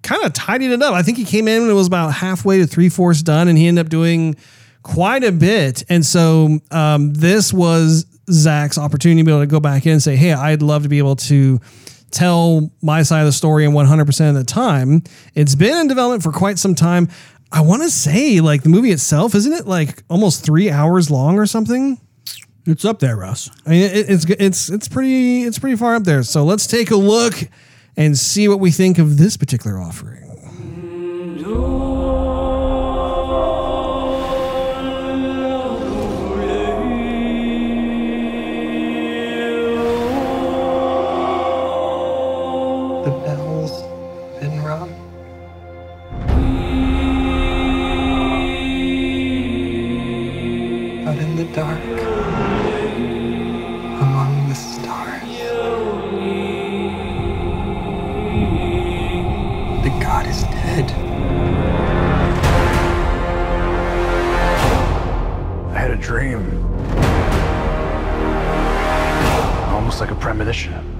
kind 0.03 0.23
of 0.23 0.33
tidied 0.33 0.71
it 0.71 0.81
up. 0.81 0.93
I 0.93 1.01
think 1.01 1.17
he 1.17 1.25
came 1.25 1.47
in 1.47 1.63
and 1.63 1.71
it 1.71 1.75
was 1.75 1.87
about 1.87 2.13
halfway 2.13 2.59
to 2.59 2.67
three 2.67 2.89
fourths 2.89 3.21
done, 3.21 3.47
and 3.47 3.57
he 3.57 3.67
ended 3.67 3.85
up 3.85 3.89
doing 3.89 4.35
quite 4.83 5.23
a 5.23 5.31
bit. 5.31 5.83
And 5.89 6.05
so 6.05 6.59
um, 6.71 7.13
this 7.13 7.51
was 7.51 8.05
Zack's 8.29 8.77
opportunity 8.77 9.21
to 9.21 9.25
be 9.25 9.31
able 9.31 9.41
to 9.41 9.47
go 9.47 9.59
back 9.59 9.85
in 9.85 9.93
and 9.93 10.03
say, 10.03 10.15
"Hey, 10.15 10.33
I'd 10.33 10.61
love 10.61 10.83
to 10.83 10.89
be 10.89 10.99
able 10.99 11.15
to." 11.17 11.59
Tell 12.15 12.71
my 12.81 13.03
side 13.03 13.19
of 13.19 13.25
the 13.25 13.33
story 13.33 13.65
in 13.65 13.71
100% 13.71 14.29
of 14.29 14.35
the 14.35 14.45
time. 14.45 15.03
It's 15.33 15.53
been 15.53 15.77
in 15.77 15.87
development 15.89 16.23
for 16.23 16.31
quite 16.31 16.57
some 16.57 16.73
time. 16.73 17.09
I 17.51 17.59
want 17.59 17.83
to 17.83 17.89
say, 17.89 18.39
like, 18.39 18.63
the 18.63 18.69
movie 18.69 18.91
itself, 18.91 19.35
isn't 19.35 19.51
it 19.51 19.67
like 19.67 20.01
almost 20.09 20.45
three 20.45 20.69
hours 20.69 21.11
long 21.11 21.37
or 21.37 21.45
something? 21.45 21.99
It's 22.65 22.85
up 22.85 22.99
there, 22.99 23.17
Russ. 23.17 23.51
I 23.65 23.69
mean, 23.69 23.81
it, 23.83 24.09
it's 24.09 24.25
it's 24.25 24.69
it's 24.69 24.87
pretty 24.87 25.43
it's 25.43 25.59
pretty 25.59 25.75
far 25.75 25.95
up 25.95 26.05
there. 26.05 26.23
So 26.23 26.45
let's 26.45 26.65
take 26.67 26.89
a 26.89 26.95
look 26.95 27.35
and 27.97 28.17
see 28.17 28.47
what 28.47 28.61
we 28.61 28.71
think 28.71 28.97
of 28.97 29.17
this 29.17 29.35
particular 29.35 29.77
offering. 29.77 30.23
Dead. 60.75 60.91
I 65.73 65.79
had 65.79 65.91
a 65.91 65.97
dream. 65.97 66.63
Almost 69.73 70.01
like 70.01 70.11
a 70.11 70.15
premonition. 70.15 70.94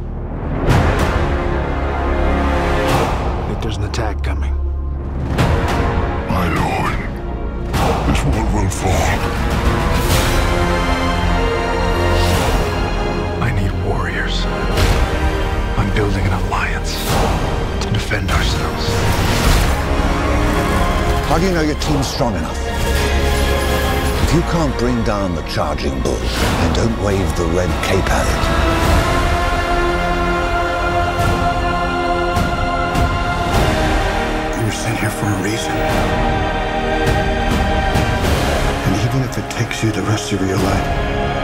Strong 22.05 22.35
enough? 22.35 22.59
If 24.23 24.33
you 24.33 24.41
can't 24.41 24.77
bring 24.77 25.03
down 25.03 25.35
the 25.35 25.41
charging 25.43 25.99
bull, 26.01 26.15
then 26.15 26.73
don't 26.73 27.03
wave 27.03 27.35
the 27.37 27.45
red 27.45 27.69
cape 27.83 28.09
at 28.09 28.25
it. 28.33 28.41
You 34.57 34.65
were 34.65 34.71
sent 34.71 34.97
here 34.99 35.09
for 35.09 35.25
a 35.25 35.43
reason. 35.43 35.71
And 38.85 38.95
even 39.05 39.21
if 39.29 39.37
it 39.37 39.49
takes 39.51 39.83
you 39.83 39.91
the 39.91 40.03
rest 40.03 40.31
of 40.31 40.41
your 40.47 40.57
life, 40.57 41.34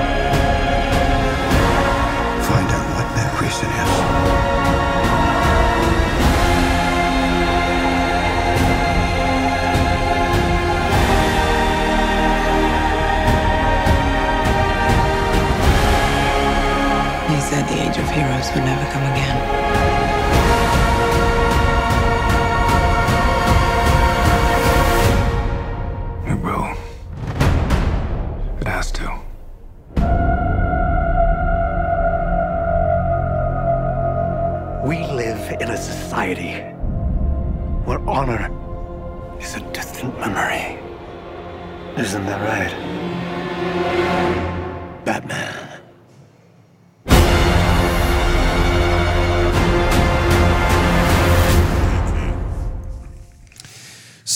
heroes 18.11 18.51
would 18.53 18.65
never 18.65 18.85
come 18.91 19.03
again. 19.13 19.60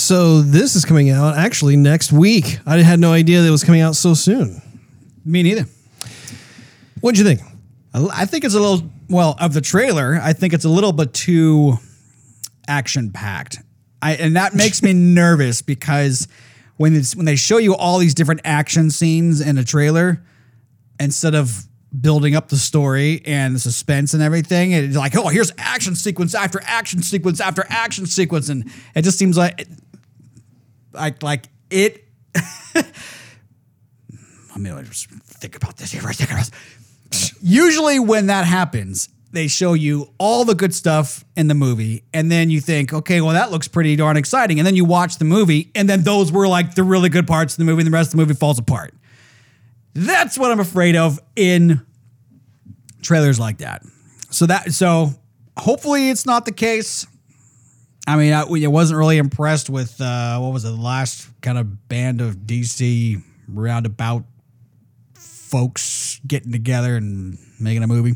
So 0.06 0.42
this 0.42 0.76
is 0.76 0.86
coming 0.86 1.10
out 1.10 1.36
actually 1.36 1.78
next 1.78 2.12
week. 2.12 2.60
I 2.64 2.78
had 2.84 3.00
no 3.00 3.12
idea 3.12 3.42
that 3.42 3.48
it 3.48 3.52
was 3.52 3.64
coming 3.64 3.82
out 3.82 3.96
so 3.96 4.14
soon. 4.14 4.62
Me 5.26 5.42
neither. 5.42 5.66
What'd 7.02 7.18
you 7.18 7.26
think? 7.26 7.42
I 7.92 8.06
I 8.22 8.26
think 8.26 8.44
it's 8.44 8.54
a 8.54 8.60
little 8.60 8.88
well 9.10 9.36
of 9.40 9.54
the 9.56 9.62
trailer. 9.62 10.20
I 10.22 10.34
think 10.34 10.54
it's 10.54 10.64
a 10.64 10.70
little 10.70 10.92
bit 10.92 11.12
too 11.12 11.80
action 12.68 13.14
packed. 13.14 13.58
I 14.00 14.14
and 14.14 14.36
that 14.36 14.54
makes 14.54 14.84
me 14.84 14.94
nervous 14.94 15.64
because 15.64 16.28
when 16.78 16.96
it's 16.96 17.16
when 17.16 17.26
they 17.26 17.36
show 17.36 17.58
you 17.58 17.76
all 17.76 17.98
these 17.98 18.14
different 18.14 18.42
action 18.46 18.92
scenes 18.92 19.42
in 19.42 19.58
a 19.58 19.64
trailer, 19.64 20.24
instead 21.00 21.34
of 21.34 21.66
building 22.00 22.36
up 22.36 22.50
the 22.50 22.58
story 22.58 23.24
and 23.26 23.56
the 23.56 23.60
suspense 23.60 24.14
and 24.14 24.22
everything, 24.22 24.72
it's 24.72 24.96
like 24.96 25.18
oh 25.18 25.30
here's 25.30 25.52
action 25.58 25.96
sequence 25.96 26.36
after 26.36 26.62
action 26.64 27.02
sequence 27.02 27.42
after 27.42 27.66
action 27.70 28.06
sequence, 28.06 28.50
and 28.50 28.70
it 28.94 29.02
just 29.02 29.18
seems 29.18 29.36
like 29.36 29.68
like 30.96 31.22
like 31.22 31.50
it. 31.70 32.06
I 32.76 32.84
mean, 34.58 34.74
I 34.74 34.82
just 34.84 35.10
think 35.10 35.56
about 35.56 35.78
this 35.78 35.92
here 35.92 36.02
for 36.02 36.10
a 36.10 36.14
second. 36.14 36.50
Usually, 37.42 38.00
when 38.00 38.28
that 38.28 38.46
happens, 38.46 39.10
they 39.32 39.48
show 39.48 39.74
you 39.74 40.14
all 40.18 40.46
the 40.46 40.56
good 40.56 40.74
stuff 40.74 41.26
in 41.36 41.48
the 41.48 41.54
movie, 41.54 42.04
and 42.14 42.32
then 42.32 42.50
you 42.50 42.62
think, 42.62 42.94
okay, 42.94 43.22
well, 43.22 43.34
that 43.34 43.52
looks 43.52 43.68
pretty 43.68 43.96
darn 43.96 44.18
exciting. 44.18 44.60
And 44.60 44.66
then 44.66 44.76
you 44.76 44.86
watch 44.86 45.18
the 45.18 45.26
movie, 45.26 45.72
and 45.76 45.90
then 45.90 46.04
those 46.04 46.32
were 46.32 46.48
like 46.48 46.76
the 46.76 46.84
really 46.84 47.10
good 47.10 47.28
parts 47.28 47.54
of 47.54 47.58
the 47.58 47.66
movie, 47.66 47.82
and 47.82 47.88
the 47.88 47.92
rest 47.92 48.08
of 48.08 48.12
the 48.12 48.18
movie 48.18 48.34
falls 48.34 48.58
apart. 48.58 48.94
That's 49.94 50.38
what 50.38 50.52
I'm 50.52 50.60
afraid 50.60 50.96
of 50.96 51.20
in 51.36 51.86
trailers 53.02 53.40
like 53.40 53.60
that. 53.60 53.84
So 54.30 54.46
that 54.48 54.74
so 54.74 55.12
hopefully 55.58 56.10
it's 56.10 56.26
not 56.26 56.46
the 56.46 56.52
case. 56.52 57.06
I 58.08 58.18
mean, 58.18 58.34
I, 58.34 58.42
I 58.44 58.68
wasn't 58.68 58.98
really 59.00 59.18
impressed 59.18 59.70
with 59.70 60.00
uh, 60.00 60.38
what 60.40 60.54
was 60.54 60.64
it, 60.66 60.70
the 60.70 60.76
last 60.76 61.28
kind 61.42 61.58
of 61.58 61.88
band 61.90 62.22
of 62.22 62.36
DC 62.38 63.22
roundabout 63.48 64.24
folks 65.14 66.20
getting 66.28 66.52
together 66.52 66.96
and 66.96 67.38
making 67.60 67.84
a 67.84 67.88
movie. 67.88 68.16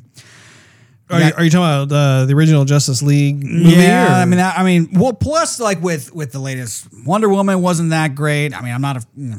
Are, 1.09 1.19
you, 1.19 1.31
are 1.37 1.43
you 1.43 1.49
talking 1.49 1.63
about 1.87 1.91
uh, 1.91 2.25
the 2.25 2.33
original 2.35 2.65
Justice 2.65 3.01
League 3.01 3.43
movie? 3.43 3.77
Yeah, 3.77 4.19
or- 4.19 4.21
I 4.21 4.25
mean, 4.25 4.39
I, 4.39 4.57
I 4.57 4.63
mean, 4.63 4.89
well, 4.93 5.13
plus 5.13 5.59
like 5.59 5.81
with 5.81 6.13
with 6.13 6.31
the 6.31 6.39
latest 6.39 6.87
Wonder 7.05 7.29
Woman 7.29 7.61
wasn't 7.63 7.89
that 7.89 8.13
great. 8.13 8.53
I 8.55 8.61
mean, 8.61 8.73
I'm 8.73 8.81
not 8.81 8.97
a 8.97 9.05
you 9.17 9.29
know, 9.31 9.37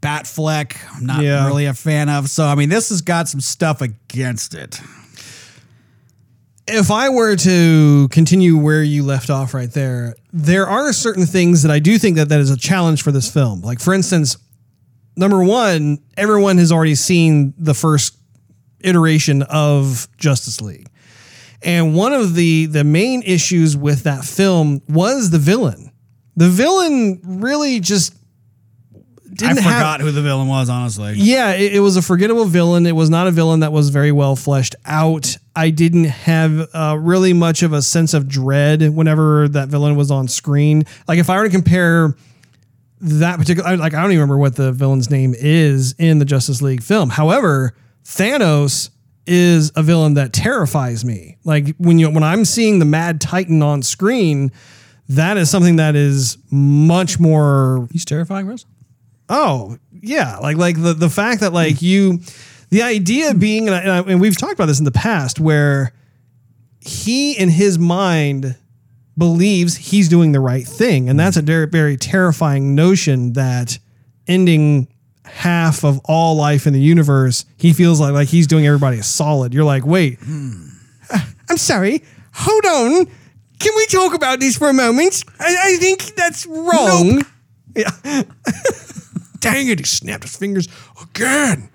Batfleck. 0.00 0.74
I'm 0.96 1.04
not 1.04 1.22
Yeah. 1.22 1.46
really 1.46 1.66
a 1.66 1.74
fan 1.74 2.08
of. 2.08 2.30
So 2.30 2.46
I 2.46 2.54
mean, 2.54 2.70
this 2.70 2.88
has 2.88 3.02
got 3.02 3.28
some 3.28 3.40
stuff 3.42 3.82
against 3.82 4.54
it. 4.54 4.80
If 6.68 6.90
I 6.90 7.08
were 7.08 7.36
to 7.36 8.08
continue 8.10 8.56
where 8.56 8.82
you 8.82 9.02
left 9.04 9.30
off 9.30 9.54
right 9.54 9.70
there, 9.70 10.14
there 10.32 10.66
are 10.66 10.92
certain 10.92 11.26
things 11.26 11.62
that 11.62 11.70
I 11.70 11.78
do 11.78 11.98
think 11.98 12.16
that 12.16 12.28
that 12.28 12.40
is 12.40 12.50
a 12.50 12.56
challenge 12.56 13.02
for 13.02 13.12
this 13.12 13.32
film. 13.32 13.60
Like 13.62 13.80
for 13.80 13.94
instance, 13.94 14.36
number 15.16 15.42
one, 15.44 15.98
everyone 16.16 16.58
has 16.58 16.72
already 16.72 16.94
seen 16.96 17.54
the 17.56 17.74
first 17.74 18.16
iteration 18.80 19.42
of 19.42 20.08
Justice 20.18 20.60
League. 20.60 20.88
And 21.62 21.94
one 21.96 22.12
of 22.12 22.34
the 22.34 22.66
the 22.66 22.84
main 22.84 23.22
issues 23.22 23.76
with 23.76 24.02
that 24.04 24.24
film 24.24 24.82
was 24.88 25.30
the 25.30 25.38
villain. 25.38 25.90
The 26.36 26.48
villain 26.50 27.20
really 27.24 27.80
just 27.80 28.14
didn't 29.32 29.58
I 29.58 29.60
have- 29.62 29.72
forgot 29.74 30.00
who 30.00 30.10
the 30.12 30.22
villain 30.22 30.48
was, 30.48 30.68
honestly. 30.68 31.14
yeah, 31.16 31.52
it, 31.52 31.74
it 31.76 31.80
was 31.80 31.96
a 31.96 32.02
forgettable 32.02 32.44
villain. 32.44 32.86
It 32.86 32.94
was 32.94 33.08
not 33.10 33.26
a 33.26 33.30
villain 33.30 33.60
that 33.60 33.72
was 33.72 33.88
very 33.90 34.12
well 34.12 34.36
fleshed 34.36 34.74
out. 34.84 35.36
I 35.56 35.70
didn't 35.70 36.04
have 36.04 36.68
uh, 36.74 36.96
really 37.00 37.32
much 37.32 37.62
of 37.62 37.72
a 37.72 37.80
sense 37.82 38.12
of 38.14 38.28
dread 38.28 38.94
whenever 38.94 39.48
that 39.48 39.68
villain 39.68 39.96
was 39.96 40.10
on 40.10 40.28
screen. 40.28 40.84
Like 41.08 41.18
if 41.18 41.30
I 41.30 41.38
were 41.38 41.44
to 41.44 41.50
compare 41.50 42.14
that 43.00 43.38
particular, 43.38 43.76
like 43.76 43.94
I 43.94 44.02
don't 44.02 44.12
even 44.12 44.20
remember 44.20 44.38
what 44.38 44.56
the 44.56 44.70
villain's 44.72 45.10
name 45.10 45.34
is 45.36 45.94
in 45.98 46.18
the 46.18 46.24
Justice 46.24 46.60
League 46.60 46.82
film. 46.82 47.08
However, 47.08 47.74
Thanos 48.04 48.90
is 49.26 49.72
a 49.74 49.82
villain 49.82 50.14
that 50.14 50.32
terrifies 50.32 51.04
me. 51.04 51.36
Like 51.44 51.74
when 51.78 51.98
you 51.98 52.10
when 52.10 52.22
I'm 52.22 52.44
seeing 52.44 52.78
the 52.78 52.84
Mad 52.84 53.20
Titan 53.20 53.62
on 53.62 53.82
screen, 53.82 54.52
that 55.08 55.36
is 55.36 55.50
something 55.50 55.76
that 55.76 55.96
is 55.96 56.38
much 56.50 57.18
more 57.18 57.88
He's 57.90 58.04
terrifying, 58.04 58.46
Russ. 58.46 58.66
Oh 59.28 59.78
yeah, 59.90 60.36
like 60.38 60.56
like 60.56 60.80
the 60.80 60.94
the 60.94 61.10
fact 61.10 61.40
that 61.40 61.52
like 61.52 61.82
you, 61.82 62.20
the 62.70 62.82
idea 62.82 63.34
being, 63.34 63.66
and, 63.68 63.74
I, 63.76 63.80
and, 63.80 63.90
I- 63.90 64.10
and 64.12 64.20
we've 64.20 64.36
talked 64.36 64.52
about 64.54 64.66
this 64.66 64.78
in 64.78 64.84
the 64.84 64.90
past, 64.92 65.38
where 65.40 65.92
he 66.80 67.32
in 67.32 67.48
his 67.48 67.78
mind 67.78 68.56
believes 69.18 69.76
he's 69.76 70.08
doing 70.08 70.32
the 70.32 70.40
right 70.40 70.66
thing, 70.66 71.08
and 71.08 71.18
that's 71.18 71.36
a 71.36 71.42
very 71.42 71.66
very 71.66 71.96
terrifying 71.96 72.74
notion 72.74 73.32
that 73.34 73.78
ending 74.26 74.88
half 75.24 75.84
of 75.84 76.00
all 76.04 76.36
life 76.36 76.66
in 76.66 76.72
the 76.72 76.80
universe, 76.80 77.44
he 77.56 77.72
feels 77.72 77.98
like 78.00 78.12
like 78.12 78.28
he's 78.28 78.46
doing 78.46 78.66
everybody 78.66 78.98
a 78.98 79.02
solid. 79.02 79.52
You're 79.54 79.64
like, 79.64 79.84
wait, 79.86 80.18
I'm 81.48 81.56
sorry, 81.56 82.02
hold 82.32 82.64
on. 82.66 83.06
Can 83.58 83.72
we 83.74 83.86
talk 83.86 84.12
about 84.14 84.38
this 84.38 84.58
for 84.58 84.68
a 84.68 84.74
moment? 84.74 85.24
I, 85.40 85.56
I 85.64 85.76
think 85.78 86.14
that's 86.14 86.44
wrong. 86.46 87.24
Yeah. 87.74 87.90
Dang 89.40 89.68
it, 89.68 89.78
he 89.78 89.84
snapped 89.84 90.24
his 90.24 90.36
fingers 90.36 90.68
again. 91.02 91.70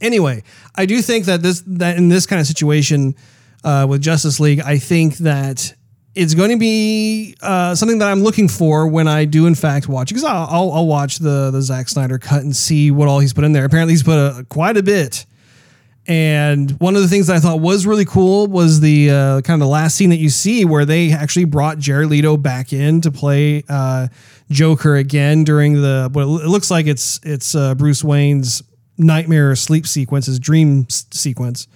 Anyway, 0.00 0.42
I 0.74 0.86
do 0.86 1.02
think 1.02 1.26
that 1.26 1.42
this 1.42 1.62
that 1.66 1.96
in 1.96 2.08
this 2.08 2.26
kind 2.26 2.40
of 2.40 2.46
situation 2.46 3.14
uh, 3.64 3.86
with 3.88 4.00
Justice 4.00 4.40
League, 4.40 4.60
I 4.60 4.78
think 4.78 5.18
that 5.18 5.74
it's 6.14 6.34
going 6.34 6.50
to 6.50 6.56
be 6.56 7.36
uh, 7.40 7.74
something 7.74 7.98
that 7.98 8.08
I'm 8.08 8.22
looking 8.22 8.48
for 8.48 8.88
when 8.88 9.06
I 9.06 9.24
do 9.24 9.46
in 9.46 9.54
fact 9.54 9.88
watch 9.88 10.08
because 10.08 10.24
I'll, 10.24 10.48
I'll, 10.50 10.72
I'll 10.72 10.86
watch 10.86 11.18
the 11.18 11.50
the 11.50 11.62
Zack 11.62 11.88
Snyder 11.88 12.18
cut 12.18 12.42
and 12.42 12.54
see 12.54 12.90
what 12.90 13.08
all 13.08 13.20
he's 13.20 13.32
put 13.32 13.44
in 13.44 13.52
there. 13.52 13.64
Apparently, 13.64 13.92
he's 13.92 14.02
put 14.02 14.18
a, 14.18 14.44
quite 14.48 14.76
a 14.76 14.82
bit. 14.82 15.26
And 16.06 16.72
one 16.80 16.96
of 16.96 17.02
the 17.02 17.08
things 17.08 17.28
that 17.28 17.36
I 17.36 17.40
thought 17.40 17.60
was 17.60 17.86
really 17.86 18.06
cool 18.06 18.46
was 18.48 18.80
the 18.80 19.10
uh, 19.10 19.40
kind 19.42 19.60
of 19.62 19.66
the 19.66 19.70
last 19.70 19.96
scene 19.96 20.10
that 20.10 20.16
you 20.16 20.30
see 20.30 20.64
where 20.64 20.84
they 20.84 21.12
actually 21.12 21.44
brought 21.44 21.78
Jared 21.78 22.08
Leto 22.08 22.36
back 22.36 22.72
in 22.72 23.00
to 23.02 23.12
play 23.12 23.62
uh, 23.68 24.08
Joker 24.50 24.96
again 24.96 25.44
during 25.44 25.74
the 25.74 26.08
what 26.10 26.22
it 26.22 26.48
looks 26.48 26.70
like 26.70 26.86
it's 26.86 27.20
it's 27.22 27.54
uh, 27.54 27.74
Bruce 27.76 28.02
Wayne's 28.02 28.62
nightmare 29.00 29.54
sleep 29.56 29.86
sequence, 29.86 30.26
his 30.26 30.38
dream 30.38 30.86
s- 30.88 31.06
sequence. 31.10 31.66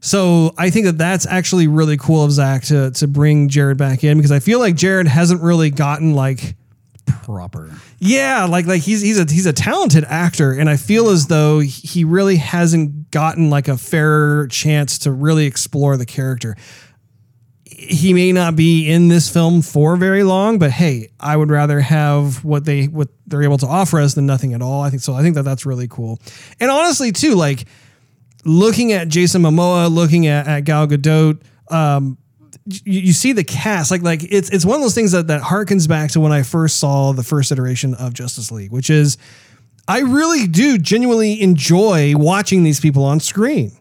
So 0.00 0.52
I 0.58 0.68
think 0.70 0.84
that 0.86 0.98
that's 0.98 1.26
actually 1.26 1.66
really 1.66 1.96
cool 1.96 2.22
of 2.24 2.30
Zack 2.30 2.64
to 2.64 2.90
to 2.92 3.08
bring 3.08 3.48
Jared 3.48 3.78
back 3.78 4.04
in 4.04 4.18
because 4.18 4.32
I 4.32 4.38
feel 4.38 4.58
like 4.58 4.76
Jared 4.76 5.08
hasn't 5.08 5.40
really 5.42 5.70
gotten 5.70 6.14
like 6.14 6.56
Proper. 7.22 7.70
yeah, 7.98 8.44
like 8.44 8.66
like 8.66 8.82
he's 8.82 9.00
he's 9.00 9.18
a 9.18 9.24
he's 9.30 9.46
a 9.46 9.52
talented 9.52 10.04
actor, 10.04 10.52
and 10.52 10.68
I 10.68 10.76
feel 10.76 11.08
as 11.08 11.26
though 11.26 11.60
he 11.60 12.04
really 12.04 12.36
hasn't 12.36 13.10
gotten 13.10 13.48
like 13.50 13.68
a 13.68 13.76
fair 13.78 14.46
chance 14.48 14.98
to 15.00 15.10
really 15.12 15.46
explore 15.46 15.96
the 15.96 16.06
character. 16.06 16.54
He 17.64 18.12
may 18.12 18.30
not 18.30 18.56
be 18.56 18.90
in 18.90 19.08
this 19.08 19.32
film 19.32 19.62
for 19.62 19.96
very 19.96 20.22
long, 20.22 20.58
but 20.58 20.70
hey, 20.70 21.08
I 21.18 21.36
would 21.36 21.50
rather 21.50 21.80
have 21.80 22.44
what 22.44 22.64
they 22.64 22.84
what 22.84 23.08
they're 23.26 23.42
able 23.42 23.58
to 23.58 23.66
offer 23.66 24.00
us 24.00 24.14
than 24.14 24.26
nothing 24.26 24.52
at 24.52 24.62
all. 24.62 24.82
I 24.82 24.90
think 24.90 25.02
so. 25.02 25.14
I 25.14 25.22
think 25.22 25.34
that 25.36 25.44
that's 25.44 25.64
really 25.64 25.88
cool, 25.88 26.20
and 26.60 26.70
honestly, 26.70 27.10
too, 27.10 27.34
like 27.34 27.64
looking 28.44 28.92
at 28.92 29.08
Jason 29.08 29.42
Momoa, 29.42 29.92
looking 29.92 30.26
at, 30.26 30.46
at 30.46 30.60
Gal 30.60 30.86
Gadot, 30.86 31.40
um, 31.70 32.18
you, 32.66 33.00
you 33.00 33.12
see 33.12 33.32
the 33.32 33.44
cast 33.44 33.90
like 33.90 34.02
like 34.02 34.22
it's 34.30 34.50
it's 34.50 34.64
one 34.64 34.76
of 34.76 34.82
those 34.82 34.94
things 34.94 35.12
that 35.12 35.26
that 35.28 35.42
harkens 35.42 35.88
back 35.88 36.10
to 36.12 36.20
when 36.20 36.32
I 36.32 36.42
first 36.42 36.78
saw 36.78 37.12
the 37.12 37.22
first 37.22 37.52
iteration 37.52 37.94
of 37.94 38.14
Justice 38.14 38.50
League, 38.50 38.72
which 38.72 38.90
is 38.90 39.18
I 39.86 40.00
really 40.00 40.46
do 40.46 40.78
genuinely 40.78 41.42
enjoy 41.42 42.14
watching 42.16 42.62
these 42.62 42.80
people 42.80 43.04
on 43.04 43.20
screen. 43.20 43.72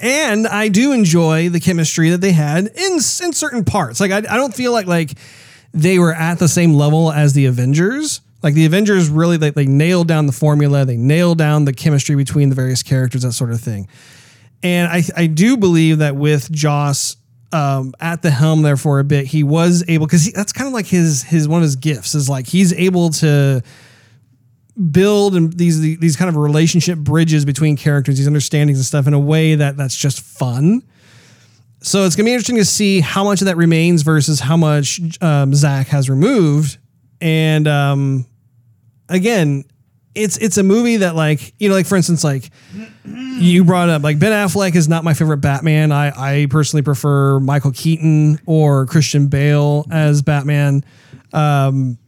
And 0.00 0.46
I 0.46 0.68
do 0.68 0.92
enjoy 0.92 1.48
the 1.48 1.60
chemistry 1.60 2.10
that 2.10 2.20
they 2.20 2.32
had 2.32 2.66
in 2.66 2.92
in 2.94 3.32
certain 3.32 3.64
parts. 3.64 4.00
Like 4.00 4.10
I, 4.10 4.18
I 4.18 4.36
don't 4.36 4.54
feel 4.54 4.72
like 4.72 4.86
like 4.86 5.12
they 5.72 5.98
were 5.98 6.14
at 6.14 6.38
the 6.38 6.48
same 6.48 6.74
level 6.74 7.12
as 7.12 7.32
the 7.32 7.46
Avengers. 7.46 8.20
Like 8.42 8.54
the 8.54 8.66
Avengers 8.66 9.08
really 9.08 9.36
they, 9.36 9.50
they 9.50 9.66
nailed 9.66 10.08
down 10.08 10.26
the 10.26 10.32
formula, 10.32 10.84
they 10.84 10.96
nailed 10.96 11.38
down 11.38 11.64
the 11.64 11.72
chemistry 11.72 12.14
between 12.14 12.48
the 12.48 12.54
various 12.54 12.82
characters, 12.82 13.22
that 13.22 13.32
sort 13.32 13.50
of 13.50 13.60
thing. 13.60 13.88
And 14.62 14.90
I, 14.90 15.02
I 15.16 15.26
do 15.26 15.56
believe 15.56 15.98
that 15.98 16.16
with 16.16 16.50
Joss 16.50 17.16
um, 17.52 17.94
at 18.00 18.22
the 18.22 18.30
helm 18.30 18.62
there 18.62 18.76
for 18.76 18.98
a 18.98 19.04
bit, 19.04 19.26
he 19.26 19.42
was 19.42 19.84
able 19.88 20.06
because 20.06 20.32
that's 20.32 20.52
kind 20.52 20.66
of 20.66 20.74
like 20.74 20.86
his 20.86 21.22
his 21.22 21.48
one 21.48 21.58
of 21.58 21.64
his 21.64 21.76
gifts 21.76 22.14
is 22.14 22.28
like 22.28 22.46
he's 22.46 22.72
able 22.72 23.10
to 23.10 23.62
build 24.78 25.34
and 25.34 25.52
these 25.52 25.80
these 25.80 26.16
kind 26.16 26.28
of 26.28 26.36
relationship 26.36 26.98
bridges 26.98 27.44
between 27.44 27.76
characters, 27.76 28.18
these 28.18 28.28
understandings 28.28 28.78
and 28.78 28.84
stuff 28.84 29.06
in 29.06 29.14
a 29.14 29.18
way 29.18 29.54
that 29.56 29.76
that's 29.76 29.96
just 29.96 30.20
fun. 30.20 30.82
So 31.80 32.04
it's 32.04 32.16
gonna 32.16 32.26
be 32.26 32.32
interesting 32.32 32.56
to 32.56 32.64
see 32.64 33.00
how 33.00 33.24
much 33.24 33.40
of 33.40 33.46
that 33.46 33.56
remains 33.56 34.02
versus 34.02 34.40
how 34.40 34.56
much 34.56 35.00
um, 35.22 35.54
Zack 35.54 35.88
has 35.88 36.08
removed. 36.08 36.78
And 37.20 37.66
um, 37.66 38.26
again, 39.08 39.64
it's 40.14 40.36
it's 40.38 40.58
a 40.58 40.62
movie 40.62 40.98
that 40.98 41.14
like 41.14 41.54
you 41.58 41.68
know 41.68 41.74
like 41.74 41.86
for 41.86 41.96
instance 41.96 42.24
like 42.24 42.50
you 43.04 43.64
brought 43.64 43.88
up 43.88 44.02
like 44.02 44.18
Ben 44.18 44.32
Affleck 44.32 44.74
is 44.74 44.88
not 44.88 45.04
my 45.04 45.14
favorite 45.14 45.38
Batman. 45.38 45.92
I 45.92 46.12
I 46.16 46.46
personally 46.50 46.82
prefer 46.82 47.40
Michael 47.40 47.72
Keaton 47.72 48.40
or 48.46 48.86
Christian 48.86 49.28
Bale 49.28 49.86
as 49.90 50.22
Batman. 50.22 50.84
Um, 51.32 51.98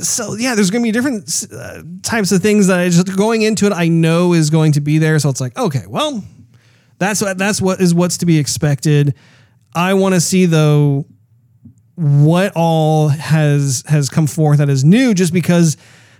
so 0.00 0.34
yeah, 0.34 0.54
there's 0.54 0.70
going 0.70 0.82
to 0.82 0.86
be 0.86 0.92
different 0.92 1.46
uh, 1.52 1.82
types 2.02 2.32
of 2.32 2.42
things 2.42 2.66
that 2.66 2.78
I 2.78 2.88
just 2.88 3.16
going 3.16 3.42
into 3.42 3.66
it. 3.66 3.72
I 3.72 3.88
know 3.88 4.32
is 4.32 4.50
going 4.50 4.72
to 4.72 4.80
be 4.80 4.98
there. 4.98 5.18
So 5.18 5.28
it's 5.28 5.40
like 5.40 5.56
okay, 5.56 5.84
well, 5.86 6.24
that's 6.98 7.22
what 7.22 7.38
that's 7.38 7.60
what 7.60 7.80
is 7.80 7.94
what's 7.94 8.18
to 8.18 8.26
be 8.26 8.38
expected. 8.38 9.14
I 9.74 9.94
want 9.94 10.14
to 10.14 10.20
see 10.20 10.46
though 10.46 11.06
what 11.94 12.52
all 12.54 13.08
has 13.08 13.84
has 13.86 14.08
come 14.08 14.26
forth 14.26 14.58
that 14.58 14.68
is 14.68 14.84
new, 14.84 15.14
just 15.14 15.32
because 15.32 15.76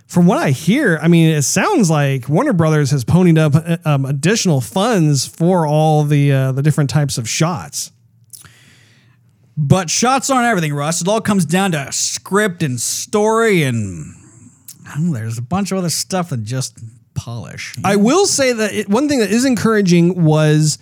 from 0.07 0.25
what 0.25 0.37
I 0.37 0.51
hear, 0.51 0.99
I 1.01 1.09
mean, 1.09 1.29
it 1.29 1.41
sounds 1.43 1.89
like 1.89 2.29
Warner 2.29 2.53
Brothers 2.53 2.91
has 2.91 3.03
ponied 3.03 3.37
up 3.37 3.55
uh, 3.55 3.77
um, 3.83 4.05
additional 4.05 4.61
funds 4.61 5.27
for 5.27 5.67
all 5.67 6.03
the 6.03 6.31
uh, 6.31 6.51
the 6.53 6.61
different 6.61 6.89
types 6.89 7.17
of 7.17 7.27
shots. 7.27 7.91
But 9.57 9.89
shots 9.89 10.29
aren't 10.29 10.45
everything, 10.45 10.73
Russ. 10.73 11.01
It 11.01 11.07
all 11.07 11.19
comes 11.19 11.43
down 11.43 11.71
to 11.71 11.91
script 11.91 12.61
and 12.61 12.79
story, 12.79 13.63
and 13.63 14.13
know, 14.99 15.13
there's 15.13 15.37
a 15.37 15.41
bunch 15.41 15.71
of 15.71 15.77
other 15.77 15.89
stuff 15.89 16.29
than 16.29 16.45
just 16.45 16.77
polish. 17.13 17.75
I 17.83 17.95
will 17.95 18.25
say 18.25 18.53
that 18.53 18.73
it, 18.73 18.89
one 18.89 19.09
thing 19.09 19.19
that 19.19 19.31
is 19.31 19.45
encouraging 19.45 20.23
was 20.23 20.77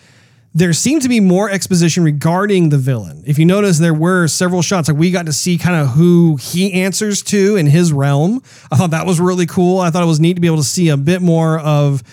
there 0.53 0.73
seemed 0.73 1.01
to 1.01 1.09
be 1.09 1.19
more 1.19 1.49
exposition 1.49 2.03
regarding 2.03 2.69
the 2.69 2.78
villain. 2.78 3.23
If 3.26 3.38
you 3.39 3.45
notice, 3.45 3.80
there 3.80 3.93
were 3.93 4.28
several 4.28 4.61
shots 4.61 4.88
like 4.88 4.97
we 4.97 5.11
got 5.11 5.26
to 5.26 5.34
see 5.34 5.57
kind 5.57 5.76
of 5.76 5.89
who 5.89 6.38
he 6.38 6.73
answers 6.73 7.21
to 7.23 7.55
in 7.55 7.67
his 7.67 7.91
realm. 7.91 8.41
I 8.71 8.78
thought 8.78 8.91
that 8.91 9.05
was 9.05 9.19
really 9.19 9.45
cool. 9.45 9.80
I 9.80 9.89
thought 9.89 10.03
it 10.03 10.07
was 10.07 10.19
neat 10.19 10.36
to 10.36 10.41
be 10.41 10.47
able 10.47 10.57
to 10.57 10.63
see 10.63 10.89
a 10.89 10.97
bit 10.97 11.21
more 11.21 11.59
of. 11.59 12.03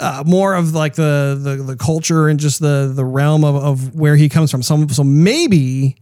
Uh, 0.00 0.24
more 0.26 0.54
of 0.54 0.74
like 0.74 0.94
the, 0.94 1.38
the 1.40 1.62
the 1.62 1.76
culture 1.76 2.28
and 2.28 2.40
just 2.40 2.58
the 2.58 2.90
the 2.94 3.04
realm 3.04 3.44
of, 3.44 3.54
of 3.54 3.94
where 3.94 4.16
he 4.16 4.28
comes 4.28 4.50
from. 4.50 4.62
So 4.62 4.86
so 4.88 5.04
maybe 5.04 5.96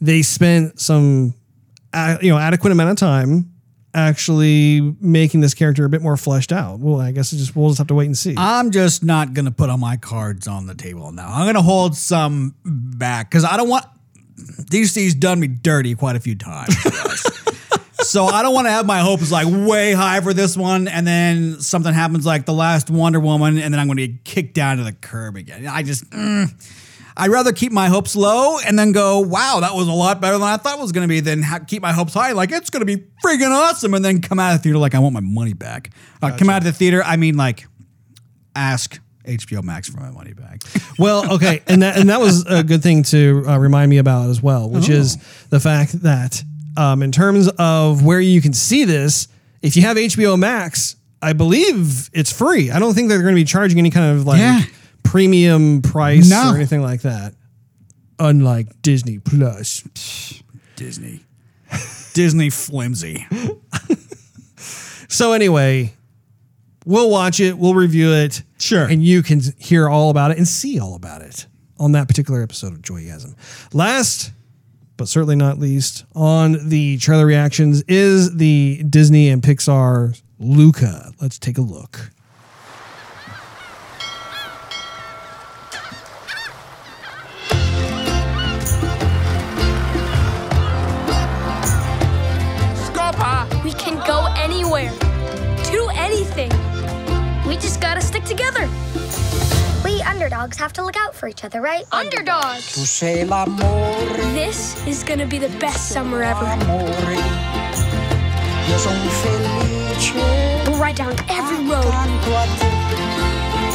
they 0.00 0.22
spent 0.22 0.80
some 0.80 1.34
uh, 1.92 2.18
you 2.20 2.30
know 2.30 2.38
adequate 2.38 2.72
amount 2.72 2.90
of 2.90 2.96
time 2.96 3.52
actually 3.94 4.96
making 5.00 5.40
this 5.40 5.54
character 5.54 5.84
a 5.84 5.88
bit 5.88 6.02
more 6.02 6.16
fleshed 6.16 6.52
out. 6.52 6.80
Well, 6.80 7.00
I 7.00 7.12
guess 7.12 7.30
just 7.30 7.54
we'll 7.56 7.68
just 7.68 7.78
have 7.78 7.86
to 7.88 7.94
wait 7.94 8.06
and 8.06 8.18
see. 8.18 8.34
I'm 8.36 8.70
just 8.70 9.02
not 9.04 9.34
gonna 9.34 9.50
put 9.50 9.70
all 9.70 9.78
my 9.78 9.96
cards 9.96 10.46
on 10.46 10.66
the 10.66 10.74
table 10.74 11.12
now. 11.12 11.28
I'm 11.28 11.46
gonna 11.46 11.62
hold 11.62 11.96
some 11.96 12.54
back 12.64 13.30
because 13.30 13.44
I 13.44 13.56
don't 13.56 13.68
want 13.68 13.86
DC's 14.70 15.14
done 15.14 15.40
me 15.40 15.46
dirty 15.46 15.94
quite 15.94 16.16
a 16.16 16.20
few 16.20 16.34
times. 16.34 16.76
So 18.08 18.24
I 18.24 18.42
don't 18.42 18.54
want 18.54 18.66
to 18.66 18.70
have 18.70 18.86
my 18.86 19.00
hopes 19.00 19.30
like 19.30 19.46
way 19.48 19.92
high 19.92 20.20
for 20.20 20.32
this 20.32 20.56
one, 20.56 20.88
and 20.88 21.06
then 21.06 21.60
something 21.60 21.92
happens 21.92 22.24
like 22.24 22.46
the 22.46 22.54
last 22.54 22.88
Wonder 22.88 23.20
Woman, 23.20 23.58
and 23.58 23.72
then 23.72 23.78
I'm 23.78 23.86
going 23.86 23.98
to 23.98 24.06
get 24.08 24.24
kicked 24.24 24.54
down 24.54 24.78
to 24.78 24.84
the 24.84 24.92
curb 24.92 25.36
again. 25.36 25.66
I 25.66 25.82
just, 25.82 26.08
mm, 26.10 26.50
I'd 27.16 27.30
rather 27.30 27.52
keep 27.52 27.70
my 27.70 27.88
hopes 27.88 28.16
low 28.16 28.58
and 28.64 28.78
then 28.78 28.92
go, 28.92 29.20
wow, 29.20 29.58
that 29.60 29.74
was 29.74 29.88
a 29.88 29.92
lot 29.92 30.20
better 30.22 30.38
than 30.38 30.46
I 30.46 30.56
thought 30.56 30.78
it 30.78 30.80
was 30.80 30.92
going 30.92 31.06
to 31.06 31.12
be, 31.12 31.20
than 31.20 31.42
ha- 31.42 31.58
keep 31.58 31.82
my 31.82 31.92
hopes 31.92 32.14
high, 32.14 32.32
like 32.32 32.50
it's 32.50 32.70
going 32.70 32.80
to 32.80 32.86
be 32.86 33.04
freaking 33.24 33.50
awesome, 33.50 33.92
and 33.92 34.02
then 34.04 34.22
come 34.22 34.38
out 34.38 34.54
of 34.54 34.60
the 34.60 34.62
theater 34.62 34.78
like 34.78 34.94
I 34.94 35.00
want 35.00 35.12
my 35.12 35.20
money 35.20 35.52
back. 35.52 35.90
Uh, 36.22 36.34
come 36.36 36.48
out 36.48 36.58
of 36.58 36.64
the 36.64 36.72
theater, 36.72 37.02
I 37.04 37.16
mean, 37.16 37.36
like 37.36 37.66
ask 38.56 38.98
HBO 39.24 39.62
Max 39.62 39.88
for 39.88 40.00
my 40.00 40.10
money 40.10 40.32
back. 40.32 40.62
Well, 40.98 41.34
okay, 41.34 41.62
and 41.68 41.82
that 41.82 41.96
and 41.96 42.08
that 42.08 42.20
was 42.20 42.44
a 42.46 42.64
good 42.64 42.82
thing 42.82 43.04
to 43.04 43.44
uh, 43.46 43.56
remind 43.56 43.88
me 43.88 43.98
about 43.98 44.30
as 44.30 44.42
well, 44.42 44.68
which 44.68 44.88
is 44.88 45.16
the 45.48 45.60
fact 45.60 45.92
that 46.02 46.42
um, 46.78 47.02
in 47.02 47.10
terms 47.12 47.48
of 47.58 48.04
where 48.04 48.20
you 48.20 48.40
can 48.40 48.52
see 48.52 48.84
this, 48.84 49.28
if 49.62 49.76
you 49.76 49.82
have 49.82 49.96
HBO 49.96 50.38
Max, 50.38 50.96
I 51.20 51.32
believe 51.32 52.08
it's 52.12 52.32
free. 52.32 52.70
I 52.70 52.78
don't 52.78 52.94
think 52.94 53.08
they're 53.08 53.20
going 53.22 53.34
to 53.34 53.40
be 53.40 53.44
charging 53.44 53.78
any 53.78 53.90
kind 53.90 54.16
of 54.16 54.24
like 54.26 54.38
Yeah. 54.38 54.62
premium 55.02 55.82
price 55.82 56.30
No. 56.30 56.52
or 56.52 56.56
anything 56.56 56.80
like 56.82 57.02
that. 57.02 57.34
Unlike 58.20 58.82
Disney 58.82 59.18
Plus. 59.18 59.82
Disney. 60.76 61.20
Disney 62.14 62.50
flimsy. 62.50 63.26
So 65.10 65.32
anyway, 65.32 65.94
we'll 66.84 67.10
watch 67.10 67.40
it, 67.40 67.56
we'll 67.58 67.74
review 67.74 68.12
it, 68.12 68.42
Sure. 68.58 68.84
and 68.84 69.02
you 69.02 69.22
can 69.22 69.40
hear 69.58 69.88
all 69.88 70.10
about 70.10 70.30
it 70.32 70.36
and 70.36 70.46
see 70.46 70.78
all 70.78 70.94
about 70.94 71.22
it 71.22 71.46
on 71.78 71.92
that 71.92 72.08
particular 72.08 72.42
episode 72.42 72.72
of 72.74 72.82
Joygasm. 72.82 73.34
Last, 73.72 74.32
but 74.98 75.08
certainly 75.08 75.36
not 75.36 75.58
least, 75.58 76.04
on 76.14 76.68
the 76.68 76.98
trailer 76.98 77.24
reactions 77.24 77.82
is 77.88 78.36
the 78.36 78.82
Disney 78.90 79.30
and 79.30 79.40
Pixar 79.40 80.20
Luca. 80.38 81.12
Let's 81.22 81.38
take 81.38 81.56
a 81.56 81.62
look. 81.62 82.10
We 100.38 100.42
underdogs 100.42 100.60
have 100.60 100.72
to 100.74 100.84
look 100.84 100.96
out 100.96 101.16
for 101.16 101.26
each 101.26 101.42
other, 101.42 101.60
right? 101.60 101.84
Underdogs. 101.90 102.72
This 104.34 104.86
is 104.86 105.02
gonna 105.02 105.26
be 105.26 105.38
the 105.38 105.48
best 105.58 105.88
summer 105.88 106.22
ever. 106.22 106.44
We'll 110.64 110.78
ride 110.78 110.94
down 110.94 111.16
every 111.28 111.66
road. 111.66 111.92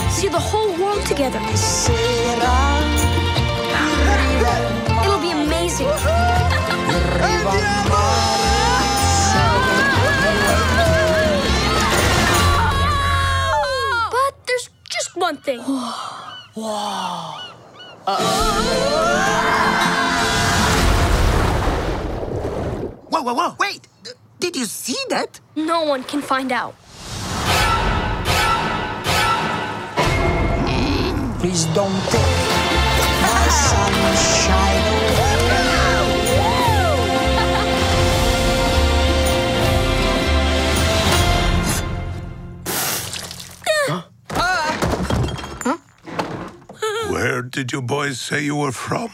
See 0.10 0.30
the 0.30 0.40
whole 0.40 0.72
world 0.82 1.06
together. 1.06 1.42
It'll 5.04 5.20
be 5.20 5.32
amazing. 5.32 5.90
But 14.12 14.34
there's 14.48 14.70
just 16.56 16.66
one 16.66 17.54
thing. 18.06 18.84
Whoa, 23.10 23.22
whoa, 23.22 23.34
whoa, 23.34 23.56
wait! 23.60 23.88
D- 24.04 24.12
Did 24.40 24.56
you 24.56 24.66
see 24.66 24.98
that? 25.10 25.40
No 25.56 25.84
one 25.84 26.04
can 26.04 26.22
find 26.22 26.52
out. 26.52 26.76
Please 31.40 31.66
don't 31.76 32.02
take 32.10 32.38
my 33.22 33.48
sunshine 33.50 34.33
did 47.64 47.72
you 47.72 47.82
boys 47.82 48.20
say 48.20 48.44
you 48.44 48.58
were 48.58 48.74
from? 48.74 49.10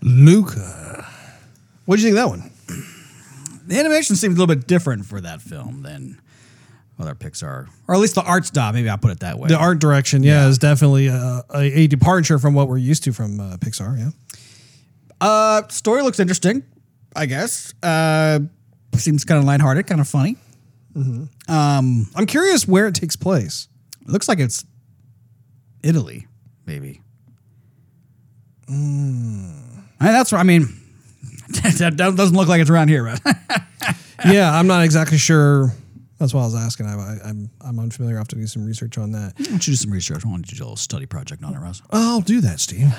Luca. 0.00 1.06
What 1.84 1.96
do 1.96 2.02
you 2.02 2.08
think 2.08 2.16
of 2.18 2.22
that 2.22 2.28
one? 2.28 2.50
The 3.66 3.78
animation 3.78 4.16
seems 4.16 4.36
a 4.36 4.40
little 4.40 4.54
bit 4.54 4.66
different 4.66 5.04
for 5.04 5.20
that 5.20 5.42
film 5.42 5.82
than 5.82 6.18
other 6.98 7.14
Pixar, 7.14 7.68
or 7.86 7.94
at 7.94 8.00
least 8.00 8.14
the 8.14 8.22
art 8.22 8.46
style. 8.46 8.72
Maybe 8.72 8.88
I'll 8.88 8.96
put 8.96 9.10
it 9.10 9.20
that 9.20 9.38
way. 9.38 9.48
The 9.48 9.58
art 9.58 9.80
direction, 9.80 10.22
yeah, 10.22 10.48
is 10.48 10.56
definitely 10.56 11.08
a, 11.08 11.42
a, 11.54 11.80
a 11.80 11.86
departure 11.86 12.38
from 12.38 12.54
what 12.54 12.68
we're 12.68 12.78
used 12.78 13.04
to 13.04 13.12
from 13.12 13.38
uh, 13.38 13.58
Pixar. 13.58 13.98
Yeah. 13.98 14.10
Uh, 15.20 15.68
story 15.68 16.00
looks 16.00 16.20
interesting, 16.20 16.62
I 17.14 17.26
guess. 17.26 17.74
Uh, 17.82 18.40
seems 18.96 19.26
kind 19.26 19.38
of 19.40 19.44
lighthearted, 19.44 19.88
kind 19.88 20.00
of 20.00 20.08
funny. 20.08 20.38
Um, 20.96 22.08
I'm 22.14 22.26
curious 22.26 22.68
where 22.68 22.86
it 22.86 22.94
takes 22.94 23.16
place. 23.16 23.68
It 24.02 24.08
looks 24.08 24.28
like 24.28 24.38
it's 24.38 24.64
Italy, 25.82 26.26
maybe. 26.66 27.00
Hmm. 28.68 29.50
I 30.00 30.12
that's 30.12 30.32
what 30.32 30.38
I 30.38 30.44
mean. 30.44 30.68
that 31.78 31.94
doesn't 31.96 32.36
look 32.36 32.48
like 32.48 32.60
it's 32.60 32.70
around 32.70 32.88
here, 32.88 33.04
right? 33.04 33.20
yeah, 34.26 34.56
I'm 34.56 34.66
not 34.66 34.84
exactly 34.84 35.18
sure. 35.18 35.72
That's 36.18 36.32
why 36.32 36.42
I 36.42 36.44
was 36.44 36.54
asking. 36.54 36.86
I, 36.86 36.94
I, 36.94 37.18
I'm 37.24 37.50
I'm 37.60 37.78
unfamiliar. 37.78 38.16
I 38.16 38.20
have 38.20 38.28
to 38.28 38.36
do 38.36 38.46
some 38.46 38.64
research 38.64 38.98
on 38.98 39.12
that. 39.12 39.34
Why 39.36 39.44
don't 39.44 39.66
you 39.66 39.72
do 39.72 39.76
some 39.76 39.90
research? 39.90 40.24
I 40.24 40.28
want 40.28 40.46
to 40.48 40.54
do 40.54 40.62
a 40.62 40.64
little 40.64 40.76
study 40.76 41.06
project 41.06 41.42
on 41.42 41.54
it, 41.54 41.58
Russ. 41.58 41.82
I'll 41.90 42.20
do 42.20 42.40
that, 42.42 42.60
Steve. 42.60 42.94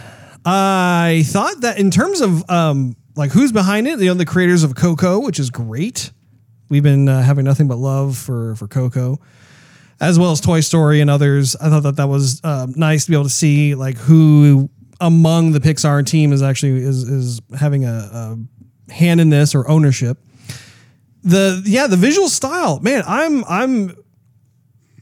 I 0.45 1.23
thought 1.25 1.61
that 1.61 1.79
in 1.79 1.89
terms 1.89 2.21
of 2.21 2.47
um, 2.49 2.95
like 3.15 3.31
who's 3.31 3.51
behind 3.51 3.87
it, 3.87 3.99
you 3.99 4.05
know, 4.05 4.13
the 4.13 4.25
creators 4.25 4.63
of 4.63 4.75
Coco, 4.75 5.19
which 5.19 5.39
is 5.39 5.49
great. 5.49 6.11
We've 6.69 6.83
been 6.83 7.07
uh, 7.07 7.21
having 7.21 7.45
nothing 7.45 7.67
but 7.67 7.77
love 7.77 8.17
for 8.17 8.55
for 8.55 8.67
Coco, 8.67 9.19
as 9.99 10.17
well 10.17 10.31
as 10.31 10.41
Toy 10.41 10.61
Story 10.61 11.01
and 11.01 11.09
others. 11.09 11.55
I 11.55 11.69
thought 11.69 11.83
that 11.83 11.97
that 11.97 12.07
was 12.07 12.43
um, 12.43 12.73
nice 12.75 13.05
to 13.05 13.11
be 13.11 13.15
able 13.15 13.25
to 13.25 13.29
see 13.29 13.75
like 13.75 13.97
who 13.97 14.69
among 14.99 15.51
the 15.51 15.59
Pixar 15.59 16.05
team 16.05 16.31
is 16.31 16.41
actually 16.41 16.81
is 16.81 17.03
is 17.03 17.41
having 17.57 17.85
a, 17.85 18.37
a 18.89 18.91
hand 18.91 19.21
in 19.21 19.29
this 19.29 19.55
or 19.55 19.67
ownership. 19.69 20.17
The 21.23 21.61
yeah, 21.65 21.87
the 21.87 21.97
visual 21.97 22.29
style, 22.29 22.79
man. 22.79 23.03
I'm 23.05 23.43
I'm 23.45 23.95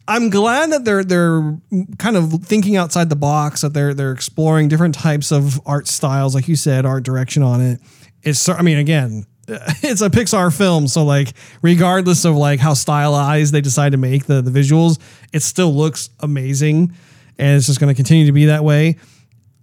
I'm 0.08 0.30
glad 0.30 0.72
that 0.72 0.86
they're 0.86 1.04
they're 1.04 1.58
kind 1.98 2.18
of 2.18 2.44
thinking 2.44 2.76
outside 2.76 3.10
the 3.10 3.16
box. 3.16 3.62
That 3.62 3.74
they're 3.74 3.94
they're 3.94 4.12
exploring 4.12 4.68
different 4.68 4.96
types 4.96 5.32
of 5.32 5.62
art 5.66 5.88
styles, 5.88 6.36
like 6.36 6.48
you 6.48 6.56
said, 6.56 6.86
art 6.86 7.04
direction 7.04 7.44
on 7.44 7.62
it. 7.62 7.80
It's 8.22 8.48
I 8.50 8.62
mean, 8.62 8.78
again, 8.78 9.26
it's 9.48 10.02
a 10.02 10.10
Pixar 10.10 10.56
film, 10.56 10.88
so 10.88 11.04
like 11.04 11.34
regardless 11.62 12.26
of 12.26 12.36
like 12.36 12.60
how 12.60 12.74
stylized 12.74 13.54
they 13.54 13.62
decide 13.62 13.92
to 13.92 13.98
make 13.98 14.26
the 14.26 14.42
the 14.42 14.52
visuals, 14.52 15.00
it 15.34 15.42
still 15.42 15.74
looks 15.74 16.10
amazing, 16.20 16.94
and 17.38 17.58
it's 17.58 17.68
just 17.68 17.80
going 17.80 17.94
to 17.94 17.96
continue 17.96 18.26
to 18.26 18.32
be 18.32 18.46
that 18.46 18.64
way. 18.64 18.98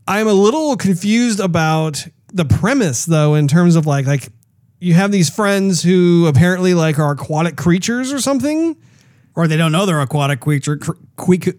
I'm 0.07 0.27
a 0.27 0.33
little 0.33 0.77
confused 0.77 1.41
about 1.41 2.07
the 2.33 2.45
premise 2.45 3.05
though, 3.05 3.35
in 3.35 3.49
terms 3.49 3.77
of 3.77 3.87
like 3.87 4.07
like 4.07 4.29
you 4.81 4.95
have 4.95 5.13
these 5.13 5.31
friends 5.31 5.83
who 5.83 6.27
apparently 6.27 6.75
like 6.75 6.99
are 6.99 7.13
aquatic 7.13 7.57
creatures 7.57 8.13
or 8.13 8.21
something. 8.21 8.77
Or 9.37 9.47
they 9.47 9.57
don't 9.57 9.71
know 9.71 9.87
they're 9.87 10.01
aquatic 10.01 10.41
creature 10.41 10.77
cre- 10.77 10.93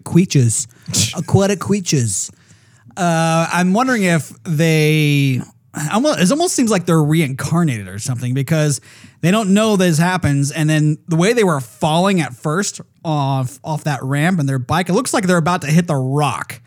creatures, 0.04 0.68
aquatic 1.16 1.58
creatures. 1.58 2.30
Uh, 2.96 3.48
I'm 3.50 3.72
wondering 3.72 4.02
if 4.02 4.30
they. 4.44 5.40
Almost, 5.90 6.20
it 6.20 6.30
almost 6.30 6.54
seems 6.54 6.70
like 6.70 6.84
they're 6.84 7.02
reincarnated 7.02 7.88
or 7.88 7.98
something 7.98 8.34
because 8.34 8.82
they 9.22 9.30
don't 9.30 9.54
know 9.54 9.76
this 9.76 9.96
happens, 9.96 10.52
and 10.52 10.68
then 10.68 10.98
the 11.08 11.16
way 11.16 11.32
they 11.32 11.44
were 11.44 11.60
falling 11.60 12.20
at 12.20 12.34
first 12.34 12.82
off 13.04 13.58
off 13.64 13.84
that 13.84 14.02
ramp 14.02 14.38
and 14.38 14.46
their 14.46 14.58
bike, 14.58 14.90
it 14.90 14.92
looks 14.92 15.14
like 15.14 15.26
they're 15.26 15.38
about 15.38 15.62
to 15.62 15.68
hit 15.68 15.86
the 15.86 15.96
rock, 15.96 16.60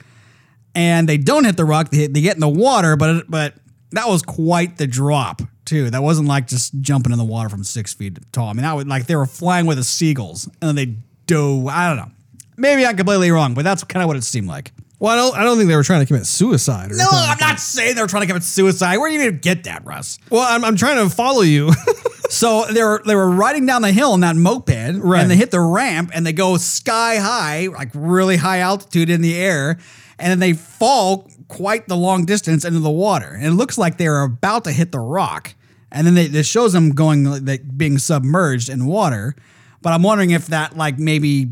and 0.74 1.08
they 1.08 1.18
don't 1.18 1.46
hit 1.46 1.56
the 1.56 1.66
rock. 1.66 1.90
They, 1.90 2.08
they 2.08 2.22
get 2.22 2.34
in 2.34 2.40
the 2.40 2.50
water, 2.50 2.96
but 2.96 3.30
but 3.30 3.54
that 3.92 4.08
was 4.08 4.24
quite 4.24 4.78
the 4.78 4.88
drop 4.88 5.44
too. 5.66 5.92
That 5.92 6.02
wasn't 6.02 6.28
like 6.28 6.48
just 6.48 6.80
jumping 6.82 7.12
in 7.12 7.20
the 7.20 7.26
water 7.26 7.50
from 7.50 7.64
six 7.64 7.94
feet 7.94 8.18
tall. 8.32 8.48
I 8.50 8.54
mean, 8.54 8.64
that 8.64 8.74
was 8.74 8.86
like 8.86 9.06
they 9.06 9.16
were 9.16 9.28
flying 9.28 9.68
with 9.68 9.78
the 9.78 9.84
seagulls, 9.84 10.46
and 10.62 10.70
then 10.70 10.76
they 10.76 10.98
dove. 11.28 11.68
I 11.68 11.90
don't 11.90 11.98
know. 11.98 12.12
Maybe 12.58 12.86
I'm 12.86 12.98
completely 12.98 13.30
wrong, 13.30 13.54
but 13.54 13.64
that's 13.64 13.84
kind 13.84 14.02
of 14.02 14.08
what 14.08 14.18
it 14.18 14.24
seemed 14.24 14.48
like. 14.48 14.72
Well, 15.00 15.12
I 15.12 15.16
don't 15.18 15.38
I 15.38 15.44
don't 15.44 15.58
think 15.58 15.68
they 15.70 15.76
were 15.76 15.84
trying 15.84 16.00
to 16.02 16.06
commit 16.06 16.26
suicide. 16.26 16.92
Or 16.92 16.96
No, 16.96 17.06
I'm 17.12 17.30
like 17.30 17.40
not 17.40 17.60
saying 17.60 17.96
they 17.96 18.02
were 18.02 18.08
trying 18.08 18.22
to 18.22 18.28
commit 18.28 18.44
suicide. 18.44 18.98
Where 18.98 19.10
do 19.10 19.16
you 19.16 19.22
even 19.22 19.40
get 19.40 19.66
that, 19.66 19.86
Russ? 19.86 20.20
Well, 20.30 20.42
I'm, 20.48 20.64
I'm 20.64 20.76
trying 20.78 21.04
to 21.08 21.14
follow 21.14 21.42
you. 21.42 21.72
so 22.30 22.66
they 22.72 22.82
were 22.82 23.02
they 23.06 23.16
were 23.16 23.30
riding 23.30 23.66
down 23.66 23.82
the 23.82 23.92
hill 23.92 24.14
in 24.14 24.22
that 24.22 24.36
moped, 24.36 24.70
Right. 24.70 25.22
and 25.22 25.30
they 25.30 25.36
hit 25.36 25.52
the 25.52 25.60
ramp, 25.60 26.12
and 26.14 26.26
they 26.26 26.34
go 26.34 26.58
sky 26.58 27.18
high, 27.18 27.68
like 27.68 27.90
really 27.94 28.38
high 28.38 28.60
altitude 28.60 29.10
in 29.10 29.22
the 29.22 29.36
air, 29.36 29.78
and 30.18 30.32
then 30.32 30.40
they 30.40 30.54
fall 30.54 31.30
quite 31.50 31.88
the 31.88 31.98
long 31.98 32.26
distance 32.26 32.64
into 32.66 32.80
the 32.80 32.90
water, 32.90 33.28
and 33.36 33.46
it 33.46 33.52
looks 33.52 33.78
like 33.78 33.98
they 33.98 34.08
are 34.08 34.24
about 34.24 34.64
to 34.64 34.72
hit 34.72 34.92
the 34.92 35.00
rock, 35.00 35.54
and 35.92 36.08
then 36.08 36.16
they, 36.16 36.26
it 36.26 36.46
shows 36.46 36.74
them 36.74 36.92
going 36.92 37.46
like 37.46 37.78
being 37.78 37.98
submerged 37.98 38.70
in 38.70 38.86
water, 38.86 39.36
but 39.82 39.92
I'm 39.94 40.02
wondering 40.04 40.32
if 40.32 40.48
that 40.48 40.76
like 40.78 40.98
maybe 40.98 41.52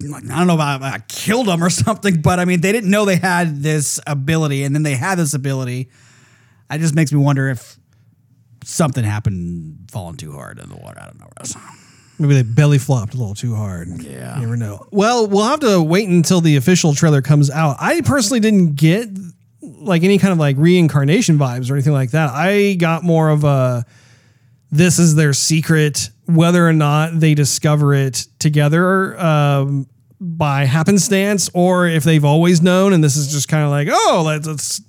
I 0.00 0.06
don't 0.20 0.46
know 0.46 0.54
about, 0.54 0.76
about 0.76 1.08
killed 1.08 1.46
them 1.48 1.62
or 1.62 1.70
something, 1.70 2.20
but 2.20 2.38
I 2.38 2.44
mean, 2.44 2.60
they 2.60 2.72
didn't 2.72 2.90
know 2.90 3.04
they 3.04 3.16
had 3.16 3.62
this 3.62 4.00
ability, 4.06 4.62
and 4.62 4.74
then 4.74 4.82
they 4.82 4.94
had 4.94 5.18
this 5.18 5.34
ability. 5.34 5.90
It 6.70 6.78
just 6.78 6.94
makes 6.94 7.12
me 7.12 7.18
wonder 7.18 7.48
if 7.48 7.78
something 8.64 9.02
happened 9.02 9.88
falling 9.90 10.16
too 10.16 10.32
hard 10.32 10.58
in 10.58 10.68
the 10.68 10.76
water. 10.76 11.00
I 11.00 11.06
don't 11.06 11.18
know, 11.18 11.28
Russ. 11.38 11.56
Maybe 12.18 12.34
they 12.34 12.42
belly 12.42 12.78
flopped 12.78 13.14
a 13.14 13.16
little 13.16 13.34
too 13.34 13.54
hard. 13.54 13.88
Yeah. 14.02 14.36
You 14.36 14.42
never 14.42 14.56
know. 14.56 14.86
Well, 14.90 15.26
we'll 15.26 15.44
have 15.44 15.60
to 15.60 15.80
wait 15.82 16.08
until 16.08 16.40
the 16.40 16.56
official 16.56 16.92
trailer 16.94 17.22
comes 17.22 17.48
out. 17.48 17.76
I 17.78 18.00
personally 18.00 18.40
didn't 18.40 18.74
get 18.74 19.08
like 19.60 20.02
any 20.02 20.18
kind 20.18 20.32
of 20.32 20.38
like 20.38 20.56
reincarnation 20.58 21.38
vibes 21.38 21.70
or 21.70 21.74
anything 21.74 21.92
like 21.92 22.10
that. 22.10 22.30
I 22.30 22.74
got 22.74 23.04
more 23.04 23.30
of 23.30 23.44
a 23.44 23.86
this 24.70 24.98
is 24.98 25.14
their 25.14 25.32
secret, 25.32 26.10
whether 26.26 26.66
or 26.66 26.72
not 26.72 27.18
they 27.18 27.34
discover 27.34 27.94
it 27.94 28.26
together 28.38 29.18
um, 29.18 29.86
by 30.20 30.64
happenstance 30.64 31.48
or 31.54 31.86
if 31.86 32.04
they've 32.04 32.24
always 32.24 32.60
known 32.60 32.92
and 32.92 33.02
this 33.02 33.16
is 33.16 33.32
just 33.32 33.48
kind 33.48 33.64
of 33.64 33.70
like, 33.70 33.88
oh, 33.90 34.22
let's, 34.26 34.46
let's 34.46 34.80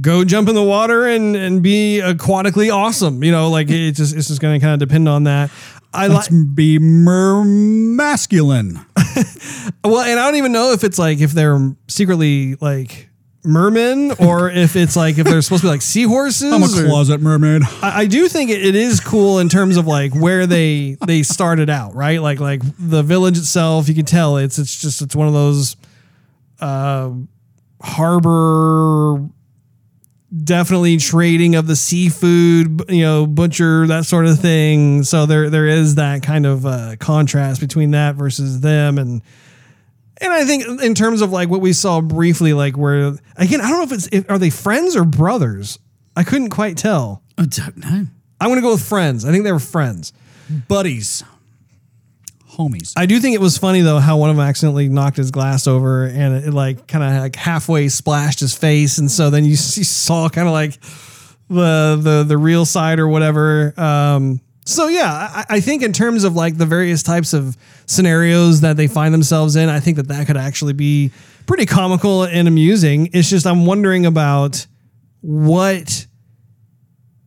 go 0.00 0.24
jump 0.24 0.48
in 0.48 0.54
the 0.54 0.62
water 0.62 1.06
and 1.06 1.36
and 1.36 1.62
be 1.62 2.00
aquatically 2.02 2.74
awesome. 2.74 3.22
You 3.22 3.32
know, 3.32 3.50
like 3.50 3.70
it 3.70 3.92
just 3.92 4.14
it's 4.14 4.28
just 4.28 4.40
going 4.40 4.58
to 4.58 4.64
kind 4.64 4.80
of 4.80 4.86
depend 4.86 5.08
on 5.08 5.24
that. 5.24 5.50
I 5.92 6.08
like 6.08 6.30
Let's 6.30 6.44
be 6.44 6.78
mer 6.78 7.44
masculine. 7.44 8.74
well, 9.84 10.00
and 10.00 10.18
I 10.18 10.26
don't 10.26 10.36
even 10.36 10.52
know 10.52 10.72
if 10.72 10.82
it's 10.82 10.98
like 10.98 11.20
if 11.20 11.32
they're 11.32 11.74
secretly 11.86 12.56
like 12.56 13.08
mermen 13.44 14.12
or 14.12 14.50
if 14.50 14.74
it's 14.76 14.96
like 14.96 15.18
if 15.18 15.26
they're 15.26 15.42
supposed 15.42 15.60
to 15.62 15.66
be 15.66 15.70
like 15.70 15.82
seahorses. 15.82 16.52
I'm 16.52 16.62
a 16.62 16.66
or- 16.66 16.88
closet 16.88 17.20
mermaid. 17.20 17.62
I, 17.82 18.00
I 18.02 18.06
do 18.06 18.28
think 18.28 18.50
it, 18.50 18.64
it 18.64 18.74
is 18.74 19.00
cool 19.00 19.38
in 19.38 19.48
terms 19.48 19.76
of 19.76 19.86
like 19.86 20.14
where 20.14 20.46
they 20.46 20.96
they 21.06 21.22
started 21.22 21.68
out, 21.70 21.94
right? 21.94 22.20
Like 22.20 22.40
like 22.40 22.62
the 22.78 23.02
village 23.02 23.38
itself, 23.38 23.88
you 23.88 23.94
can 23.94 24.04
tell 24.04 24.38
it's 24.38 24.58
it's 24.58 24.80
just 24.80 25.02
it's 25.02 25.14
one 25.14 25.28
of 25.28 25.34
those 25.34 25.76
uh, 26.60 27.10
harbor 27.82 29.28
definitely 30.42 30.96
trading 30.96 31.54
of 31.54 31.66
the 31.68 31.76
seafood, 31.76 32.82
you 32.88 33.02
know, 33.02 33.24
butcher 33.26 33.86
that 33.86 34.04
sort 34.04 34.26
of 34.26 34.40
thing. 34.40 35.02
So 35.04 35.26
there 35.26 35.50
there 35.50 35.68
is 35.68 35.94
that 35.96 36.22
kind 36.22 36.46
of 36.46 36.66
uh, 36.66 36.96
contrast 36.98 37.60
between 37.60 37.92
that 37.92 38.16
versus 38.16 38.60
them 38.60 38.98
and. 38.98 39.22
And 40.20 40.32
I 40.32 40.44
think 40.44 40.82
in 40.82 40.94
terms 40.94 41.22
of 41.22 41.32
like 41.32 41.48
what 41.48 41.60
we 41.60 41.72
saw 41.72 42.00
briefly, 42.00 42.52
like 42.52 42.76
where 42.76 43.16
again, 43.36 43.60
I 43.60 43.68
don't 43.68 43.78
know 43.78 43.82
if 43.82 43.92
it's 43.92 44.08
if, 44.12 44.30
are 44.30 44.38
they 44.38 44.50
friends 44.50 44.96
or 44.96 45.04
brothers. 45.04 45.78
I 46.16 46.22
couldn't 46.22 46.50
quite 46.50 46.76
tell. 46.76 47.22
I 47.36 47.46
don't 47.46 47.76
know. 47.78 48.06
I'm 48.40 48.48
gonna 48.48 48.60
go 48.60 48.72
with 48.72 48.86
friends. 48.86 49.24
I 49.24 49.32
think 49.32 49.44
they 49.44 49.52
were 49.52 49.58
friends. 49.58 50.12
Buddies. 50.68 51.24
Homies. 52.52 52.92
I 52.96 53.06
do 53.06 53.18
think 53.18 53.34
it 53.34 53.40
was 53.40 53.58
funny 53.58 53.80
though 53.80 53.98
how 53.98 54.16
one 54.16 54.30
of 54.30 54.36
them 54.36 54.44
accidentally 54.46 54.88
knocked 54.88 55.16
his 55.16 55.32
glass 55.32 55.66
over 55.66 56.04
and 56.04 56.44
it, 56.44 56.54
like 56.54 56.86
kind 56.86 57.02
of 57.02 57.22
like 57.22 57.34
halfway 57.34 57.88
splashed 57.88 58.38
his 58.38 58.54
face, 58.54 58.98
and 58.98 59.10
so 59.10 59.30
then 59.30 59.44
you, 59.44 59.50
you 59.50 59.56
saw 59.56 60.28
kind 60.28 60.46
of 60.46 60.52
like 60.52 60.78
the 61.48 61.98
the 62.00 62.24
the 62.26 62.38
real 62.38 62.64
side 62.64 63.00
or 63.00 63.08
whatever. 63.08 63.74
Um, 63.76 64.40
so 64.64 64.88
yeah, 64.88 65.10
I, 65.10 65.44
I 65.56 65.60
think 65.60 65.82
in 65.82 65.92
terms 65.92 66.24
of 66.24 66.34
like 66.34 66.56
the 66.56 66.66
various 66.66 67.02
types 67.02 67.32
of 67.32 67.56
scenarios 67.86 68.62
that 68.62 68.76
they 68.76 68.86
find 68.86 69.12
themselves 69.12 69.56
in, 69.56 69.68
I 69.68 69.80
think 69.80 69.96
that 69.96 70.08
that 70.08 70.26
could 70.26 70.36
actually 70.36 70.72
be 70.72 71.12
pretty 71.46 71.66
comical 71.66 72.24
and 72.24 72.48
amusing. 72.48 73.10
It's 73.12 73.28
just 73.28 73.46
I'm 73.46 73.66
wondering 73.66 74.06
about 74.06 74.66
what 75.20 76.06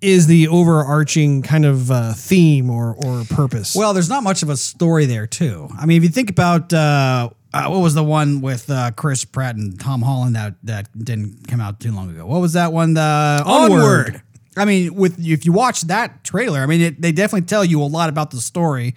is 0.01 0.27
the 0.27 0.47
overarching 0.47 1.41
kind 1.41 1.65
of 1.65 1.89
uh, 1.89 2.13
theme 2.13 2.69
or 2.69 2.95
or 3.03 3.23
purpose. 3.29 3.75
Well, 3.75 3.93
there's 3.93 4.09
not 4.09 4.23
much 4.23 4.43
of 4.43 4.49
a 4.49 4.57
story 4.57 5.05
there, 5.05 5.27
too. 5.27 5.69
I 5.77 5.85
mean, 5.85 5.97
if 5.97 6.03
you 6.03 6.09
think 6.09 6.29
about 6.29 6.71
uh, 6.71 7.29
uh, 7.53 7.65
what 7.67 7.79
was 7.79 7.93
the 7.95 8.03
one 8.03 8.41
with 8.41 8.69
uh, 8.69 8.91
Chris 8.91 9.25
Pratt 9.25 9.55
and 9.55 9.79
Tom 9.79 10.01
Holland 10.01 10.35
that 10.35 10.55
that 10.63 10.89
didn't 10.97 11.47
come 11.47 11.59
out 11.59 11.79
too 11.79 11.91
long 11.91 12.09
ago? 12.09 12.25
What 12.25 12.41
was 12.41 12.53
that 12.53 12.73
one? 12.73 12.93
The 12.93 13.41
Onward. 13.45 13.81
Onward. 13.81 14.21
I 14.57 14.65
mean, 14.65 14.93
with 14.95 15.19
if 15.19 15.45
you 15.45 15.51
watch 15.51 15.81
that 15.81 16.23
trailer, 16.23 16.59
I 16.59 16.65
mean, 16.65 16.81
it, 16.81 17.01
they 17.01 17.11
definitely 17.11 17.45
tell 17.45 17.63
you 17.63 17.81
a 17.81 17.85
lot 17.85 18.09
about 18.09 18.31
the 18.31 18.41
story, 18.41 18.95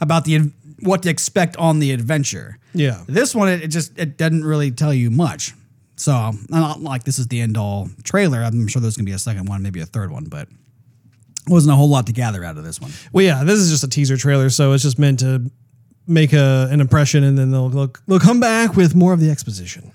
about 0.00 0.24
the 0.24 0.52
what 0.80 1.02
to 1.02 1.10
expect 1.10 1.56
on 1.56 1.78
the 1.78 1.92
adventure. 1.92 2.58
Yeah. 2.72 3.02
This 3.06 3.34
one, 3.34 3.48
it, 3.48 3.62
it 3.62 3.68
just 3.68 3.98
it 3.98 4.16
doesn't 4.16 4.44
really 4.44 4.70
tell 4.70 4.94
you 4.94 5.10
much. 5.10 5.52
So, 5.96 6.32
not 6.48 6.80
like 6.80 7.04
this 7.04 7.18
is 7.18 7.28
the 7.28 7.40
end 7.40 7.58
all 7.58 7.90
trailer. 8.04 8.42
I'm 8.42 8.66
sure 8.68 8.80
there's 8.80 8.96
gonna 8.96 9.04
be 9.04 9.12
a 9.12 9.18
second 9.18 9.48
one, 9.48 9.62
maybe 9.62 9.80
a 9.80 9.86
third 9.86 10.10
one, 10.10 10.24
but 10.24 10.48
wasn't 11.46 11.72
a 11.72 11.76
whole 11.76 11.90
lot 11.90 12.06
to 12.06 12.12
gather 12.12 12.44
out 12.44 12.56
of 12.56 12.64
this 12.64 12.80
one. 12.80 12.90
Well, 13.12 13.24
yeah, 13.24 13.44
this 13.44 13.58
is 13.58 13.70
just 13.70 13.84
a 13.84 13.88
teaser 13.88 14.16
trailer, 14.16 14.50
so 14.50 14.72
it's 14.72 14.82
just 14.82 14.98
meant 14.98 15.20
to 15.20 15.50
make 16.06 16.32
a, 16.32 16.68
an 16.70 16.80
impression, 16.80 17.24
and 17.24 17.36
then 17.36 17.50
they'll, 17.50 17.68
they'll 17.68 17.92
they'll 18.06 18.20
come 18.20 18.40
back 18.40 18.76
with 18.76 18.94
more 18.94 19.12
of 19.12 19.20
the 19.20 19.30
exposition. 19.30 19.92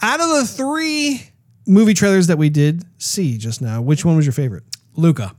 Out 0.00 0.20
of 0.20 0.28
the 0.28 0.44
three 0.46 1.31
movie 1.66 1.94
trailers 1.94 2.26
that 2.26 2.38
we 2.38 2.50
did 2.50 2.84
see 2.98 3.38
just 3.38 3.60
now, 3.62 3.80
which 3.80 4.04
one 4.04 4.16
was 4.16 4.26
your 4.26 4.32
favorite? 4.32 4.64
Luca. 4.94 5.34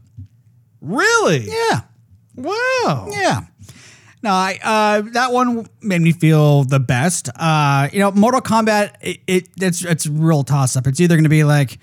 Really? 0.82 1.48
Yeah. 1.48 1.82
Wow. 2.36 3.08
Yeah. 3.12 3.42
No, 4.22 4.32
I 4.32 4.58
uh, 4.64 5.02
that 5.12 5.34
one 5.34 5.68
made 5.82 6.02
me 6.02 6.14
feel 6.14 6.64
the 6.64 6.80
best. 6.80 7.30
Uh, 7.36 7.90
you 7.92 8.00
know, 8.00 8.12
Mortal 8.12 8.40
Kombat, 8.40 8.96
it, 9.02 9.20
it 9.28 9.50
it's 9.60 9.84
it's 9.84 10.08
real 10.08 10.44
toss 10.44 10.78
up. 10.78 10.88
It's 10.88 11.02
either 11.02 11.16
going 11.16 11.26
to 11.26 11.30
be 11.30 11.44
like, 11.44 11.78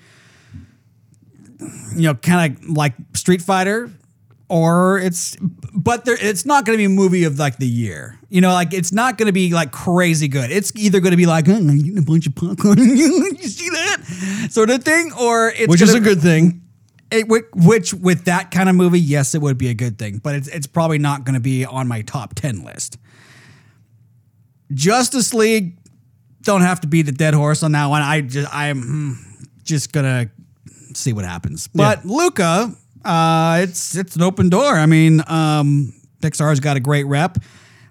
you 1.95 2.01
know, 2.01 2.15
kind 2.15 2.57
of 2.57 2.69
like 2.69 2.95
Street 3.13 3.43
Fighter, 3.43 3.91
or 4.51 4.99
it's, 4.99 5.37
but 5.73 6.03
there, 6.03 6.17
it's 6.19 6.45
not 6.45 6.65
going 6.65 6.75
to 6.75 6.77
be 6.77 6.85
a 6.85 6.89
movie 6.89 7.23
of 7.23 7.39
like 7.39 7.57
the 7.57 7.65
year. 7.67 8.19
You 8.29 8.41
know, 8.41 8.51
like 8.51 8.73
it's 8.73 8.91
not 8.91 9.17
going 9.17 9.27
to 9.27 9.31
be 9.33 9.51
like 9.53 9.71
crazy 9.71 10.27
good. 10.27 10.51
It's 10.51 10.75
either 10.75 10.99
going 10.99 11.11
to 11.11 11.17
be 11.17 11.25
like, 11.25 11.47
oh, 11.47 11.53
I'm 11.55 11.69
eating 11.71 11.97
a 11.97 12.01
bunch 12.01 12.27
of 12.27 12.35
popcorn. 12.35 12.77
you 12.79 13.35
see 13.37 13.69
that 13.69 14.47
sort 14.51 14.69
of 14.69 14.83
thing, 14.83 15.11
or 15.19 15.49
it's 15.49 15.67
Which 15.69 15.81
is 15.81 15.91
gonna- 15.93 16.01
a 16.01 16.03
good 16.03 16.21
thing. 16.21 16.61
it, 17.11 17.27
whi- 17.29 17.47
which 17.55 17.93
with 17.93 18.25
that 18.25 18.51
kind 18.51 18.67
of 18.67 18.75
movie, 18.75 18.99
yes, 18.99 19.33
it 19.35 19.41
would 19.41 19.57
be 19.57 19.69
a 19.69 19.73
good 19.73 19.97
thing, 19.97 20.17
but 20.17 20.35
it's 20.35 20.47
it's 20.49 20.67
probably 20.67 20.97
not 20.97 21.23
going 21.23 21.35
to 21.35 21.39
be 21.41 21.65
on 21.65 21.87
my 21.87 22.01
top 22.01 22.33
ten 22.35 22.63
list. 22.63 22.97
Justice 24.73 25.33
League 25.33 25.77
don't 26.41 26.61
have 26.61 26.81
to 26.81 26.87
be 26.87 27.01
the 27.01 27.11
dead 27.11 27.33
horse 27.33 27.63
on 27.63 27.71
that 27.73 27.85
one. 27.87 28.01
I 28.01 28.21
just 28.21 28.53
I'm 28.53 28.81
hmm, 28.81 29.13
just 29.63 29.91
gonna 29.93 30.29
see 30.93 31.13
what 31.13 31.25
happens. 31.25 31.67
But 31.67 32.05
Luca, 32.05 32.75
uh, 33.05 33.59
it's 33.61 33.95
it's 33.95 34.15
an 34.15 34.21
open 34.21 34.49
door. 34.49 34.73
I 34.73 34.85
mean, 34.85 35.21
um, 35.27 35.93
Pixar's 36.21 36.59
got 36.59 36.77
a 36.77 36.79
great 36.79 37.05
rep. 37.05 37.37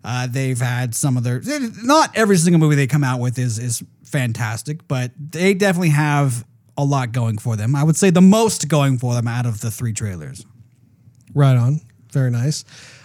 Uh, 0.02 0.26
they've 0.26 0.60
had 0.60 0.94
some 0.94 1.16
of 1.16 1.24
their 1.24 1.42
not 1.82 2.16
every 2.16 2.36
single 2.36 2.58
movie 2.58 2.76
they 2.76 2.86
come 2.86 3.04
out 3.04 3.20
with 3.20 3.38
is 3.38 3.58
is 3.58 3.82
fantastic, 4.04 4.86
but 4.88 5.12
they 5.18 5.54
definitely 5.54 5.90
have 5.90 6.44
a 6.76 6.84
lot 6.84 7.12
going 7.12 7.38
for 7.38 7.56
them. 7.56 7.76
I 7.76 7.84
would 7.84 7.96
say 7.96 8.10
the 8.10 8.22
most 8.22 8.68
going 8.68 8.98
for 8.98 9.14
them 9.14 9.28
out 9.28 9.46
of 9.46 9.60
the 9.60 9.70
three 9.70 9.92
trailers. 9.92 10.46
Right 11.34 11.56
on. 11.56 11.80
Very 12.12 12.30
nice. 12.30 12.64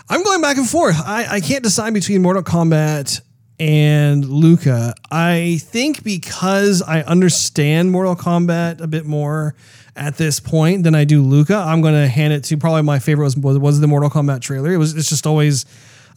I'm 0.10 0.24
going 0.24 0.42
back 0.42 0.58
and 0.58 0.68
forth. 0.68 0.96
I, 1.04 1.26
I 1.30 1.40
can't 1.42 1.64
decide 1.64 1.94
between 1.94 2.22
Mortal 2.22 2.44
Kombat 2.44 3.22
and 3.60 4.26
Luca. 4.26 4.94
I 5.12 5.60
think 5.62 6.04
because 6.04 6.82
I 6.82 7.02
understand 7.02 7.92
Mortal 7.92 8.16
Kombat 8.16 8.82
a 8.82 8.88
bit 8.88 9.06
more 9.06 9.56
at 9.96 10.18
this 10.18 10.40
point 10.40 10.84
than 10.84 10.96
I 10.96 11.06
do 11.06 11.22
Luca, 11.22 11.56
I'm 11.56 11.82
going 11.82 11.94
to 11.94 12.08
hand 12.08 12.34
it 12.34 12.44
to 12.46 12.58
probably 12.58 12.82
my 12.82 13.00
favorite 13.00 13.36
was, 13.36 13.38
was 13.38 13.80
the 13.80 13.88
Mortal 13.88 14.10
Kombat 14.10 14.42
trailer. 14.42 14.72
It 14.74 14.78
was 14.78 14.96
it's 14.96 15.10
just 15.10 15.26
always 15.26 15.66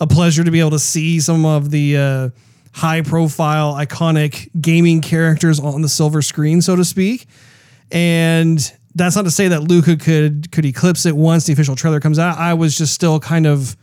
a 0.00 0.06
pleasure 0.06 0.44
to 0.44 0.50
be 0.50 0.60
able 0.60 0.70
to 0.70 0.78
see 0.78 1.20
some 1.20 1.44
of 1.44 1.70
the 1.70 1.96
uh, 1.96 2.30
high 2.72 3.02
profile 3.02 3.74
iconic 3.74 4.50
gaming 4.60 5.00
characters 5.00 5.60
on 5.60 5.82
the 5.82 5.88
silver 5.88 6.22
screen, 6.22 6.62
so 6.62 6.76
to 6.76 6.84
speak. 6.84 7.26
And 7.90 8.58
that's 8.94 9.16
not 9.16 9.24
to 9.24 9.30
say 9.30 9.48
that 9.48 9.60
Luca 9.62 9.96
could 9.96 10.50
could 10.52 10.64
eclipse 10.64 11.06
it 11.06 11.16
once 11.16 11.46
the 11.46 11.52
official 11.52 11.76
trailer 11.76 12.00
comes 12.00 12.18
out. 12.18 12.36
I 12.36 12.54
was 12.54 12.76
just 12.76 12.94
still 12.94 13.20
kind 13.20 13.46
of 13.46 13.76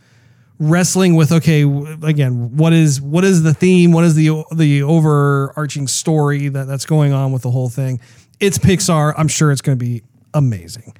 wrestling 0.58 1.16
with 1.16 1.32
okay, 1.32 1.62
again, 2.02 2.56
what 2.56 2.72
is 2.72 3.00
what 3.00 3.24
is 3.24 3.42
the 3.42 3.54
theme? 3.54 3.92
What 3.92 4.04
is 4.04 4.14
the 4.14 4.44
the 4.54 4.82
overarching 4.82 5.88
story 5.88 6.48
that 6.48 6.66
that's 6.66 6.86
going 6.86 7.12
on 7.12 7.32
with 7.32 7.42
the 7.42 7.50
whole 7.50 7.68
thing? 7.68 8.00
It's 8.38 8.58
Pixar. 8.58 9.14
I'm 9.16 9.28
sure 9.28 9.50
it's 9.50 9.62
going 9.62 9.78
to 9.78 9.84
be 9.84 10.02
amazing. 10.34 10.94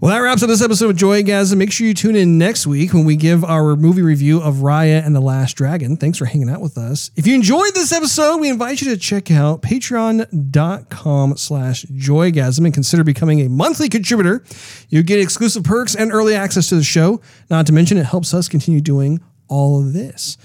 Well, 0.00 0.12
that 0.12 0.18
wraps 0.18 0.42
up 0.42 0.48
this 0.48 0.62
episode 0.62 0.90
of 0.90 0.96
Joygasm. 0.96 1.56
Make 1.56 1.72
sure 1.72 1.86
you 1.86 1.94
tune 1.94 2.16
in 2.16 2.38
next 2.38 2.66
week 2.66 2.92
when 2.92 3.04
we 3.04 3.16
give 3.16 3.44
our 3.44 3.76
movie 3.76 4.02
review 4.02 4.42
of 4.42 4.56
Raya 4.56 5.04
and 5.04 5.14
the 5.14 5.20
Last 5.20 5.54
Dragon. 5.54 5.96
Thanks 5.96 6.18
for 6.18 6.26
hanging 6.26 6.50
out 6.50 6.60
with 6.60 6.76
us. 6.76 7.10
If 7.16 7.26
you 7.26 7.34
enjoyed 7.34 7.72
this 7.72 7.92
episode, 7.92 8.38
we 8.38 8.48
invite 8.48 8.80
you 8.80 8.90
to 8.90 8.96
check 8.96 9.30
out 9.30 9.62
patreon.com 9.62 11.36
slash 11.36 11.84
joygasm 11.86 12.64
and 12.64 12.74
consider 12.74 13.04
becoming 13.04 13.40
a 13.40 13.48
monthly 13.48 13.88
contributor. 13.88 14.44
You 14.88 15.02
get 15.02 15.18
exclusive 15.20 15.64
perks 15.64 15.94
and 15.94 16.12
early 16.12 16.34
access 16.34 16.68
to 16.68 16.76
the 16.76 16.84
show. 16.84 17.20
Not 17.48 17.66
to 17.66 17.72
mention, 17.72 17.96
it 17.96 18.06
helps 18.06 18.34
us 18.34 18.48
continue 18.48 18.80
doing 18.80 19.20
all 19.48 19.80
of 19.80 19.92
this. 19.94 20.36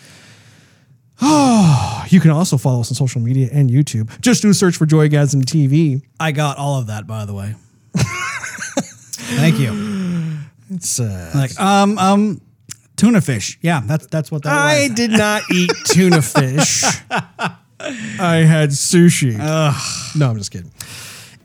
Oh, 1.22 2.04
you 2.10 2.20
can 2.20 2.32
also 2.32 2.58
follow 2.58 2.82
us 2.82 2.92
on 2.92 2.96
social 2.96 3.22
media 3.22 3.50
and 3.52 3.70
YouTube. 3.70 4.20
Just 4.22 4.42
do 4.42 4.50
a 4.50 4.54
search 4.54 4.76
for 4.78 4.86
Joygasm 4.86 5.44
TV. 5.44 6.02
I 6.20 6.32
got 6.32 6.58
all 6.58 6.80
of 6.80 6.88
that, 6.88 7.08
by 7.08 7.26
the 7.26 7.34
way. 7.34 7.56
Thank 7.96 9.60
you. 9.60 10.38
It's 10.70 11.00
uh, 11.00 11.32
Like, 11.36 11.60
um, 11.60 11.98
um, 11.98 12.42
Tuna 12.98 13.20
fish. 13.22 13.58
Yeah, 13.62 13.82
that's 13.84 14.06
that's 14.08 14.32
what 14.32 14.44
that 14.44 14.54
I 14.54 14.84
was. 14.84 14.92
did 14.92 15.10
not 15.12 15.42
eat 15.52 15.72
tuna 15.86 16.22
fish. 16.22 16.84
I 17.10 18.36
had 18.46 18.70
sushi. 18.70 19.36
No, 20.16 20.30
I'm 20.30 20.38
just 20.38 20.52
kidding. 20.52 20.72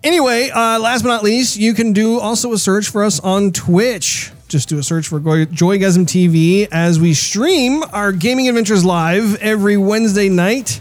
Anyway, 0.04 0.50
uh, 0.50 0.78
last 0.78 1.00
but 1.02 1.08
not 1.08 1.22
least, 1.24 1.56
you 1.56 1.72
can 1.72 1.94
do 1.94 2.20
also 2.20 2.52
a 2.52 2.58
search 2.58 2.90
for 2.90 3.02
us 3.04 3.18
on 3.20 3.52
Twitch. 3.52 4.30
Just 4.48 4.68
do 4.68 4.78
a 4.78 4.82
search 4.82 5.08
for 5.08 5.18
Joygasm 5.20 6.04
TV 6.06 6.68
as 6.70 7.00
we 7.00 7.14
stream 7.14 7.82
our 7.92 8.12
gaming 8.12 8.48
adventures 8.48 8.84
live 8.84 9.36
every 9.42 9.76
Wednesday 9.76 10.28
night 10.28 10.80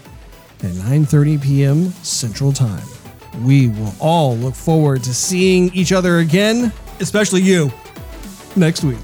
at 0.59 0.71
9:30 0.71 1.41
p.m. 1.41 1.89
Central 2.03 2.53
Time. 2.53 2.85
We 3.43 3.69
will 3.69 3.93
all 3.99 4.37
look 4.37 4.53
forward 4.53 5.03
to 5.03 5.13
seeing 5.13 5.73
each 5.73 5.91
other 5.91 6.19
again, 6.19 6.71
especially 6.99 7.41
you, 7.41 7.71
next 8.55 8.83
week. 8.83 8.99